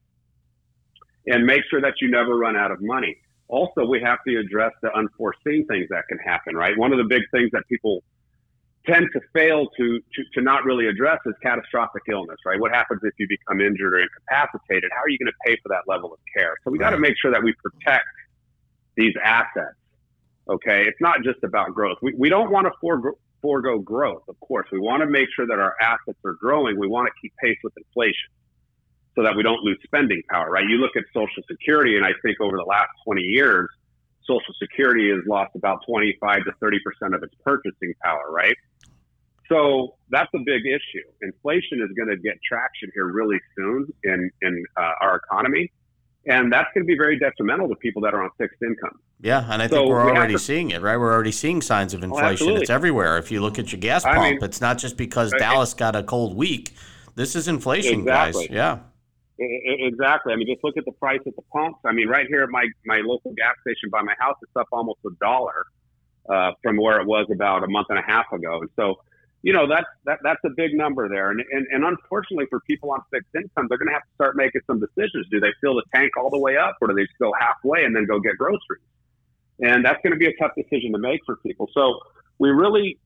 and 1.25 1.45
make 1.45 1.61
sure 1.71 1.81
that 1.81 1.93
you 2.01 2.11
never 2.11 2.37
run 2.37 2.55
out 2.55 2.69
of 2.69 2.81
money? 2.81 3.17
Also, 3.47 3.85
we 3.85 3.99
have 4.01 4.19
to 4.27 4.37
address 4.37 4.73
the 4.83 4.93
unforeseen 4.93 5.65
things 5.65 5.87
that 5.89 6.03
can 6.07 6.19
happen, 6.19 6.55
right? 6.55 6.77
One 6.77 6.91
of 6.91 6.99
the 6.99 7.05
big 7.05 7.23
things 7.31 7.49
that 7.53 7.63
people 7.67 8.03
tend 8.87 9.07
to 9.13 9.19
fail 9.33 9.67
to, 9.77 9.99
to, 9.99 10.23
to 10.33 10.41
not 10.41 10.63
really 10.63 10.87
address 10.87 11.19
is 11.25 11.33
catastrophic 11.43 12.03
illness, 12.09 12.37
right? 12.45 12.59
What 12.59 12.71
happens 12.71 13.01
if 13.03 13.13
you 13.19 13.27
become 13.27 13.61
injured 13.61 13.93
or 13.93 13.99
incapacitated? 13.99 14.89
How 14.93 15.01
are 15.03 15.09
you 15.09 15.17
going 15.17 15.31
to 15.31 15.39
pay 15.45 15.57
for 15.61 15.69
that 15.69 15.83
level 15.87 16.13
of 16.13 16.19
care? 16.35 16.55
So 16.63 16.71
we 16.71 16.77
got 16.77 16.91
to 16.91 16.99
make 16.99 17.15
sure 17.21 17.31
that 17.31 17.43
we 17.43 17.53
protect 17.61 18.05
these 18.95 19.13
assets. 19.23 19.75
Okay. 20.49 20.85
It's 20.87 21.01
not 21.01 21.23
just 21.23 21.43
about 21.43 21.73
growth. 21.73 21.97
We, 22.01 22.13
we 22.17 22.29
don't 22.29 22.51
want 22.51 22.65
to 22.67 22.71
forego, 22.79 23.11
forego 23.41 23.79
growth, 23.79 24.23
of 24.27 24.39
course. 24.39 24.67
We 24.71 24.79
want 24.79 25.01
to 25.01 25.07
make 25.07 25.27
sure 25.35 25.45
that 25.45 25.59
our 25.59 25.75
assets 25.81 26.19
are 26.25 26.33
growing. 26.33 26.79
We 26.79 26.87
want 26.87 27.07
to 27.07 27.13
keep 27.21 27.33
pace 27.43 27.57
with 27.63 27.73
inflation 27.77 28.31
so 29.15 29.23
that 29.23 29.35
we 29.35 29.43
don't 29.43 29.61
lose 29.63 29.79
spending 29.83 30.21
power, 30.29 30.49
right? 30.49 30.63
You 30.67 30.77
look 30.77 30.95
at 30.95 31.03
Social 31.13 31.43
Security, 31.49 31.97
and 31.97 32.05
I 32.05 32.11
think 32.23 32.39
over 32.39 32.55
the 32.55 32.63
last 32.63 32.89
20 33.05 33.21
years, 33.21 33.67
Social 34.27 34.53
Security 34.61 35.09
has 35.09 35.19
lost 35.27 35.55
about 35.55 35.79
25 35.87 36.43
to 36.45 36.51
30 36.59 36.77
percent 36.85 37.15
of 37.15 37.23
its 37.23 37.33
purchasing 37.43 37.93
power, 38.03 38.29
right? 38.29 38.55
So 39.49 39.95
that's 40.09 40.29
a 40.35 40.39
big 40.39 40.65
issue. 40.65 41.05
Inflation 41.21 41.81
is 41.81 41.89
going 41.95 42.09
to 42.09 42.17
get 42.17 42.37
traction 42.47 42.89
here 42.93 43.05
really 43.05 43.39
soon 43.55 43.87
in 44.03 44.29
in 44.41 44.65
uh, 44.75 44.91
our 45.01 45.17
economy, 45.17 45.71
and 46.25 46.51
that's 46.51 46.67
going 46.73 46.83
to 46.83 46.87
be 46.87 46.97
very 46.97 47.17
detrimental 47.17 47.69
to 47.69 47.75
people 47.75 48.01
that 48.03 48.13
are 48.13 48.23
on 48.23 48.29
fixed 48.37 48.61
income. 48.61 48.99
Yeah, 49.19 49.47
and 49.49 49.61
I 49.61 49.67
so 49.67 49.77
think 49.77 49.89
we're 49.89 50.05
we 50.05 50.11
already 50.11 50.33
to, 50.33 50.39
seeing 50.39 50.71
it, 50.71 50.81
right? 50.81 50.97
We're 50.97 51.13
already 51.13 51.31
seeing 51.31 51.61
signs 51.61 51.93
of 51.93 52.01
oh, 52.01 52.05
inflation. 52.05 52.49
Oh, 52.49 52.55
it's 52.57 52.69
everywhere. 52.69 53.17
If 53.17 53.31
you 53.31 53.41
look 53.41 53.57
at 53.57 53.71
your 53.71 53.79
gas 53.79 54.03
pump, 54.03 54.17
I 54.17 54.31
mean, 54.31 54.39
it's 54.43 54.61
not 54.61 54.77
just 54.77 54.97
because. 54.97 55.33
Dallas 55.37 55.73
got 55.73 55.95
a 55.95 56.03
cold 56.03 56.35
week. 56.35 56.73
This 57.15 57.35
is 57.35 57.47
inflation, 57.47 58.01
exactly. 58.01 58.47
guys. 58.47 58.55
Yeah. 58.55 58.79
Exactly. 59.39 60.33
I 60.33 60.35
mean, 60.35 60.47
just 60.47 60.63
look 60.63 60.77
at 60.77 60.85
the 60.85 60.91
price 60.93 61.19
at 61.25 61.35
the 61.35 61.41
pumps. 61.53 61.79
I 61.85 61.91
mean, 61.91 62.07
right 62.07 62.27
here 62.27 62.43
at 62.43 62.49
my, 62.49 62.67
my 62.85 63.01
local 63.03 63.33
gas 63.33 63.55
station 63.61 63.89
by 63.91 64.01
my 64.01 64.13
house, 64.19 64.35
it's 64.41 64.51
up 64.55 64.67
almost 64.71 64.99
a 65.05 65.09
dollar 65.19 65.65
uh, 66.29 66.51
from 66.63 66.77
where 66.77 66.99
it 66.99 67.07
was 67.07 67.27
about 67.31 67.63
a 67.63 67.67
month 67.67 67.87
and 67.89 67.99
a 67.99 68.01
half 68.01 68.31
ago. 68.31 68.61
And 68.61 68.69
so, 68.75 68.95
you 69.47 69.53
know, 69.53 69.65
that's 69.65 69.87
that, 70.03 70.19
that's 70.23 70.41
a 70.43 70.49
big 70.49 70.73
number 70.73 71.07
there. 71.07 71.31
And, 71.31 71.39
and, 71.53 71.65
and 71.71 71.85
unfortunately 71.85 72.47
for 72.49 72.59
people 72.67 72.91
on 72.91 72.99
fixed 73.09 73.33
income, 73.33 73.67
they're 73.69 73.77
going 73.77 73.87
to 73.87 73.93
have 73.93 74.03
to 74.03 74.13
start 74.15 74.35
making 74.35 74.59
some 74.67 74.77
decisions. 74.77 75.25
Do 75.31 75.39
they 75.39 75.53
fill 75.61 75.75
the 75.75 75.83
tank 75.95 76.17
all 76.17 76.29
the 76.29 76.37
way 76.37 76.57
up 76.57 76.75
or 76.81 76.89
do 76.89 76.93
they 76.93 77.07
go 77.17 77.31
halfway 77.39 77.85
and 77.85 77.95
then 77.95 78.05
go 78.05 78.19
get 78.19 78.37
groceries? 78.37 78.83
And 79.61 79.85
that's 79.85 80.01
going 80.03 80.11
to 80.11 80.19
be 80.19 80.25
a 80.25 80.35
tough 80.35 80.51
decision 80.57 80.91
to 80.91 80.97
make 80.97 81.21
for 81.25 81.37
people. 81.37 81.69
So 81.73 81.97
we 82.39 82.49
really 82.49 82.99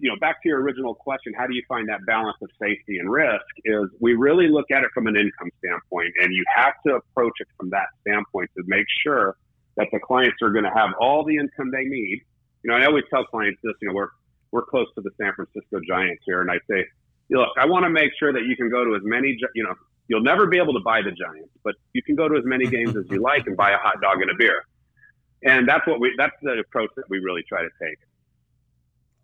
you 0.00 0.10
know, 0.10 0.16
back 0.18 0.42
to 0.42 0.48
your 0.48 0.60
original 0.60 0.96
question, 0.96 1.32
how 1.38 1.46
do 1.46 1.54
you 1.54 1.62
find 1.68 1.88
that 1.88 2.04
balance 2.04 2.36
of 2.42 2.50
safety 2.60 2.98
and 2.98 3.08
risk? 3.08 3.46
Is 3.64 3.88
we 4.00 4.14
really 4.14 4.48
look 4.48 4.72
at 4.72 4.82
it 4.82 4.90
from 4.92 5.06
an 5.06 5.14
income 5.14 5.50
standpoint, 5.64 6.12
and 6.20 6.34
you 6.34 6.42
have 6.56 6.74
to 6.88 6.96
approach 6.96 7.34
it 7.38 7.46
from 7.56 7.70
that 7.70 7.86
standpoint 8.00 8.50
to 8.56 8.64
make 8.66 8.86
sure 9.06 9.36
that 9.76 9.86
the 9.92 10.00
clients 10.00 10.38
are 10.42 10.50
going 10.50 10.64
to 10.64 10.74
have 10.74 10.90
all 10.98 11.24
the 11.24 11.36
income 11.36 11.70
they 11.70 11.84
need. 11.84 12.20
You 12.64 12.72
know, 12.72 12.76
I 12.76 12.86
always 12.86 13.04
tell 13.10 13.24
clients 13.24 13.60
this. 13.62 13.74
You 13.80 13.90
know, 13.90 13.94
we're 13.94 14.08
we're 14.54 14.64
close 14.64 14.86
to 14.94 15.00
the 15.00 15.10
San 15.20 15.32
Francisco 15.34 15.80
Giants 15.86 16.22
here, 16.24 16.40
and 16.40 16.48
I 16.48 16.58
say, 16.70 16.86
look, 17.28 17.48
I 17.58 17.66
want 17.66 17.84
to 17.84 17.90
make 17.90 18.12
sure 18.18 18.32
that 18.32 18.44
you 18.46 18.56
can 18.56 18.70
go 18.70 18.84
to 18.84 18.94
as 18.94 19.02
many. 19.02 19.36
You 19.54 19.64
know, 19.64 19.74
you'll 20.06 20.22
never 20.22 20.46
be 20.46 20.58
able 20.58 20.72
to 20.74 20.80
buy 20.80 21.02
the 21.02 21.10
Giants, 21.10 21.50
but 21.64 21.74
you 21.92 22.02
can 22.02 22.14
go 22.14 22.28
to 22.28 22.36
as 22.36 22.44
many 22.44 22.66
games 22.68 22.96
as 22.96 23.04
you 23.10 23.20
like 23.30 23.48
and 23.48 23.56
buy 23.56 23.72
a 23.72 23.78
hot 23.78 24.00
dog 24.00 24.22
and 24.22 24.30
a 24.30 24.34
beer. 24.38 24.64
And 25.42 25.68
that's 25.68 25.84
what 25.88 25.98
we. 26.00 26.14
That's 26.16 26.36
the 26.40 26.52
approach 26.60 26.90
that 26.96 27.04
we 27.10 27.18
really 27.18 27.42
try 27.42 27.62
to 27.62 27.68
take. 27.82 27.98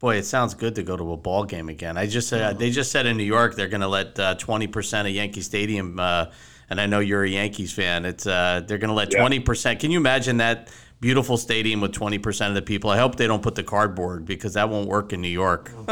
Boy, 0.00 0.16
it 0.16 0.24
sounds 0.24 0.54
good 0.54 0.74
to 0.74 0.82
go 0.82 0.96
to 0.96 1.12
a 1.12 1.16
ball 1.16 1.44
game 1.44 1.68
again. 1.68 1.96
I 1.96 2.06
just 2.06 2.32
uh, 2.32 2.52
they 2.52 2.70
just 2.70 2.90
said 2.90 3.06
in 3.06 3.16
New 3.16 3.22
York 3.22 3.54
they're 3.54 3.68
going 3.68 3.82
to 3.82 3.88
let 3.88 4.18
uh, 4.18 4.34
twenty 4.34 4.66
uh, 4.66 4.72
percent 4.72 5.06
of 5.06 5.14
Yankee 5.14 5.42
Stadium, 5.42 6.00
uh, 6.00 6.26
and 6.68 6.80
I 6.80 6.86
know 6.86 6.98
you're 6.98 7.22
a 7.22 7.28
Yankees 7.28 7.72
fan. 7.72 8.04
It's 8.04 8.26
uh, 8.26 8.62
they're 8.66 8.78
going 8.78 8.88
to 8.88 8.94
let 8.94 9.12
twenty 9.12 9.36
yeah. 9.36 9.44
percent. 9.44 9.78
Can 9.78 9.92
you 9.92 9.98
imagine 9.98 10.38
that 10.38 10.70
beautiful 11.00 11.36
stadium 11.36 11.80
with 11.80 11.92
twenty 11.92 12.18
percent 12.18 12.50
of 12.50 12.54
the 12.54 12.62
people? 12.62 12.90
I 12.90 12.98
hope 12.98 13.16
they 13.16 13.26
don't 13.26 13.42
put 13.42 13.54
the 13.54 13.62
cardboard 13.62 14.24
because 14.24 14.54
that 14.54 14.68
won't 14.68 14.88
work 14.88 15.12
in 15.12 15.20
New 15.20 15.28
York. 15.28 15.70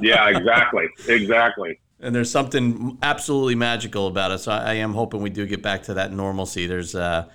yeah, 0.00 0.28
exactly, 0.28 0.88
exactly. 1.08 1.78
And 2.02 2.14
there's 2.14 2.30
something 2.30 2.96
absolutely 3.02 3.54
magical 3.54 4.06
about 4.06 4.30
it. 4.30 4.38
So 4.38 4.52
I, 4.52 4.58
I, 4.58 4.74
am 4.74 4.94
hoping 4.94 5.20
we 5.20 5.28
do 5.28 5.46
get 5.46 5.62
back 5.62 5.82
to 5.84 5.94
that 5.94 6.12
normalcy. 6.12 6.66
There's 6.66 6.94
uh, 6.94 7.28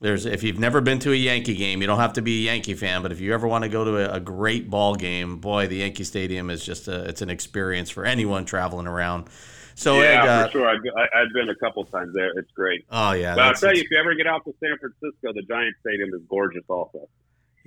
there's 0.00 0.26
if 0.26 0.42
you've 0.42 0.58
never 0.58 0.80
been 0.80 0.98
to 1.00 1.12
a 1.12 1.16
Yankee 1.16 1.54
game, 1.54 1.80
you 1.80 1.86
don't 1.86 1.98
have 1.98 2.14
to 2.14 2.22
be 2.22 2.42
a 2.42 2.52
Yankee 2.52 2.74
fan, 2.74 3.02
but 3.02 3.12
if 3.12 3.20
you 3.20 3.32
ever 3.32 3.48
want 3.48 3.64
to 3.64 3.68
go 3.68 3.84
to 3.84 4.10
a, 4.10 4.16
a 4.16 4.20
great 4.20 4.68
ball 4.68 4.94
game, 4.94 5.38
boy, 5.38 5.66
the 5.66 5.76
Yankee 5.76 6.04
Stadium 6.04 6.50
is 6.50 6.64
just 6.64 6.88
a 6.88 7.04
it's 7.08 7.22
an 7.22 7.30
experience 7.30 7.88
for 7.90 8.04
anyone 8.04 8.44
traveling 8.44 8.86
around. 8.86 9.28
So 9.74 10.00
yeah, 10.00 10.24
uh, 10.24 10.46
for 10.46 10.52
sure. 10.52 10.68
I've, 10.68 10.80
I've 11.14 11.32
been 11.34 11.50
a 11.50 11.54
couple 11.56 11.84
times 11.84 12.14
there. 12.14 12.30
It's 12.38 12.50
great. 12.52 12.84
Oh 12.90 13.12
yeah, 13.12 13.34
but 13.34 13.44
I'll 13.44 13.54
tell 13.54 13.74
you, 13.74 13.82
if 13.82 13.90
you 13.90 13.98
ever 13.98 14.14
get 14.14 14.26
out 14.26 14.44
to 14.44 14.54
San 14.60 14.76
Francisco, 14.78 15.32
the 15.32 15.42
Giant 15.42 15.76
Stadium 15.80 16.10
is 16.14 16.22
gorgeous, 16.28 16.64
also. 16.68 17.08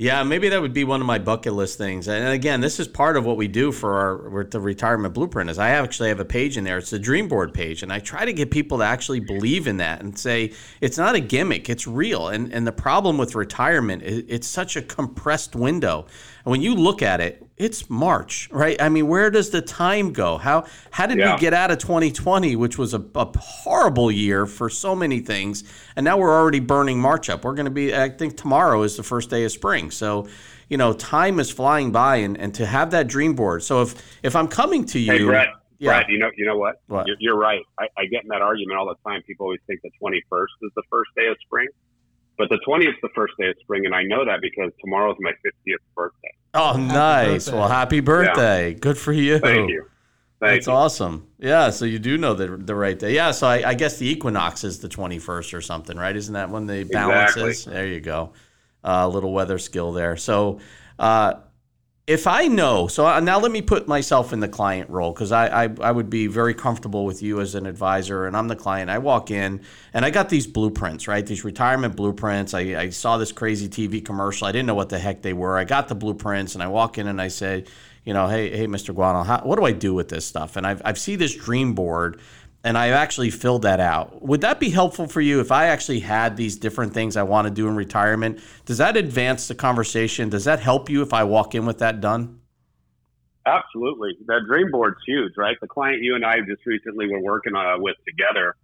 Yeah, 0.01 0.23
maybe 0.23 0.47
that 0.47 0.61
would 0.61 0.71
be 0.71 0.85
one 0.85 1.01
of 1.01 1.07
my 1.07 1.19
bucket 1.19 1.51
list 1.51 1.77
things. 1.77 2.07
And 2.07 2.29
again, 2.29 2.61
this 2.61 2.79
is 2.79 2.87
part 2.87 3.17
of 3.17 3.25
what 3.25 3.35
we 3.35 3.49
do 3.49 3.73
for 3.73 4.31
our 4.31 4.45
the 4.45 4.61
retirement 4.61 5.13
blueprint. 5.13 5.49
Is 5.49 5.59
I 5.59 5.71
actually 5.71 6.07
have 6.07 6.21
a 6.21 6.25
page 6.25 6.55
in 6.55 6.63
there. 6.63 6.77
It's 6.77 6.91
the 6.91 6.99
dream 6.99 7.27
board 7.27 7.53
page, 7.53 7.83
and 7.83 7.91
I 7.91 7.99
try 7.99 8.23
to 8.23 8.31
get 8.31 8.49
people 8.49 8.77
to 8.77 8.85
actually 8.85 9.19
believe 9.19 9.67
in 9.67 9.75
that 9.77 9.99
and 10.01 10.17
say 10.17 10.53
it's 10.79 10.97
not 10.97 11.15
a 11.15 11.19
gimmick, 11.19 11.69
it's 11.69 11.85
real. 11.85 12.29
And 12.29 12.53
and 12.53 12.65
the 12.65 12.71
problem 12.71 13.17
with 13.17 13.35
retirement, 13.35 14.01
it's 14.05 14.47
such 14.47 14.77
a 14.77 14.81
compressed 14.81 15.53
window. 15.53 16.05
And 16.45 16.51
when 16.51 16.61
you 16.61 16.75
look 16.75 17.01
at 17.01 17.19
it, 17.19 17.45
it's 17.59 17.89
March, 17.89 18.49
right? 18.51 18.81
I 18.81 18.87
mean, 18.87 19.07
where 19.07 19.29
does 19.29 19.49
the 19.49 19.61
time 19.61 20.13
go? 20.13 20.37
How 20.37 20.65
how 20.91 21.05
did 21.05 21.19
yeah. 21.19 21.35
we 21.35 21.39
get 21.39 21.53
out 21.53 21.69
of 21.69 21.77
2020, 21.77 22.55
which 22.55 22.77
was 22.77 22.93
a, 22.93 23.03
a, 23.15 23.37
horrible 23.37 24.09
year 24.09 24.45
for 24.45 24.69
so 24.69 24.95
many 24.95 25.19
things, 25.19 25.65
and 25.97 26.05
now 26.05 26.17
we're 26.17 26.33
already 26.33 26.61
burning 26.61 26.99
March 26.99 27.29
up. 27.29 27.43
We're 27.43 27.53
going 27.53 27.65
to 27.65 27.71
be, 27.71 27.93
I 27.93 28.09
think, 28.09 28.37
tomorrow 28.37 28.81
is 28.83 28.95
the 28.95 29.03
first 29.03 29.29
day 29.29 29.43
of 29.43 29.51
spring, 29.51 29.91
so 29.91 30.27
you 30.69 30.77
know, 30.77 30.93
time 30.93 31.39
is 31.39 31.49
flying 31.51 31.91
by, 31.91 32.17
and, 32.17 32.37
and 32.37 32.53
to 32.55 32.65
have 32.65 32.91
that 32.91 33.07
dream 33.07 33.35
board. 33.35 33.61
So 33.61 33.81
if 33.81 34.19
if 34.23 34.35
I'm 34.35 34.47
coming 34.47 34.85
to 34.85 34.99
you, 34.99 35.11
hey 35.11 35.23
Brett, 35.25 35.49
Yeah. 35.79 35.89
Brad, 35.89 36.05
you 36.09 36.17
know, 36.17 36.29
you 36.37 36.45
know 36.45 36.57
what? 36.57 36.81
What? 36.87 37.07
You're, 37.07 37.17
you're 37.19 37.37
right. 37.37 37.61
I, 37.77 37.87
I 37.97 38.05
get 38.05 38.23
in 38.23 38.29
that 38.29 38.41
argument 38.41 38.79
all 38.79 38.87
the 38.87 39.09
time. 39.09 39.21
People 39.23 39.47
always 39.47 39.59
think 39.67 39.81
the 39.81 39.91
21st 40.01 40.45
is 40.61 40.71
the 40.75 40.83
first 40.89 41.09
day 41.17 41.27
of 41.27 41.35
spring, 41.45 41.67
but 42.39 42.49
the 42.49 42.57
20th 42.65 42.87
is 42.89 42.95
the 43.03 43.09
first 43.13 43.33
day 43.37 43.49
of 43.49 43.55
spring, 43.59 43.85
and 43.85 43.93
I 43.93 44.01
know 44.03 44.25
that 44.25 44.39
because 44.41 44.71
tomorrow's 44.81 45.17
my 45.19 45.31
50th 45.31 45.75
birthday. 45.95 46.33
Oh, 46.53 46.77
nice. 46.77 47.45
birthday. 47.45 47.59
Well, 47.59 47.67
happy 47.67 47.99
birthday. 47.99 48.73
Good 48.73 48.97
for 48.97 49.11
you. 49.11 49.37
Thank 49.39 49.69
you. 49.69 49.85
Thank 50.39 50.53
That's 50.59 50.67
you. 50.67 50.73
awesome. 50.73 51.27
Yeah, 51.37 51.69
so 51.69 51.83
you 51.83 51.99
do 51.99 52.17
know 52.17 52.33
the 52.33 52.47
the 52.55 52.73
right 52.73 52.97
day. 52.97 53.13
Yeah, 53.13 53.31
so 53.31 53.45
I, 53.45 53.69
I 53.71 53.73
guess 53.73 53.97
the 53.97 54.09
equinox 54.09 54.63
is 54.63 54.79
the 54.79 54.87
twenty 54.87 55.19
first 55.19 55.53
or 55.53 55.59
something, 55.59 55.97
right? 55.97 56.15
Isn't 56.15 56.33
that 56.33 56.49
when 56.49 56.65
the 56.65 56.85
balance 56.85 57.31
Exactly. 57.31 57.51
is? 57.51 57.65
There 57.65 57.87
you 57.87 57.99
go. 57.99 58.31
A 58.85 59.07
little 59.09 59.33
weather 59.33 59.57
skill 59.59 59.91
there. 59.91 60.15
So, 60.15 60.59
uh, 60.97 61.33
if 62.09 62.25
I 62.25 62.47
know, 62.47 62.87
so 62.87 63.19
now 63.19 63.39
let 63.39 63.51
me 63.51 63.61
put 63.61 63.87
myself 63.87 64.33
in 64.33 64.39
the 64.39 64.47
client 64.47 64.89
role 64.89 65.13
because 65.13 65.31
I, 65.31 65.65
I 65.65 65.69
I 65.79 65.91
would 65.91 66.09
be 66.09 66.25
very 66.25 66.55
comfortable 66.55 67.05
with 67.05 67.21
you 67.21 67.39
as 67.39 67.53
an 67.53 67.67
advisor, 67.67 68.25
and 68.25 68.35
I'm 68.35 68.47
the 68.47 68.55
client. 68.55 68.89
I 68.89 68.97
walk 68.97 69.29
in 69.29 69.61
and 69.93 70.03
I 70.03 70.09
got 70.09 70.27
these 70.27 70.47
blueprints, 70.47 71.07
right? 71.07 71.23
These 71.23 71.45
retirement 71.45 71.95
blueprints. 71.95 72.55
I, 72.55 72.61
I 72.61 72.89
saw 72.89 73.19
this 73.19 73.31
crazy 73.31 73.69
TV 73.69 74.03
commercial. 74.03 74.47
I 74.47 74.51
didn't 74.51 74.65
know 74.65 74.73
what 74.73 74.89
the 74.89 74.97
heck 74.97 75.21
they 75.21 75.33
were. 75.33 75.55
I 75.55 75.65
got 75.65 75.87
the 75.87 75.93
blueprints, 75.93 76.55
and 76.55 76.63
I 76.63 76.67
walk 76.67 76.97
in 76.97 77.05
and 77.05 77.21
I 77.21 77.27
say, 77.27 77.65
you 78.05 78.13
know, 78.13 78.27
hey, 78.27 78.57
hey, 78.57 78.65
Mr. 78.65 78.95
Guano, 78.95 79.21
how, 79.21 79.41
what 79.41 79.59
do 79.59 79.65
I 79.65 79.71
do 79.71 79.93
with 79.93 80.09
this 80.09 80.25
stuff? 80.25 80.55
And 80.55 80.65
I've, 80.65 80.81
I've 80.83 80.97
see 80.97 81.15
this 81.15 81.35
dream 81.35 81.73
board, 81.73 82.19
and 82.63 82.77
I've 82.77 82.93
actually 82.93 83.29
filled 83.29 83.61
that 83.61 83.79
out. 83.79 84.21
Would 84.21 84.41
that 84.41 84.59
be 84.59 84.69
helpful 84.69 85.07
for 85.07 85.21
you 85.21 85.39
if 85.39 85.51
I 85.51 85.67
actually 85.67 86.01
had 86.01 86.35
these 86.35 86.57
different 86.57 86.93
things 86.93 87.15
I 87.15 87.23
want 87.23 87.47
to 87.47 87.53
do 87.53 87.67
in 87.67 87.75
retirement? 87.75 88.39
Does 88.65 88.77
that 88.79 88.97
advance 88.97 89.47
the 89.47 89.55
conversation? 89.55 90.29
Does 90.29 90.43
that 90.43 90.59
help 90.59 90.89
you 90.89 91.01
if 91.01 91.13
I 91.13 91.23
walk 91.23 91.55
in 91.55 91.65
with 91.65 91.79
that 91.79 92.01
done? 92.01 92.41
Absolutely. 93.45 94.17
That 94.27 94.41
dream 94.47 94.69
board's 94.71 94.99
huge, 95.07 95.33
right? 95.37 95.57
The 95.61 95.67
client 95.67 96.03
you 96.03 96.15
and 96.15 96.25
I 96.25 96.39
just 96.41 96.65
recently 96.65 97.09
were 97.09 97.21
working 97.21 97.55
uh, 97.55 97.75
with 97.77 97.95
together, 98.05 98.55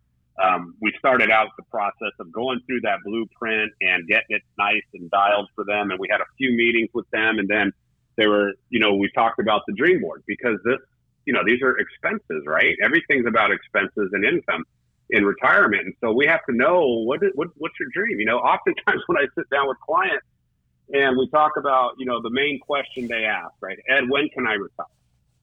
um, 0.44 0.76
we 0.82 0.94
started 1.00 1.32
out 1.32 1.48
the 1.58 1.64
process 1.72 2.12
of 2.20 2.32
going 2.32 2.60
through 2.68 2.82
that 2.82 3.00
blueprint 3.06 3.72
and 3.82 4.06
getting 4.08 4.26
it 4.30 4.42
nice 4.58 4.84
and 4.94 5.10
dialed 5.10 5.48
for 5.56 5.64
them. 5.64 5.92
And 5.92 6.00
we 6.00 6.08
had 6.12 6.20
a 6.20 6.28
few 6.38 6.52
meetings 6.52 6.90
with 6.94 7.10
them. 7.12 7.40
And 7.40 7.48
then 7.48 7.72
they 8.18 8.28
were, 8.28 8.52
you 8.70 8.80
know, 8.80 8.96
we 8.96 9.10
talked 9.16 9.40
about 9.40 9.62
the 9.68 9.74
dream 9.74 10.02
board 10.02 10.24
because 10.28 10.60
this, 10.66 10.80
you 11.26 11.34
know, 11.34 11.42
these 11.46 11.62
are 11.62 11.78
expenses, 11.78 12.44
right? 12.46 12.76
Everything's 12.84 13.28
about 13.28 13.52
expenses 13.52 14.10
and 14.14 14.24
income 14.24 14.64
in 15.10 15.26
retirement. 15.26 15.86
And 15.86 15.94
so 16.02 16.12
we 16.12 16.26
have 16.26 16.42
to 16.50 16.56
know 16.56 17.04
what, 17.06 17.24
is, 17.24 17.32
what 17.36 17.50
what's 17.58 17.76
your 17.80 17.90
dream? 17.94 18.20
You 18.20 18.26
know, 18.26 18.38
oftentimes 18.38 19.02
when 19.08 19.18
I 19.18 19.26
sit 19.38 19.50
down 19.50 19.68
with 19.68 19.78
clients, 19.80 20.26
and 20.94 21.18
we 21.18 21.28
talk 21.30 21.54
about, 21.58 21.94
you 21.98 22.06
know, 22.06 22.22
the 22.22 22.30
main 22.30 22.60
question 22.60 23.08
they 23.08 23.26
ask, 23.26 23.54
right? 23.60 23.78
Ed, 23.90 24.04
when 24.08 24.30
can 24.30 24.46
I 24.46 24.54
retire? 24.54 24.86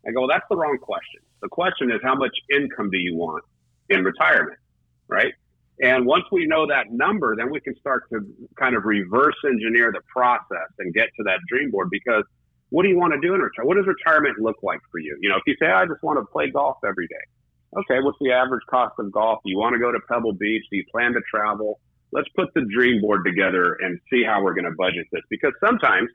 I 0.06 0.12
go, 0.12 0.20
well, 0.20 0.28
that's 0.28 0.44
the 0.48 0.56
wrong 0.56 0.78
question. 0.80 1.20
The 1.40 1.48
question 1.48 1.90
is, 1.90 1.98
how 2.02 2.14
much 2.14 2.36
income 2.52 2.90
do 2.90 2.98
you 2.98 3.16
want 3.16 3.44
in 3.88 4.04
retirement, 4.04 4.58
right? 5.08 5.34
And 5.80 6.06
once 6.06 6.24
we 6.30 6.46
know 6.46 6.66
that 6.66 6.92
number, 6.92 7.34
then 7.36 7.50
we 7.50 7.60
can 7.60 7.74
start 7.76 8.04
to 8.10 8.24
kind 8.56 8.76
of 8.76 8.84
reverse 8.84 9.34
engineer 9.44 9.90
the 9.92 10.00
process 10.12 10.68
and 10.78 10.94
get 10.94 11.08
to 11.16 11.24
that 11.24 11.40
dream 11.48 11.70
board 11.70 11.88
because 11.90 12.24
what 12.72 12.82
do 12.82 12.88
you 12.88 12.96
want 12.96 13.12
to 13.12 13.20
do 13.20 13.36
in 13.36 13.40
retirement? 13.40 13.68
What 13.68 13.76
does 13.76 13.86
retirement 13.86 14.40
look 14.40 14.56
like 14.64 14.80
for 14.90 14.98
you? 14.98 15.16
You 15.20 15.28
know, 15.28 15.36
if 15.36 15.44
you 15.46 15.54
say, 15.60 15.70
I 15.70 15.84
just 15.84 16.02
want 16.02 16.18
to 16.18 16.24
play 16.32 16.50
golf 16.50 16.78
every 16.82 17.06
day. 17.06 17.24
Okay, 17.76 18.00
what's 18.02 18.18
the 18.20 18.32
average 18.32 18.64
cost 18.68 18.96
of 18.98 19.12
golf? 19.12 19.40
Do 19.44 19.50
you 19.50 19.58
want 19.58 19.74
to 19.74 19.78
go 19.78 19.92
to 19.92 20.00
Pebble 20.10 20.32
Beach? 20.32 20.64
Do 20.70 20.76
you 20.76 20.84
plan 20.90 21.12
to 21.12 21.20
travel? 21.30 21.80
let's 22.12 22.28
put 22.36 22.52
the 22.54 22.60
dream 22.62 23.00
board 23.00 23.22
together 23.26 23.76
and 23.80 23.98
see 24.10 24.22
how 24.24 24.42
we're 24.42 24.54
going 24.54 24.66
to 24.66 24.76
budget 24.76 25.06
this. 25.10 25.22
Because 25.30 25.52
sometimes 25.64 26.10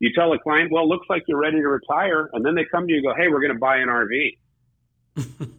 you 0.00 0.10
tell 0.14 0.32
a 0.32 0.38
client, 0.38 0.70
well, 0.72 0.84
it 0.84 0.88
looks 0.88 1.06
like 1.08 1.22
you're 1.26 1.40
ready 1.40 1.58
to 1.58 1.68
retire. 1.68 2.28
And 2.32 2.44
then 2.44 2.54
they 2.54 2.64
come 2.70 2.86
to 2.86 2.92
you 2.92 2.98
and 2.98 3.06
go, 3.06 3.14
hey, 3.16 3.28
we're 3.28 3.40
going 3.40 3.54
to 3.54 3.58
buy 3.58 3.76
an 3.78 3.88
RV. 3.88 4.38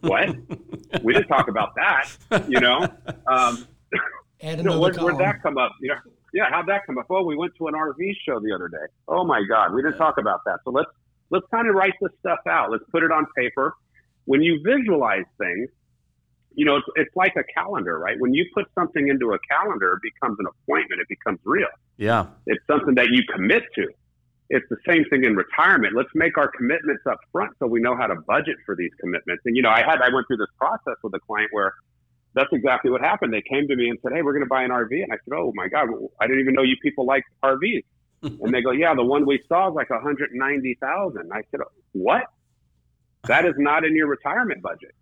what? 0.02 1.02
We 1.02 1.14
didn't 1.14 1.28
talk 1.28 1.48
about 1.48 1.74
that, 1.76 2.46
you 2.48 2.60
know? 2.60 2.86
Um, 3.26 3.66
Add 4.40 4.58
you 4.58 4.64
know, 4.64 4.80
where, 4.80 4.92
column. 4.92 5.16
where'd 5.16 5.26
that 5.26 5.42
come 5.42 5.58
up? 5.58 5.72
You 5.82 5.88
know, 5.88 5.96
yeah, 6.32 6.44
how'd 6.50 6.66
that 6.68 6.86
come 6.86 6.98
up? 6.98 7.06
Oh, 7.10 7.24
we 7.24 7.36
went 7.36 7.54
to 7.56 7.68
an 7.68 7.74
RV 7.74 8.12
show 8.26 8.40
the 8.40 8.52
other 8.54 8.68
day. 8.68 8.86
Oh 9.06 9.24
my 9.24 9.42
God, 9.48 9.72
we 9.74 9.82
didn't 9.82 9.98
talk 9.98 10.18
about 10.18 10.40
that. 10.44 10.58
So 10.64 10.70
let's 10.70 10.90
let's 11.30 11.46
kind 11.50 11.68
of 11.68 11.74
write 11.74 11.94
this 12.00 12.12
stuff 12.20 12.40
out. 12.48 12.70
Let's 12.70 12.84
put 12.90 13.02
it 13.02 13.10
on 13.10 13.26
paper. 13.36 13.74
When 14.24 14.42
you 14.42 14.60
visualize 14.64 15.24
things, 15.38 15.70
you 16.54 16.64
know, 16.64 16.76
it's, 16.76 16.86
it's 16.96 17.16
like 17.16 17.34
a 17.36 17.44
calendar, 17.54 17.98
right? 17.98 18.16
When 18.18 18.34
you 18.34 18.44
put 18.52 18.66
something 18.74 19.08
into 19.08 19.32
a 19.32 19.38
calendar, 19.48 19.92
it 19.92 20.00
becomes 20.02 20.38
an 20.40 20.46
appointment. 20.46 21.00
It 21.00 21.08
becomes 21.08 21.38
real. 21.44 21.68
Yeah. 21.96 22.26
It's 22.46 22.64
something 22.66 22.94
that 22.96 23.08
you 23.10 23.22
commit 23.32 23.62
to. 23.76 23.86
It's 24.50 24.66
the 24.70 24.78
same 24.86 25.04
thing 25.10 25.24
in 25.24 25.36
retirement. 25.36 25.94
Let's 25.94 26.08
make 26.14 26.38
our 26.38 26.48
commitments 26.48 27.02
up 27.08 27.18
front 27.32 27.52
so 27.58 27.66
we 27.66 27.80
know 27.80 27.96
how 27.96 28.06
to 28.06 28.16
budget 28.26 28.56
for 28.64 28.74
these 28.74 28.90
commitments. 28.98 29.42
And 29.46 29.54
you 29.56 29.62
know, 29.62 29.70
I 29.70 29.82
had 29.82 30.00
I 30.00 30.12
went 30.12 30.26
through 30.26 30.38
this 30.38 30.52
process 30.56 30.96
with 31.02 31.14
a 31.14 31.20
client 31.20 31.50
where 31.52 31.74
that's 32.38 32.52
exactly 32.52 32.90
what 32.90 33.00
happened. 33.00 33.32
They 33.34 33.42
came 33.42 33.66
to 33.66 33.74
me 33.74 33.88
and 33.88 33.98
said, 34.02 34.12
"Hey, 34.14 34.22
we're 34.22 34.32
going 34.32 34.44
to 34.44 34.48
buy 34.48 34.62
an 34.62 34.70
RV," 34.70 34.92
and 34.92 35.12
I 35.12 35.16
said, 35.24 35.34
"Oh 35.34 35.52
my 35.54 35.66
God, 35.66 35.88
I 36.20 36.26
didn't 36.26 36.40
even 36.40 36.54
know 36.54 36.62
you 36.62 36.76
people 36.80 37.04
like 37.04 37.24
RVs." 37.42 37.84
and 38.22 38.54
they 38.54 38.62
go, 38.62 38.70
"Yeah, 38.70 38.94
the 38.94 39.04
one 39.04 39.26
we 39.26 39.42
saw 39.48 39.68
is 39.68 39.74
like 39.74 39.90
190,000." 39.90 41.30
I 41.32 41.42
said, 41.50 41.60
"What? 41.92 42.22
That 43.24 43.44
is 43.44 43.54
not 43.58 43.84
in 43.84 43.96
your 43.96 44.06
retirement 44.06 44.62
budget." 44.62 44.94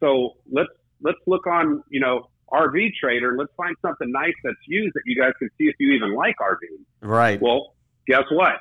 So 0.00 0.34
let's 0.50 0.70
let's 1.00 1.18
look 1.26 1.46
on 1.46 1.82
you 1.90 2.00
know 2.00 2.28
RV 2.52 2.90
Trader. 3.00 3.36
Let's 3.38 3.52
find 3.56 3.76
something 3.80 4.10
nice 4.10 4.34
that's 4.42 4.56
used 4.66 4.94
that 4.94 5.02
you 5.06 5.20
guys 5.20 5.32
can 5.38 5.48
see 5.58 5.64
if 5.64 5.76
you 5.78 5.92
even 5.92 6.14
like 6.14 6.36
RVs. 6.40 6.84
Right. 7.08 7.40
Well, 7.40 7.74
guess 8.06 8.24
what? 8.30 8.56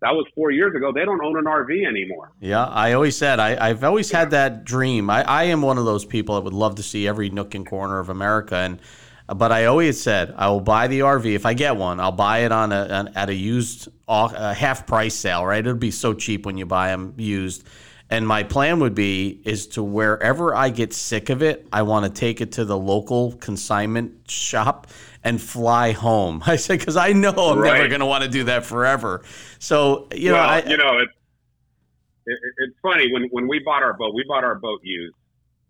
That 0.00 0.14
was 0.14 0.26
four 0.34 0.52
years 0.52 0.74
ago. 0.76 0.92
They 0.92 1.04
don't 1.04 1.22
own 1.22 1.36
an 1.36 1.44
RV 1.44 1.86
anymore. 1.86 2.30
Yeah, 2.40 2.64
I 2.64 2.92
always 2.92 3.16
said 3.16 3.40
I, 3.40 3.68
I've 3.68 3.82
always 3.82 4.10
had 4.10 4.30
that 4.30 4.64
dream. 4.64 5.10
I, 5.10 5.22
I 5.24 5.44
am 5.44 5.60
one 5.60 5.76
of 5.76 5.84
those 5.84 6.04
people 6.04 6.36
that 6.36 6.42
would 6.42 6.52
love 6.52 6.76
to 6.76 6.82
see 6.82 7.08
every 7.08 7.30
nook 7.30 7.54
and 7.54 7.66
corner 7.66 7.98
of 7.98 8.08
America, 8.08 8.54
and 8.56 8.78
but 9.26 9.50
I 9.50 9.64
always 9.64 10.00
said 10.00 10.34
I 10.36 10.48
will 10.50 10.60
buy 10.60 10.86
the 10.86 11.00
RV 11.00 11.26
if 11.34 11.44
I 11.44 11.54
get 11.54 11.76
one. 11.76 11.98
I'll 11.98 12.12
buy 12.12 12.38
it 12.40 12.52
on 12.52 12.70
a 12.72 13.10
at 13.16 13.28
a 13.28 13.34
used 13.34 13.88
a 14.06 14.54
half 14.54 14.86
price 14.86 15.14
sale. 15.14 15.44
Right, 15.44 15.58
it'll 15.58 15.74
be 15.74 15.90
so 15.90 16.14
cheap 16.14 16.46
when 16.46 16.56
you 16.56 16.66
buy 16.66 16.90
them 16.90 17.14
used. 17.16 17.64
And 18.10 18.26
my 18.26 18.42
plan 18.42 18.80
would 18.80 18.94
be 18.94 19.40
is 19.44 19.66
to 19.68 19.82
wherever 19.82 20.54
I 20.54 20.70
get 20.70 20.94
sick 20.94 21.28
of 21.28 21.42
it, 21.42 21.68
I 21.72 21.82
want 21.82 22.06
to 22.06 22.10
take 22.10 22.40
it 22.40 22.52
to 22.52 22.64
the 22.64 22.76
local 22.76 23.32
consignment 23.32 24.30
shop 24.30 24.86
and 25.22 25.40
fly 25.40 25.92
home. 25.92 26.42
I 26.46 26.56
said 26.56 26.78
because 26.78 26.96
I 26.96 27.12
know 27.12 27.32
I'm 27.32 27.60
never 27.60 27.88
going 27.88 28.00
to 28.00 28.06
want 28.06 28.24
to 28.24 28.30
do 28.30 28.44
that 28.44 28.64
forever. 28.64 29.22
So 29.58 30.08
you 30.14 30.32
know, 30.32 30.38
I, 30.38 30.62
you 30.64 30.76
know, 30.76 30.98
it's 30.98 31.12
it, 32.26 32.38
it's 32.58 32.76
funny 32.82 33.12
when 33.12 33.28
when 33.30 33.46
we 33.46 33.60
bought 33.64 33.82
our 33.82 33.92
boat, 33.92 34.14
we 34.14 34.24
bought 34.26 34.44
our 34.44 34.54
boat 34.54 34.80
used, 34.82 35.14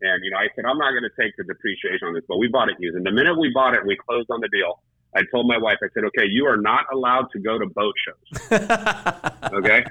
and 0.01 0.25
you 0.25 0.31
know, 0.31 0.39
I 0.39 0.47
said 0.55 0.65
I'm 0.65 0.79
not 0.79 0.91
going 0.91 1.05
to 1.05 1.23
take 1.23 1.35
the 1.37 1.45
depreciation 1.45 2.07
on 2.07 2.15
this 2.15 2.25
boat. 2.29 2.39
We 2.39 2.49
bought 2.49 2.69
it 2.69 2.77
used, 2.79 2.97
and 2.97 3.05
the 3.05 3.13
minute 3.13 3.39
we 3.39 3.51
bought 3.53 3.75
it, 3.75 3.85
we 3.85 3.97
closed 3.97 4.31
on 4.31 4.41
the 4.41 4.49
deal. 4.49 4.81
I 5.17 5.23
told 5.33 5.47
my 5.49 5.57
wife, 5.57 5.79
I 5.83 5.87
said, 5.95 6.05
okay, 6.05 6.27
you 6.29 6.47
are 6.47 6.57
not 6.59 6.85
allowed 6.93 7.31
to 7.33 7.39
go 7.39 7.59
to 7.59 7.67
boat 7.67 7.95
shows, 8.07 8.51
okay? 9.53 9.85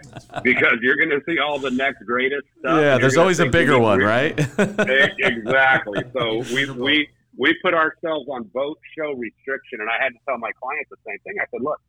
because 0.43 0.75
you're 0.81 0.95
going 0.95 1.09
to 1.09 1.21
see 1.25 1.39
all 1.39 1.57
the 1.59 1.71
next 1.71 2.03
greatest 2.05 2.45
stuff. 2.59 2.79
yeah, 2.79 2.97
there's 2.97 3.17
always 3.17 3.39
a 3.39 3.47
bigger 3.47 3.79
one, 3.79 3.99
re- 3.99 4.05
right? 4.05 4.39
Exactly. 5.19 6.03
So 6.13 6.39
we 6.53 6.69
we 6.69 7.09
we 7.37 7.55
put 7.63 7.73
ourselves 7.73 8.27
on 8.29 8.43
boat 8.53 8.79
show 8.97 9.13
restriction, 9.13 9.81
and 9.81 9.89
I 9.89 10.01
had 10.01 10.09
to 10.09 10.19
tell 10.27 10.37
my 10.37 10.51
clients 10.61 10.89
the 10.89 10.97
same 11.05 11.19
thing. 11.25 11.35
I 11.41 11.45
said, 11.51 11.61
look, 11.61 11.79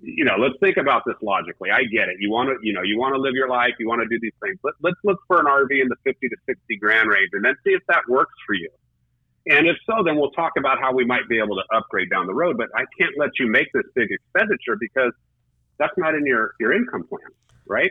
you 0.00 0.24
know, 0.24 0.36
let's 0.38 0.54
think 0.60 0.76
about 0.76 1.02
this 1.06 1.16
logically. 1.22 1.70
I 1.70 1.84
get 1.84 2.08
it. 2.08 2.16
You 2.18 2.30
want 2.30 2.48
to, 2.48 2.56
you 2.66 2.72
know, 2.72 2.82
you 2.82 2.98
want 2.98 3.14
to 3.14 3.20
live 3.20 3.34
your 3.34 3.48
life. 3.48 3.74
You 3.78 3.88
want 3.88 4.02
to 4.02 4.08
do 4.08 4.18
these 4.20 4.34
things. 4.42 4.58
Let, 4.62 4.74
let's 4.82 4.98
look 5.04 5.18
for 5.26 5.38
an 5.40 5.46
RV 5.46 5.70
in 5.70 5.88
the 5.88 5.96
fifty 6.04 6.28
to 6.28 6.36
sixty 6.46 6.76
grand 6.76 7.08
range, 7.08 7.30
and 7.32 7.44
then 7.44 7.54
see 7.64 7.72
if 7.72 7.82
that 7.88 8.02
works 8.08 8.34
for 8.46 8.54
you. 8.54 8.70
And 9.46 9.66
if 9.66 9.76
so, 9.86 10.02
then 10.02 10.16
we'll 10.16 10.30
talk 10.30 10.52
about 10.58 10.80
how 10.80 10.92
we 10.92 11.04
might 11.04 11.28
be 11.28 11.38
able 11.38 11.56
to 11.56 11.76
upgrade 11.76 12.10
down 12.10 12.26
the 12.26 12.34
road. 12.34 12.56
But 12.56 12.68
I 12.74 12.84
can't 12.98 13.12
let 13.18 13.30
you 13.38 13.46
make 13.46 13.68
this 13.74 13.84
big 13.94 14.08
expenditure 14.10 14.76
because 14.80 15.12
that's 15.78 15.92
not 15.98 16.14
in 16.14 16.24
your 16.26 16.54
your 16.60 16.72
income 16.72 17.06
plan, 17.06 17.28
right? 17.66 17.90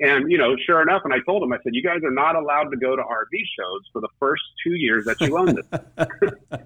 And 0.00 0.30
you 0.30 0.38
know, 0.38 0.56
sure 0.66 0.82
enough, 0.82 1.02
and 1.04 1.12
I 1.12 1.18
told 1.24 1.42
him, 1.42 1.52
I 1.52 1.58
said, 1.62 1.72
you 1.72 1.82
guys 1.82 2.00
are 2.04 2.10
not 2.10 2.34
allowed 2.34 2.70
to 2.70 2.76
go 2.76 2.96
to 2.96 3.02
RV 3.02 3.38
shows 3.58 3.82
for 3.92 4.00
the 4.00 4.08
first 4.18 4.42
two 4.64 4.74
years 4.74 5.04
that 5.04 5.20
you 5.20 5.38
own 5.38 5.54
this. 5.54 6.60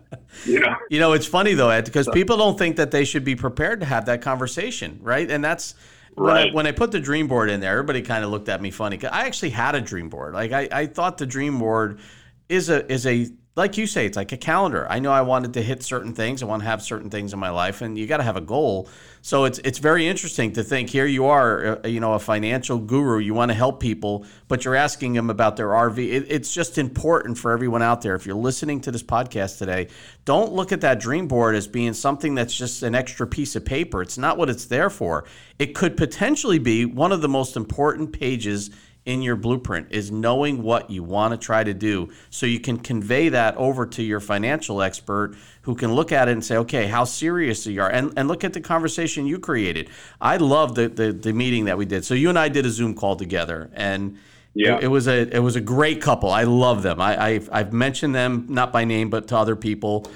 you 0.47 0.61
know, 0.61 0.75
you 0.91 0.99
know, 0.99 1.13
it's 1.13 1.27
funny 1.27 1.53
though, 1.53 1.69
Ed, 1.69 1.85
because 1.85 2.09
people 2.13 2.39
don't 2.39 2.59
think 2.59 2.77
that 2.77 2.91
they 2.91 3.05
should 3.05 3.25
be 3.25 3.37
prepared 3.37 3.81
to 3.81 3.87
have 3.87 4.07
that 4.07 4.23
conversation, 4.23 4.99
right? 5.03 5.31
And 5.31 5.45
that's 5.45 5.75
when, 6.15 6.37
I, 6.37 6.51
when 6.53 6.67
I 6.67 6.73
put 6.73 6.91
the 6.91 7.01
dream 7.01 7.29
board 7.29 7.51
in 7.51 7.61
there, 7.61 7.73
everybody 7.73 8.01
kind 8.01 8.25
of 8.25 8.31
looked 8.31 8.49
at 8.49 8.63
me 8.63 8.71
funny. 8.71 8.99
I 9.07 9.27
actually 9.27 9.51
had 9.51 9.75
a 9.75 9.81
dream 9.81 10.09
board. 10.09 10.33
Like 10.33 10.53
I, 10.53 10.69
I 10.73 10.87
thought 10.87 11.19
the 11.19 11.27
dream 11.27 11.59
board 11.59 12.01
is 12.49 12.71
a 12.71 12.91
is 12.91 13.07
a 13.07 13.29
like 13.59 13.77
you 13.77 13.89
say, 13.89 14.07
it's 14.07 14.17
like 14.17 14.31
a 14.31 14.37
calendar. 14.37 14.87
I 14.89 15.01
know 15.01 15.11
I 15.11 15.23
wanted 15.23 15.55
to 15.55 15.63
hit 15.63 15.83
certain 15.83 16.15
things. 16.15 16.43
I 16.43 16.47
want 16.47 16.63
to 16.63 16.69
have 16.69 16.81
certain 16.81 17.11
things 17.11 17.33
in 17.33 17.41
my 17.41 17.51
life, 17.51 17.83
and 17.83 17.99
you 17.99 18.07
got 18.07 18.19
to 18.19 18.23
have 18.23 18.37
a 18.37 18.41
goal. 18.41 18.89
So 19.21 19.45
it's 19.45 19.59
it's 19.59 19.79
very 19.79 20.07
interesting 20.07 20.53
to 20.53 20.63
think. 20.63 20.89
Here 20.91 21.07
you 21.07 21.27
are, 21.27 21.81
uh, 21.85 21.89
you 21.89 21.99
know, 21.99 22.15
a 22.15 22.21
financial 22.21 22.79
guru. 22.79 23.19
You 23.19 23.35
want 23.35 23.51
to 23.51 23.57
help 23.57 23.81
people, 23.81 24.25
but 24.47 24.65
you're 24.65 24.77
asking 24.77 25.15
them 25.15 25.29
about 25.29 25.57
their 25.57 25.71
RV. 25.71 25.99
It, 25.99 26.27
it's 26.31 26.55
just 26.55 26.79
important 26.79 27.37
for 27.37 27.51
everyone 27.51 27.83
out 27.83 28.01
there. 28.01 28.15
If 28.15 28.27
you're 28.27 28.37
listening 28.37 28.81
to 28.83 28.93
this 28.93 29.03
podcast 29.03 29.59
today, 29.59 29.89
don't 30.25 30.53
look 30.53 30.71
at 30.71 30.81
that 30.83 31.01
dream 31.01 31.27
board 31.27 31.57
as 31.57 31.67
being 31.67 31.95
something 31.95 32.37
that's 32.37 32.57
just 32.57 32.85
an 32.85 32.95
extra 32.95 33.27
piece 33.27 33.57
of 33.57 33.65
paper. 33.65 34.03
It's 34.03 34.19
not 34.19 34.39
what 34.39 34.49
it's 34.49 34.67
there 34.67 34.89
for. 34.89 35.25
It 35.59 35.75
could 35.75 35.97
potentially 35.97 36.61
be 36.61 36.85
one 36.85 37.11
of 37.11 37.21
the 37.21 37.29
most 37.29 37.57
important 37.57 38.13
pages 38.13 38.71
in 39.09 39.23
your 39.23 39.37
blueprint 39.37 39.87
is 39.91 40.11
knowing 40.11 40.63
what 40.63 40.91
you 40.91 41.03
want 41.03 41.33
to 41.33 41.39
try 41.39 41.65
to 41.65 41.73
do 41.73 42.11
so 42.29 42.45
you 42.45 42.61
can 42.61 42.79
convey 42.79 43.31
that 43.31 43.57
over 43.57 43.87
to 43.87 44.03
your 44.03 44.21
financial 44.21 44.83
expert 44.83 45.35
who 45.63 45.75
can 45.75 45.95
look 45.95 46.13
at 46.13 46.29
it 46.29 46.33
and 46.33 46.45
say 46.45 46.59
okay 46.59 46.87
how 46.87 47.05
serious 47.05 47.67
you 47.67 47.81
are 47.81 47.89
and, 47.89 48.13
and 48.19 48.29
look 48.29 48.45
at 48.45 48.53
the 48.53 48.61
conversation 48.61 49.27
you 49.27 49.39
created 49.39 49.89
i 50.21 50.37
love 50.37 50.75
the, 50.75 50.91
the, 50.91 51.11
the 51.11 51.33
meeting 51.33 51.65
that 51.65 51.79
we 51.79 51.87
did 51.87 52.05
so 52.05 52.13
you 52.13 52.29
and 52.29 52.39
i 52.39 52.51
did 52.51 52.67
a 52.67 52.71
zoom 52.71 52.95
call 52.95 53.17
together 53.17 53.71
and 53.73 54.19
yeah. 54.55 54.77
It, 54.77 54.85
it, 54.85 54.89
was 54.89 55.07
a 55.07 55.37
it 55.37 55.39
was 55.39 55.55
a 55.55 55.61
great 55.61 56.03
couple. 56.03 56.31
I 56.31 56.43
love 56.43 56.83
them. 56.83 57.01
I, 57.01 57.23
I've, 57.23 57.49
I've 57.53 57.73
mentioned 57.73 58.13
them 58.13 58.47
not 58.49 58.73
by 58.73 58.85
name 58.85 59.09
but 59.09 59.29
to 59.29 59.37
other 59.37 59.55
people 59.55 60.11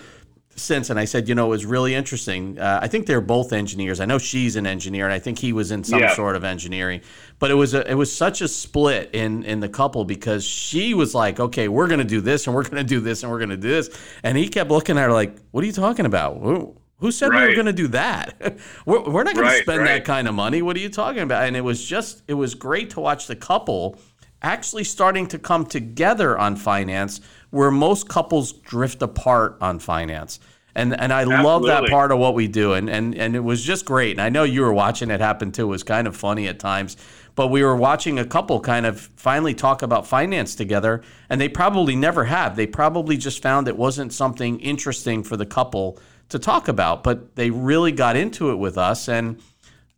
since, 0.57 0.91
and 0.91 0.99
I 0.99 1.05
said, 1.05 1.29
you 1.29 1.35
know, 1.35 1.47
it 1.47 1.51
was 1.51 1.65
really 1.65 1.95
interesting. 1.95 2.59
Uh, 2.59 2.81
I 2.83 2.89
think 2.89 3.07
they're 3.07 3.21
both 3.21 3.53
engineers. 3.53 4.01
I 4.01 4.05
know 4.05 4.19
she's 4.19 4.57
an 4.57 4.67
engineer, 4.67 5.05
and 5.05 5.13
I 5.13 5.19
think 5.19 5.39
he 5.39 5.53
was 5.53 5.71
in 5.71 5.85
some 5.85 6.01
yeah. 6.01 6.15
sort 6.15 6.37
of 6.37 6.45
engineering. 6.45 7.01
But 7.39 7.51
it 7.51 7.55
was 7.55 7.75
a, 7.75 7.91
it 7.91 7.95
was 7.95 8.15
such 8.15 8.41
a 8.41 8.49
split 8.49 9.11
in 9.13 9.45
in 9.45 9.61
the 9.61 9.69
couple 9.69 10.05
because 10.05 10.45
she 10.45 10.95
was 10.95 11.15
like, 11.15 11.41
okay, 11.41 11.69
we're 11.69 11.89
going 11.89 12.01
to 12.01 12.05
do 12.05 12.21
this, 12.21 12.47
and 12.47 12.55
we're 12.55 12.65
going 12.65 12.77
to 12.77 12.85
do 12.85 13.01
this, 13.01 13.23
and 13.23 13.33
we're 13.33 13.39
going 13.39 13.51
to 13.51 13.57
do 13.57 13.69
this, 13.69 13.91
and 14.23 14.37
he 14.37 14.49
kept 14.49 14.71
looking 14.71 14.99
at 14.99 15.05
her 15.05 15.13
like, 15.13 15.37
what 15.51 15.65
are 15.65 15.67
you 15.67 15.73
talking 15.73 16.07
about? 16.07 16.39
Who, 16.39 16.77
who 16.99 17.11
said 17.11 17.31
right. 17.31 17.43
we 17.43 17.49
were 17.49 17.55
going 17.55 17.67
to 17.67 17.73
do 17.73 17.89
that? 17.89 18.59
we're, 18.87 19.03
we're 19.03 19.25
not 19.25 19.35
going 19.35 19.47
right, 19.47 19.57
to 19.57 19.63
spend 19.63 19.81
right. 19.81 19.87
that 19.87 20.05
kind 20.05 20.29
of 20.29 20.35
money. 20.35 20.63
What 20.63 20.77
are 20.77 20.81
you 20.81 20.89
talking 20.89 21.23
about? 21.23 21.47
And 21.47 21.57
it 21.57 21.63
was 21.63 21.85
just, 21.85 22.23
it 22.29 22.35
was 22.35 22.55
great 22.55 22.91
to 22.91 23.01
watch 23.01 23.27
the 23.27 23.37
couple 23.37 23.99
actually 24.43 24.85
starting 24.85 25.27
to 25.29 25.39
come 25.39 25.65
together 25.65 26.37
on 26.39 26.57
finance 26.57 27.21
where 27.53 27.71
most 27.71 28.09
couples 28.09 28.53
drift 28.53 29.03
apart 29.03 29.59
on 29.61 29.79
finance. 29.79 30.41
And 30.75 30.99
and 30.99 31.13
I 31.13 31.21
Absolutely. 31.21 31.45
love 31.45 31.63
that 31.67 31.89
part 31.91 32.11
of 32.11 32.19
what 32.19 32.35
we 32.35 32.49
do. 32.49 32.73
And, 32.73 32.89
and 32.89 33.15
and 33.15 33.37
it 33.37 33.45
was 33.45 33.63
just 33.63 33.85
great. 33.85 34.13
And 34.13 34.23
I 34.23 34.31
know 34.31 34.43
you 34.43 34.63
were 34.63 34.73
watching 34.73 35.11
it 35.11 35.21
happen 35.21 35.53
too. 35.53 35.65
It 35.65 35.67
was 35.67 35.83
kind 35.83 36.09
of 36.09 36.17
funny 36.17 36.49
at 36.49 36.59
times. 36.59 36.97
But 37.35 37.49
we 37.49 37.63
were 37.63 37.77
watching 37.77 38.19
a 38.19 38.25
couple 38.25 38.61
kind 38.61 38.85
of 38.85 39.01
finally 39.01 39.55
talk 39.55 39.83
about 39.83 40.07
finance 40.07 40.55
together, 40.55 41.03
and 41.31 41.41
they 41.41 41.49
probably 41.49 41.95
never 41.95 42.25
have. 42.25 42.57
They 42.57 42.67
probably 42.67 43.17
just 43.17 43.43
found 43.43 43.69
it 43.69 43.77
wasn't 43.77 44.13
something 44.13 44.61
interesting 44.61 45.23
for 45.23 45.37
the 45.37 45.47
couple 45.47 45.99
to 46.31 46.39
talk 46.39 46.69
about. 46.69 47.03
But 47.03 47.37
they 47.37 47.51
really 47.51 47.93
got 47.93 48.17
into 48.17 48.51
it 48.51 48.57
with 48.57 48.77
us 48.79 49.09
and 49.09 49.41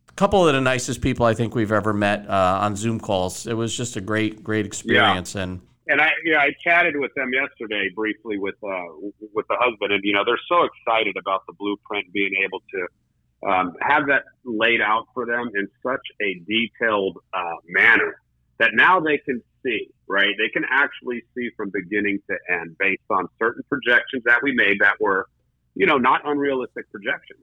a 0.09 0.13
couple 0.15 0.47
of 0.47 0.55
the 0.55 0.61
nicest 0.61 1.01
people 1.03 1.25
I 1.25 1.35
think 1.35 1.55
we've 1.55 1.73
ever 1.73 1.93
met 1.93 2.29
uh, 2.29 2.59
on 2.63 2.75
Zoom 2.75 2.99
calls. 2.99 3.47
It 3.47 3.55
was 3.55 3.77
just 3.77 3.97
a 3.97 4.01
great, 4.01 4.43
great 4.43 4.67
experience. 4.67 5.37
Yeah. 5.37 5.43
And 5.43 5.61
and 5.87 6.01
I, 6.01 6.11
you 6.25 6.33
know, 6.33 6.39
I 6.39 6.51
chatted 6.63 6.97
with 6.97 7.13
them 7.15 7.31
yesterday 7.33 7.91
briefly 7.95 8.39
with 8.39 8.57
uh, 8.63 9.11
with 9.33 9.47
the 9.49 9.57
husband, 9.59 9.93
and 9.93 10.03
you 10.03 10.13
know, 10.13 10.25
they're 10.25 10.39
so 10.49 10.65
excited 10.65 11.17
about 11.19 11.43
the 11.47 11.53
blueprint 11.53 12.13
being 12.13 12.33
able 12.45 12.61
to 12.61 13.49
um, 13.49 13.73
have 13.81 14.07
that 14.07 14.25
laid 14.45 14.81
out 14.81 15.07
for 15.13 15.27
them 15.27 15.51
in 15.55 15.69
such 15.83 16.01
a 16.23 16.41
detailed 16.47 17.19
uh, 17.35 17.57
manner 17.69 18.21
that 18.59 18.71
now 18.73 19.01
they 19.01 19.19
can 19.19 19.43
see, 19.63 19.89
right? 20.09 20.35
They 20.39 20.49
can 20.49 20.65
actually 20.71 21.23
see 21.37 21.51
from 21.57 21.71
beginning 21.73 22.21
to 22.31 22.37
end 22.53 22.77
based 22.79 23.03
on 23.11 23.29
certain 23.39 23.63
projections 23.69 24.23
that 24.25 24.39
we 24.43 24.55
made 24.55 24.79
that 24.81 24.95
were, 25.01 25.27
you 25.75 25.87
know, 25.87 25.99
not 25.99 26.23
unrealistic 26.25 26.91
projections. 26.91 27.41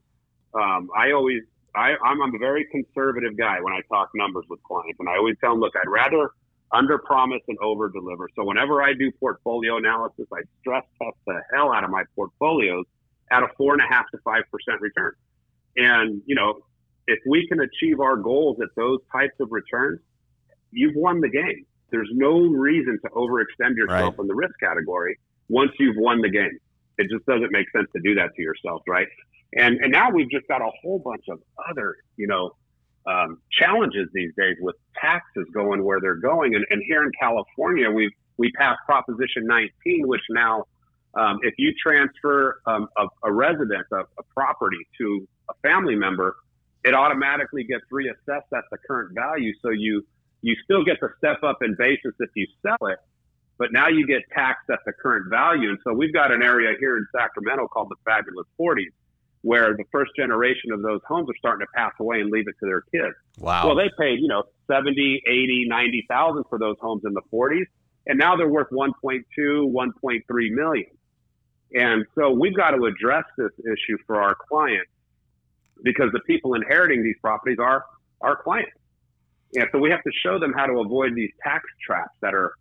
Um, 0.53 0.89
I 0.97 1.11
always, 1.11 1.41
I, 1.75 1.93
I'm, 2.03 2.21
I'm 2.21 2.33
a 2.33 2.39
very 2.39 2.65
conservative 2.71 3.37
guy 3.37 3.59
when 3.61 3.73
I 3.73 3.81
talk 3.89 4.09
numbers 4.15 4.45
with 4.49 4.63
clients, 4.63 4.99
and 4.99 5.09
I 5.09 5.17
always 5.17 5.35
tell 5.41 5.51
them, 5.51 5.59
look, 5.59 5.73
I'd 5.75 5.89
rather 5.89 6.31
under 6.73 6.97
promise 6.97 7.41
and 7.47 7.57
over 7.59 7.89
deliver. 7.89 8.29
So 8.35 8.45
whenever 8.45 8.81
I 8.81 8.93
do 8.93 9.11
portfolio 9.19 9.77
analysis, 9.77 10.25
I 10.33 10.41
stress 10.61 10.83
test 11.01 11.17
the 11.27 11.41
hell 11.53 11.73
out 11.73 11.83
of 11.83 11.89
my 11.89 12.03
portfolios 12.15 12.85
at 13.31 13.43
a 13.43 13.47
four 13.57 13.73
and 13.73 13.81
a 13.81 13.93
half 13.93 14.09
to 14.11 14.17
five 14.23 14.43
percent 14.51 14.81
return. 14.81 15.13
And 15.75 16.21
you 16.25 16.35
know, 16.35 16.61
if 17.07 17.19
we 17.27 17.47
can 17.47 17.59
achieve 17.59 17.99
our 17.99 18.17
goals 18.17 18.57
at 18.61 18.69
those 18.75 18.99
types 19.11 19.35
of 19.39 19.51
returns, 19.51 19.99
you've 20.71 20.95
won 20.95 21.19
the 21.21 21.29
game. 21.29 21.65
There's 21.91 22.09
no 22.13 22.39
reason 22.39 22.99
to 23.03 23.09
overextend 23.09 23.75
yourself 23.75 24.15
right. 24.17 24.19
in 24.19 24.27
the 24.27 24.35
risk 24.35 24.53
category 24.61 25.19
once 25.49 25.71
you've 25.77 25.97
won 25.97 26.21
the 26.21 26.29
game. 26.29 26.57
It 26.97 27.09
just 27.11 27.25
doesn't 27.25 27.51
make 27.51 27.69
sense 27.75 27.87
to 27.93 28.01
do 28.01 28.15
that 28.15 28.29
to 28.35 28.41
yourself, 28.41 28.81
right? 28.87 29.07
And 29.53 29.75
and 29.81 29.91
now 29.91 30.09
we've 30.09 30.29
just 30.29 30.47
got 30.47 30.61
a 30.61 30.71
whole 30.81 30.99
bunch 30.99 31.25
of 31.29 31.39
other, 31.69 31.95
you 32.15 32.27
know, 32.27 32.55
um, 33.05 33.41
challenges 33.51 34.07
these 34.13 34.31
days 34.37 34.55
with 34.59 34.75
taxes 34.99 35.45
going 35.53 35.83
where 35.83 35.99
they're 35.99 36.15
going. 36.15 36.55
And, 36.55 36.65
and 36.69 36.81
here 36.87 37.03
in 37.03 37.11
California, 37.19 37.89
we 37.89 38.11
we 38.37 38.51
passed 38.53 38.79
Proposition 38.85 39.45
19, 39.45 40.07
which 40.07 40.21
now, 40.29 40.63
um, 41.13 41.39
if 41.43 41.53
you 41.57 41.73
transfer 41.81 42.59
um, 42.65 42.87
a, 42.97 43.05
a 43.23 43.31
residence, 43.31 43.87
a, 43.91 43.99
a 43.99 44.23
property 44.33 44.79
to 44.99 45.27
a 45.49 45.53
family 45.61 45.95
member, 45.95 46.35
it 46.83 46.95
automatically 46.95 47.63
gets 47.63 47.83
reassessed 47.91 48.49
at 48.55 48.63
the 48.71 48.77
current 48.87 49.13
value. 49.13 49.53
So 49.61 49.69
you 49.69 50.05
you 50.41 50.55
still 50.63 50.83
get 50.83 50.99
the 50.99 51.09
step 51.17 51.43
up 51.43 51.59
in 51.61 51.75
basis 51.77 52.13
if 52.19 52.29
you 52.35 52.47
sell 52.63 52.87
it, 52.87 52.97
but 53.57 53.71
now 53.71 53.87
you 53.89 54.07
get 54.07 54.23
taxed 54.33 54.69
at 54.71 54.79
the 54.85 54.93
current 54.93 55.29
value. 55.29 55.69
And 55.69 55.77
so 55.83 55.93
we've 55.93 56.13
got 56.13 56.31
an 56.31 56.41
area 56.41 56.75
here 56.79 56.97
in 56.97 57.05
Sacramento 57.15 57.67
called 57.67 57.89
the 57.89 57.97
Fabulous 58.05 58.47
40s 58.59 58.89
where 59.41 59.75
the 59.75 59.83
first 59.91 60.11
generation 60.15 60.71
of 60.71 60.81
those 60.81 61.01
homes 61.07 61.27
are 61.29 61.37
starting 61.37 61.65
to 61.65 61.71
pass 61.75 61.93
away 61.99 62.21
and 62.21 62.29
leave 62.29 62.47
it 62.47 62.55
to 62.59 62.65
their 62.65 62.81
kids. 62.81 63.15
Wow. 63.39 63.67
Well, 63.67 63.75
they 63.75 63.89
paid, 63.99 64.19
you 64.19 64.27
know, 64.27 64.43
70, 64.69 65.23
80, 65.27 65.65
90,000 65.67 66.43
for 66.49 66.59
those 66.59 66.75
homes 66.79 67.01
in 67.05 67.13
the 67.13 67.21
40s, 67.33 67.65
and 68.05 68.19
now 68.19 68.35
they're 68.35 68.47
worth 68.47 68.69
1.2, 68.71 69.23
1.3 69.39 70.21
million. 70.51 70.89
And 71.73 72.05
so 72.15 72.31
we've 72.31 72.55
got 72.55 72.71
to 72.71 72.85
address 72.85 73.23
this 73.37 73.51
issue 73.59 73.97
for 74.05 74.21
our 74.21 74.35
clients 74.49 74.91
because 75.83 76.11
the 76.11 76.19
people 76.27 76.53
inheriting 76.53 77.03
these 77.03 77.15
properties 77.21 77.57
are 77.59 77.85
our 78.21 78.41
clients. 78.43 78.71
And 79.55 79.65
so 79.71 79.79
we 79.79 79.89
have 79.89 80.03
to 80.03 80.11
show 80.23 80.39
them 80.39 80.53
how 80.53 80.65
to 80.65 80.79
avoid 80.79 81.15
these 81.15 81.31
tax 81.43 81.63
traps 81.85 82.15
that 82.21 82.33
are 82.33 82.53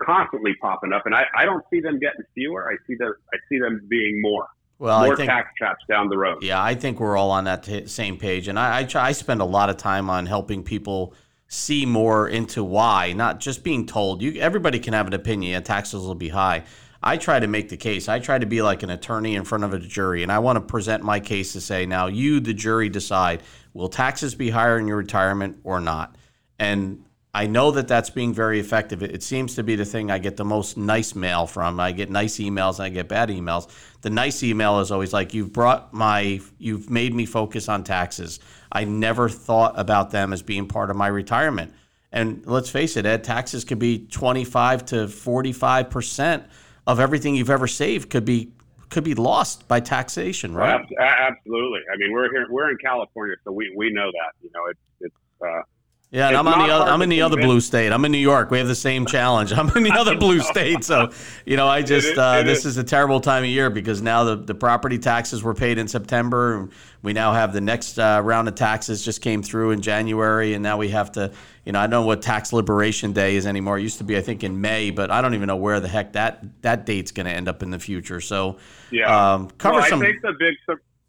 constantly 0.00 0.54
popping 0.60 0.92
up. 0.92 1.02
And 1.06 1.14
I, 1.14 1.24
I 1.36 1.44
don't 1.44 1.64
see 1.70 1.80
them 1.80 1.98
getting 1.98 2.22
fewer. 2.34 2.70
I 2.70 2.76
see 2.86 2.94
them, 2.94 3.12
I 3.32 3.38
see 3.48 3.58
them 3.58 3.80
being 3.88 4.20
more 4.22 4.46
well, 4.78 5.02
more 5.02 5.14
I 5.14 5.16
think, 5.16 5.30
tax 5.30 5.50
traps 5.56 5.84
down 5.88 6.08
the 6.08 6.16
road. 6.16 6.42
Yeah, 6.42 6.62
I 6.62 6.74
think 6.74 7.00
we're 7.00 7.16
all 7.16 7.30
on 7.30 7.44
that 7.44 7.64
t- 7.64 7.86
same 7.86 8.16
page, 8.16 8.48
and 8.48 8.58
I, 8.58 8.80
I, 8.80 8.84
try, 8.84 9.08
I 9.08 9.12
spend 9.12 9.40
a 9.40 9.44
lot 9.44 9.70
of 9.70 9.76
time 9.76 10.08
on 10.08 10.26
helping 10.26 10.62
people 10.62 11.14
see 11.48 11.86
more 11.86 12.28
into 12.28 12.62
why, 12.62 13.12
not 13.12 13.40
just 13.40 13.64
being 13.64 13.86
told. 13.86 14.22
You 14.22 14.40
everybody 14.40 14.78
can 14.78 14.92
have 14.92 15.06
an 15.06 15.14
opinion. 15.14 15.52
Yeah, 15.52 15.60
taxes 15.60 16.02
will 16.02 16.14
be 16.14 16.28
high. 16.28 16.64
I 17.02 17.16
try 17.16 17.38
to 17.38 17.46
make 17.46 17.68
the 17.68 17.76
case. 17.76 18.08
I 18.08 18.18
try 18.18 18.38
to 18.38 18.46
be 18.46 18.60
like 18.60 18.82
an 18.82 18.90
attorney 18.90 19.36
in 19.36 19.44
front 19.44 19.64
of 19.64 19.72
a 19.72 19.78
jury, 19.78 20.22
and 20.22 20.32
I 20.32 20.40
want 20.40 20.56
to 20.56 20.60
present 20.60 21.02
my 21.02 21.20
case 21.20 21.52
to 21.52 21.60
say, 21.60 21.86
now 21.86 22.06
you, 22.06 22.40
the 22.40 22.54
jury, 22.54 22.88
decide 22.88 23.42
will 23.72 23.88
taxes 23.88 24.34
be 24.34 24.50
higher 24.50 24.78
in 24.78 24.88
your 24.88 24.96
retirement 24.96 25.58
or 25.64 25.80
not. 25.80 26.16
And 26.58 27.04
I 27.38 27.46
know 27.46 27.70
that 27.70 27.86
that's 27.86 28.10
being 28.10 28.34
very 28.34 28.58
effective. 28.58 29.00
It, 29.00 29.22
seems 29.22 29.54
to 29.54 29.62
be 29.62 29.76
the 29.76 29.84
thing 29.84 30.10
I 30.10 30.18
get 30.18 30.36
the 30.36 30.44
most 30.44 30.76
nice 30.76 31.14
mail 31.14 31.46
from. 31.46 31.78
I 31.78 31.92
get 31.92 32.10
nice 32.10 32.38
emails 32.38 32.80
and 32.80 32.86
I 32.86 32.88
get 32.88 33.06
bad 33.06 33.28
emails. 33.28 33.68
The 34.00 34.10
nice 34.10 34.42
email 34.42 34.80
is 34.80 34.90
always 34.90 35.12
like, 35.12 35.32
"You've 35.34 35.52
brought 35.52 35.94
my, 35.94 36.40
you've 36.58 36.90
made 36.90 37.14
me 37.14 37.26
focus 37.26 37.68
on 37.68 37.84
taxes. 37.84 38.40
I 38.72 38.82
never 38.82 39.28
thought 39.28 39.78
about 39.78 40.10
them 40.10 40.32
as 40.32 40.42
being 40.42 40.66
part 40.66 40.90
of 40.90 40.96
my 40.96 41.06
retirement." 41.06 41.72
And 42.10 42.44
let's 42.44 42.70
face 42.70 42.96
it, 42.96 43.06
Ed, 43.06 43.22
taxes 43.22 43.64
could 43.64 43.78
be 43.78 44.08
twenty-five 44.08 44.84
to 44.86 45.06
forty-five 45.06 45.90
percent 45.90 46.42
of 46.88 46.98
everything 46.98 47.36
you've 47.36 47.50
ever 47.50 47.68
saved 47.68 48.10
could 48.10 48.24
be 48.24 48.50
could 48.90 49.04
be 49.04 49.14
lost 49.14 49.68
by 49.68 49.78
taxation, 49.78 50.56
right? 50.56 50.84
Absolutely. 50.98 51.82
I 51.92 51.96
mean, 51.98 52.10
we're 52.10 52.32
here, 52.32 52.46
we're 52.50 52.68
in 52.68 52.78
California, 52.78 53.36
so 53.44 53.52
we 53.52 53.72
we 53.76 53.92
know 53.92 54.10
that. 54.10 54.32
You 54.42 54.50
know, 54.52 54.66
it's 54.66 54.80
it's. 55.02 55.16
Uh, 55.40 55.62
yeah, 56.10 56.28
and 56.28 56.36
I'm 56.38 56.48
on 56.48 56.66
the 56.66 56.72
other, 56.72 56.90
I'm 56.90 57.02
in 57.02 57.10
the 57.10 57.20
other 57.20 57.36
blue 57.36 57.60
state. 57.60 57.92
I'm 57.92 58.02
in 58.06 58.12
New 58.12 58.18
York. 58.18 58.50
We 58.50 58.56
have 58.58 58.66
the 58.66 58.74
same 58.74 59.04
challenge. 59.04 59.52
I'm 59.56 59.68
in 59.76 59.82
the 59.82 59.92
other 59.92 60.16
blue 60.16 60.40
state. 60.40 60.82
So, 60.82 61.10
you 61.44 61.56
know, 61.56 61.68
I 61.68 61.82
just 61.82 62.16
uh, 62.16 62.42
this 62.42 62.64
is 62.64 62.78
a 62.78 62.84
terrible 62.84 63.20
time 63.20 63.44
of 63.44 63.50
year 63.50 63.68
because 63.68 64.00
now 64.00 64.24
the, 64.24 64.36
the 64.36 64.54
property 64.54 64.98
taxes 64.98 65.42
were 65.42 65.52
paid 65.52 65.76
in 65.76 65.86
September. 65.86 66.60
and 66.60 66.72
We 67.02 67.12
now 67.12 67.34
have 67.34 67.52
the 67.52 67.60
next 67.60 67.98
uh, 67.98 68.22
round 68.24 68.48
of 68.48 68.54
taxes 68.54 69.04
just 69.04 69.20
came 69.20 69.42
through 69.42 69.72
in 69.72 69.82
January, 69.82 70.54
and 70.54 70.62
now 70.62 70.78
we 70.78 70.88
have 70.88 71.12
to, 71.12 71.30
you 71.66 71.72
know, 71.72 71.78
I 71.78 71.82
don't 71.82 71.90
know 71.90 72.06
what 72.06 72.22
tax 72.22 72.54
liberation 72.54 73.12
day 73.12 73.36
is 73.36 73.46
anymore. 73.46 73.78
It 73.78 73.82
used 73.82 73.98
to 73.98 74.04
be, 74.04 74.16
I 74.16 74.22
think, 74.22 74.42
in 74.42 74.62
May, 74.62 74.90
but 74.90 75.10
I 75.10 75.20
don't 75.20 75.34
even 75.34 75.46
know 75.46 75.56
where 75.56 75.78
the 75.78 75.88
heck 75.88 76.14
that 76.14 76.62
that 76.62 76.86
date's 76.86 77.12
going 77.12 77.26
to 77.26 77.32
end 77.32 77.48
up 77.48 77.62
in 77.62 77.70
the 77.70 77.78
future. 77.78 78.22
So, 78.22 78.56
yeah, 78.90 79.34
um, 79.34 79.50
cover 79.58 79.80
well, 79.80 79.88
some. 79.90 80.00
I 80.00 80.06
think 80.06 80.22
the 80.22 80.34
big 80.38 80.54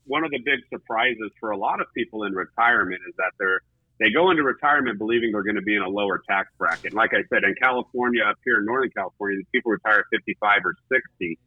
one 0.10 0.26
of 0.26 0.32
the 0.32 0.40
big 0.40 0.60
surprises 0.70 1.32
for 1.40 1.52
a 1.52 1.58
lot 1.58 1.80
of 1.80 1.88
people 1.96 2.24
in 2.24 2.34
retirement 2.34 3.00
is 3.08 3.14
that 3.18 3.32
they're 3.38 3.62
they 4.00 4.10
go 4.12 4.32
into 4.32 4.44
retirement 4.44 4.98
believing 4.98 5.32
they're 5.32 5.44
going 5.44 5.56
to 5.56 5.62
be 5.62 5.76
in 5.76 5.82
a 5.82 5.90
lower 5.90 6.22
tax 6.30 6.50
bracket. 6.58 6.94
Like 6.94 7.12
I 7.14 7.24
said, 7.32 7.44
in 7.44 7.54
California, 7.62 8.24
up 8.24 8.38
here 8.46 8.60
in 8.60 8.66
Northern 8.66 8.92
California, 8.92 9.38
these 9.38 9.48
people 9.52 9.72
retire 9.72 10.00
at 10.00 10.06
55 10.12 10.62
or 10.66 10.76
60 10.92 11.38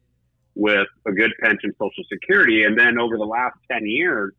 with 0.55 0.87
a 1.07 1.11
good 1.11 1.31
pension, 1.41 1.71
Social 1.79 2.03
Security. 2.11 2.63
And 2.63 2.77
then 2.77 2.99
over 2.99 3.17
the 3.17 3.25
last 3.25 3.57
10 3.71 3.85
years, 3.85 4.33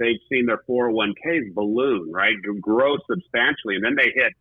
they've 0.00 0.18
seen 0.30 0.46
their 0.46 0.60
401ks 0.68 1.54
balloon, 1.54 2.10
right? 2.12 2.34
Grow 2.60 2.96
substantially. 3.08 3.76
And 3.76 3.84
then 3.84 3.94
they 3.94 4.10
hit 4.14 4.32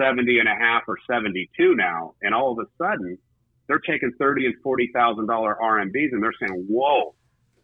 70 0.00 0.38
and 0.38 0.48
a 0.48 0.54
half 0.54 0.82
or 0.86 0.96
72 1.10 1.74
now. 1.74 2.14
And 2.22 2.32
all 2.32 2.52
of 2.52 2.58
a 2.58 2.68
sudden, 2.78 3.18
they're 3.66 3.80
taking 3.80 4.12
30 4.18 4.46
and 4.46 4.54
$40,000 4.64 5.26
RMDs 5.26 6.12
and 6.12 6.22
they're 6.22 6.32
saying, 6.40 6.66
whoa, 6.68 7.14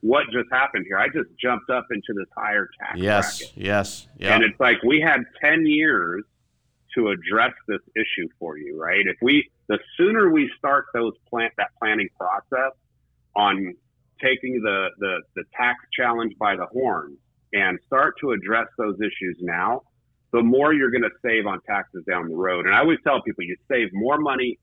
what 0.01 0.25
just 0.33 0.49
happened 0.53 0.87
here? 0.87 0.99
I 0.99 1.09
just 1.09 1.29
jumped 1.41 1.71
up 1.71 1.87
into 1.91 2.13
this 2.17 2.29
higher 2.37 2.69
tax 2.79 2.99
yes, 2.99 3.39
bracket. 3.39 3.57
Yes, 3.57 4.07
yes, 4.19 4.31
And 4.33 4.45
it's 4.45 4.59
like 4.61 4.83
we 4.83 5.01
had 5.01 5.21
10 5.41 5.67
years 5.67 6.25
to 6.95 7.09
address 7.09 7.53
this 7.67 7.81
issue 7.97 8.29
for 8.39 8.57
you, 8.57 8.81
right? 8.81 9.05
If 9.05 9.17
we, 9.21 9.51
the 9.69 9.79
sooner 9.97 10.31
we 10.31 10.51
start 10.57 10.87
those 10.95 11.13
plant 11.29 11.53
that 11.59 11.69
planning 11.81 12.09
process 12.17 12.73
on 13.37 13.75
taking 14.23 14.61
the, 14.63 14.89
the, 14.99 15.21
the 15.37 15.45
tax 15.57 15.79
challenge 15.93 16.35
by 16.39 16.57
the 16.57 16.67
horns 16.67 17.19
and 17.53 17.79
start 17.87 18.15
to 18.21 18.33
address 18.33 18.67
those 18.79 18.97
issues 19.01 19.37
now, 19.41 19.83
the 20.33 20.43
more 20.43 20.75
you're 20.75 20.91
going 20.91 21.03
to 21.03 21.11
save 21.25 21.47
on 21.47 21.61
taxes 21.63 22.05
down 22.09 22.29
the 22.29 22.37
road. 22.37 22.67
And 22.67 22.75
I 22.75 22.81
always 22.81 22.99
tell 23.05 23.23
people 23.23 23.45
you 23.45 23.57
save 23.71 23.89
more 23.93 24.19
money 24.19 24.59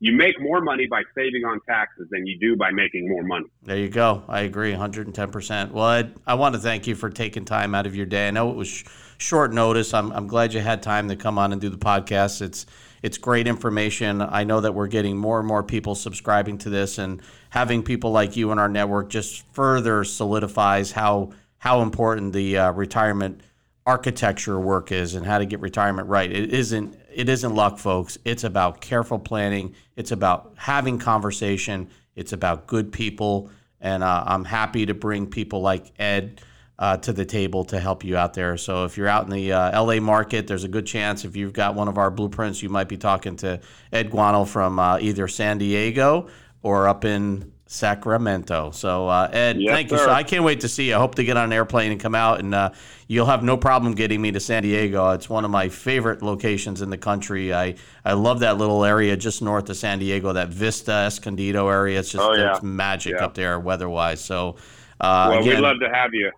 you 0.00 0.12
make 0.12 0.40
more 0.40 0.60
money 0.60 0.86
by 0.86 1.02
saving 1.14 1.44
on 1.44 1.60
taxes 1.68 2.06
than 2.10 2.26
you 2.26 2.38
do 2.38 2.56
by 2.56 2.70
making 2.70 3.08
more 3.08 3.22
money. 3.22 3.46
There 3.62 3.76
you 3.76 3.88
go. 3.88 4.22
I 4.28 4.42
agree 4.42 4.72
110%. 4.72 5.72
Well, 5.72 5.90
Ed, 5.90 6.14
I 6.26 6.34
want 6.34 6.54
to 6.54 6.60
thank 6.60 6.86
you 6.86 6.94
for 6.94 7.10
taking 7.10 7.44
time 7.44 7.74
out 7.74 7.86
of 7.86 7.96
your 7.96 8.06
day. 8.06 8.28
I 8.28 8.30
know 8.30 8.50
it 8.50 8.56
was 8.56 8.68
sh- 8.68 8.84
short 9.18 9.52
notice. 9.52 9.92
I'm, 9.92 10.12
I'm 10.12 10.28
glad 10.28 10.54
you 10.54 10.60
had 10.60 10.82
time 10.82 11.08
to 11.08 11.16
come 11.16 11.36
on 11.38 11.52
and 11.52 11.60
do 11.60 11.68
the 11.68 11.78
podcast. 11.78 12.42
It's 12.42 12.66
it's 13.00 13.16
great 13.16 13.46
information. 13.46 14.20
I 14.20 14.42
know 14.42 14.60
that 14.60 14.72
we're 14.72 14.88
getting 14.88 15.16
more 15.16 15.38
and 15.38 15.46
more 15.46 15.62
people 15.62 15.94
subscribing 15.94 16.58
to 16.58 16.70
this 16.70 16.98
and 16.98 17.22
having 17.50 17.84
people 17.84 18.10
like 18.10 18.36
you 18.36 18.50
in 18.50 18.58
our 18.58 18.68
network 18.68 19.08
just 19.08 19.44
further 19.52 20.02
solidifies 20.02 20.90
how 20.90 21.30
how 21.58 21.82
important 21.82 22.32
the 22.32 22.58
uh, 22.58 22.72
retirement 22.72 23.40
architecture 23.86 24.58
work 24.58 24.92
is 24.92 25.14
and 25.14 25.24
how 25.26 25.38
to 25.38 25.46
get 25.46 25.60
retirement 25.60 26.08
right. 26.08 26.30
It 26.30 26.52
isn't 26.52 26.97
it 27.12 27.28
isn't 27.28 27.54
luck, 27.54 27.78
folks. 27.78 28.18
It's 28.24 28.44
about 28.44 28.80
careful 28.80 29.18
planning. 29.18 29.74
It's 29.96 30.12
about 30.12 30.54
having 30.56 30.98
conversation. 30.98 31.88
It's 32.14 32.32
about 32.32 32.66
good 32.66 32.92
people, 32.92 33.50
and 33.80 34.02
uh, 34.02 34.24
I'm 34.26 34.44
happy 34.44 34.86
to 34.86 34.94
bring 34.94 35.26
people 35.26 35.60
like 35.60 35.92
Ed. 35.98 36.40
Uh, 36.80 36.96
to 36.96 37.12
the 37.12 37.24
table 37.24 37.64
to 37.64 37.80
help 37.80 38.04
you 38.04 38.16
out 38.16 38.34
there. 38.34 38.56
So 38.56 38.84
if 38.84 38.96
you're 38.96 39.08
out 39.08 39.24
in 39.24 39.30
the 39.30 39.52
uh, 39.52 39.82
LA 39.82 39.98
market, 39.98 40.46
there's 40.46 40.62
a 40.62 40.68
good 40.68 40.86
chance 40.86 41.24
if 41.24 41.34
you've 41.34 41.52
got 41.52 41.74
one 41.74 41.88
of 41.88 41.98
our 41.98 42.08
blueprints, 42.08 42.62
you 42.62 42.68
might 42.68 42.88
be 42.88 42.96
talking 42.96 43.34
to 43.38 43.60
Ed 43.92 44.12
Guano 44.12 44.44
from 44.44 44.78
uh, 44.78 44.96
either 45.00 45.26
San 45.26 45.58
Diego 45.58 46.28
or 46.62 46.86
up 46.86 47.04
in 47.04 47.52
Sacramento. 47.70 48.70
So, 48.70 49.08
uh, 49.08 49.28
Ed, 49.30 49.60
yes, 49.60 49.70
thank 49.70 49.90
you. 49.90 49.98
So 49.98 50.10
I 50.10 50.22
can't 50.22 50.42
wait 50.42 50.60
to 50.60 50.68
see 50.68 50.88
you. 50.88 50.96
I 50.96 50.98
hope 50.98 51.16
to 51.16 51.24
get 51.24 51.36
on 51.36 51.44
an 51.44 51.52
airplane 51.52 51.92
and 51.92 52.00
come 52.00 52.14
out, 52.14 52.40
and 52.40 52.54
uh, 52.54 52.70
you'll 53.08 53.26
have 53.26 53.42
no 53.42 53.58
problem 53.58 53.94
getting 53.94 54.22
me 54.22 54.32
to 54.32 54.40
San 54.40 54.62
Diego. 54.62 55.10
It's 55.10 55.28
one 55.28 55.44
of 55.44 55.50
my 55.50 55.68
favorite 55.68 56.22
locations 56.22 56.80
in 56.80 56.88
the 56.88 56.96
country. 56.96 57.52
I, 57.52 57.74
I 58.06 58.14
love 58.14 58.40
that 58.40 58.56
little 58.56 58.86
area 58.86 59.18
just 59.18 59.42
north 59.42 59.68
of 59.68 59.76
San 59.76 59.98
Diego, 59.98 60.32
that 60.32 60.48
Vista 60.48 60.92
Escondido 60.92 61.68
area. 61.68 61.98
It's 61.98 62.10
just 62.10 62.24
oh, 62.24 62.32
yeah. 62.32 62.54
it's 62.54 62.62
magic 62.62 63.16
yeah. 63.16 63.24
up 63.24 63.34
there 63.34 63.60
weather 63.60 63.90
wise. 63.90 64.24
So, 64.24 64.56
uh, 64.98 65.28
well, 65.30 65.40
again, 65.40 65.56
we'd 65.56 65.60
love 65.60 65.78
to 65.80 65.90
have 65.90 66.14
you. 66.14 66.32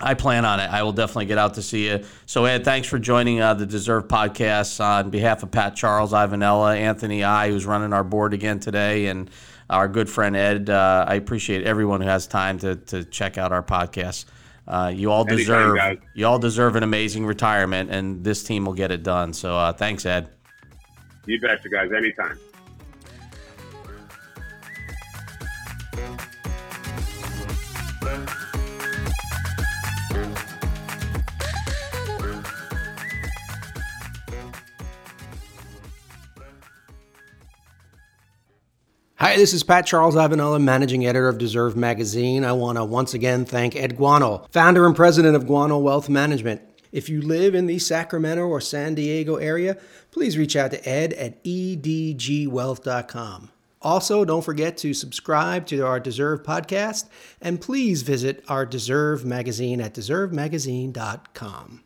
I 0.00 0.14
plan 0.14 0.44
on 0.44 0.58
it. 0.58 0.68
I 0.68 0.82
will 0.82 0.92
definitely 0.92 1.26
get 1.26 1.38
out 1.38 1.54
to 1.54 1.62
see 1.62 1.86
you. 1.86 2.04
So, 2.26 2.46
Ed, 2.46 2.64
thanks 2.64 2.88
for 2.88 2.98
joining 2.98 3.40
uh, 3.40 3.54
the 3.54 3.64
Deserve 3.64 4.08
podcast 4.08 4.84
on 4.84 5.10
behalf 5.10 5.44
of 5.44 5.52
Pat 5.52 5.76
Charles, 5.76 6.12
Ivanella, 6.12 6.76
Anthony 6.76 7.22
I, 7.22 7.48
who's 7.48 7.64
running 7.64 7.92
our 7.92 8.02
board 8.02 8.34
again 8.34 8.58
today, 8.58 9.06
and 9.06 9.30
our 9.70 9.88
good 9.88 10.08
friend 10.08 10.36
Ed. 10.36 10.70
Uh, 10.70 11.04
I 11.08 11.14
appreciate 11.14 11.64
everyone 11.66 12.00
who 12.00 12.08
has 12.08 12.26
time 12.26 12.58
to, 12.60 12.76
to 12.76 13.04
check 13.04 13.38
out 13.38 13.52
our 13.52 13.62
podcast. 13.62 14.26
Uh, 14.66 14.90
you 14.94 15.10
all 15.10 15.24
deserve 15.24 15.76
Anytime, 15.78 16.00
you 16.14 16.26
all 16.26 16.38
deserve 16.38 16.76
an 16.76 16.82
amazing 16.82 17.26
retirement, 17.26 17.90
and 17.90 18.24
this 18.24 18.42
team 18.42 18.64
will 18.64 18.72
get 18.72 18.90
it 18.90 19.02
done. 19.02 19.32
So 19.32 19.56
uh, 19.56 19.72
thanks, 19.72 20.06
Ed. 20.06 20.28
You 21.26 21.40
betcha, 21.40 21.68
guys. 21.68 21.90
Anytime. 21.92 22.38
Hi, 39.24 39.38
this 39.38 39.54
is 39.54 39.62
Pat 39.62 39.86
Charles 39.86 40.16
Ivanella, 40.16 40.62
managing 40.62 41.06
editor 41.06 41.30
of 41.30 41.38
Deserve 41.38 41.78
Magazine. 41.78 42.44
I 42.44 42.52
want 42.52 42.76
to 42.76 42.84
once 42.84 43.14
again 43.14 43.46
thank 43.46 43.74
Ed 43.74 43.96
Guano, 43.96 44.46
founder 44.50 44.84
and 44.84 44.94
president 44.94 45.34
of 45.34 45.46
Guano 45.46 45.78
Wealth 45.78 46.10
Management. 46.10 46.60
If 46.92 47.08
you 47.08 47.22
live 47.22 47.54
in 47.54 47.64
the 47.64 47.78
Sacramento 47.78 48.46
or 48.46 48.60
San 48.60 48.94
Diego 48.94 49.36
area, 49.36 49.78
please 50.10 50.36
reach 50.36 50.56
out 50.56 50.72
to 50.72 50.86
Ed 50.86 51.14
at 51.14 51.42
edgwealth.com. 51.42 53.50
Also, 53.80 54.26
don't 54.26 54.44
forget 54.44 54.76
to 54.76 54.92
subscribe 54.92 55.64
to 55.68 55.86
our 55.86 55.98
Deserve 55.98 56.42
podcast 56.42 57.08
and 57.40 57.62
please 57.62 58.02
visit 58.02 58.44
our 58.46 58.66
Deserve 58.66 59.24
magazine 59.24 59.80
at 59.80 59.94
deservemagazine.com. 59.94 61.83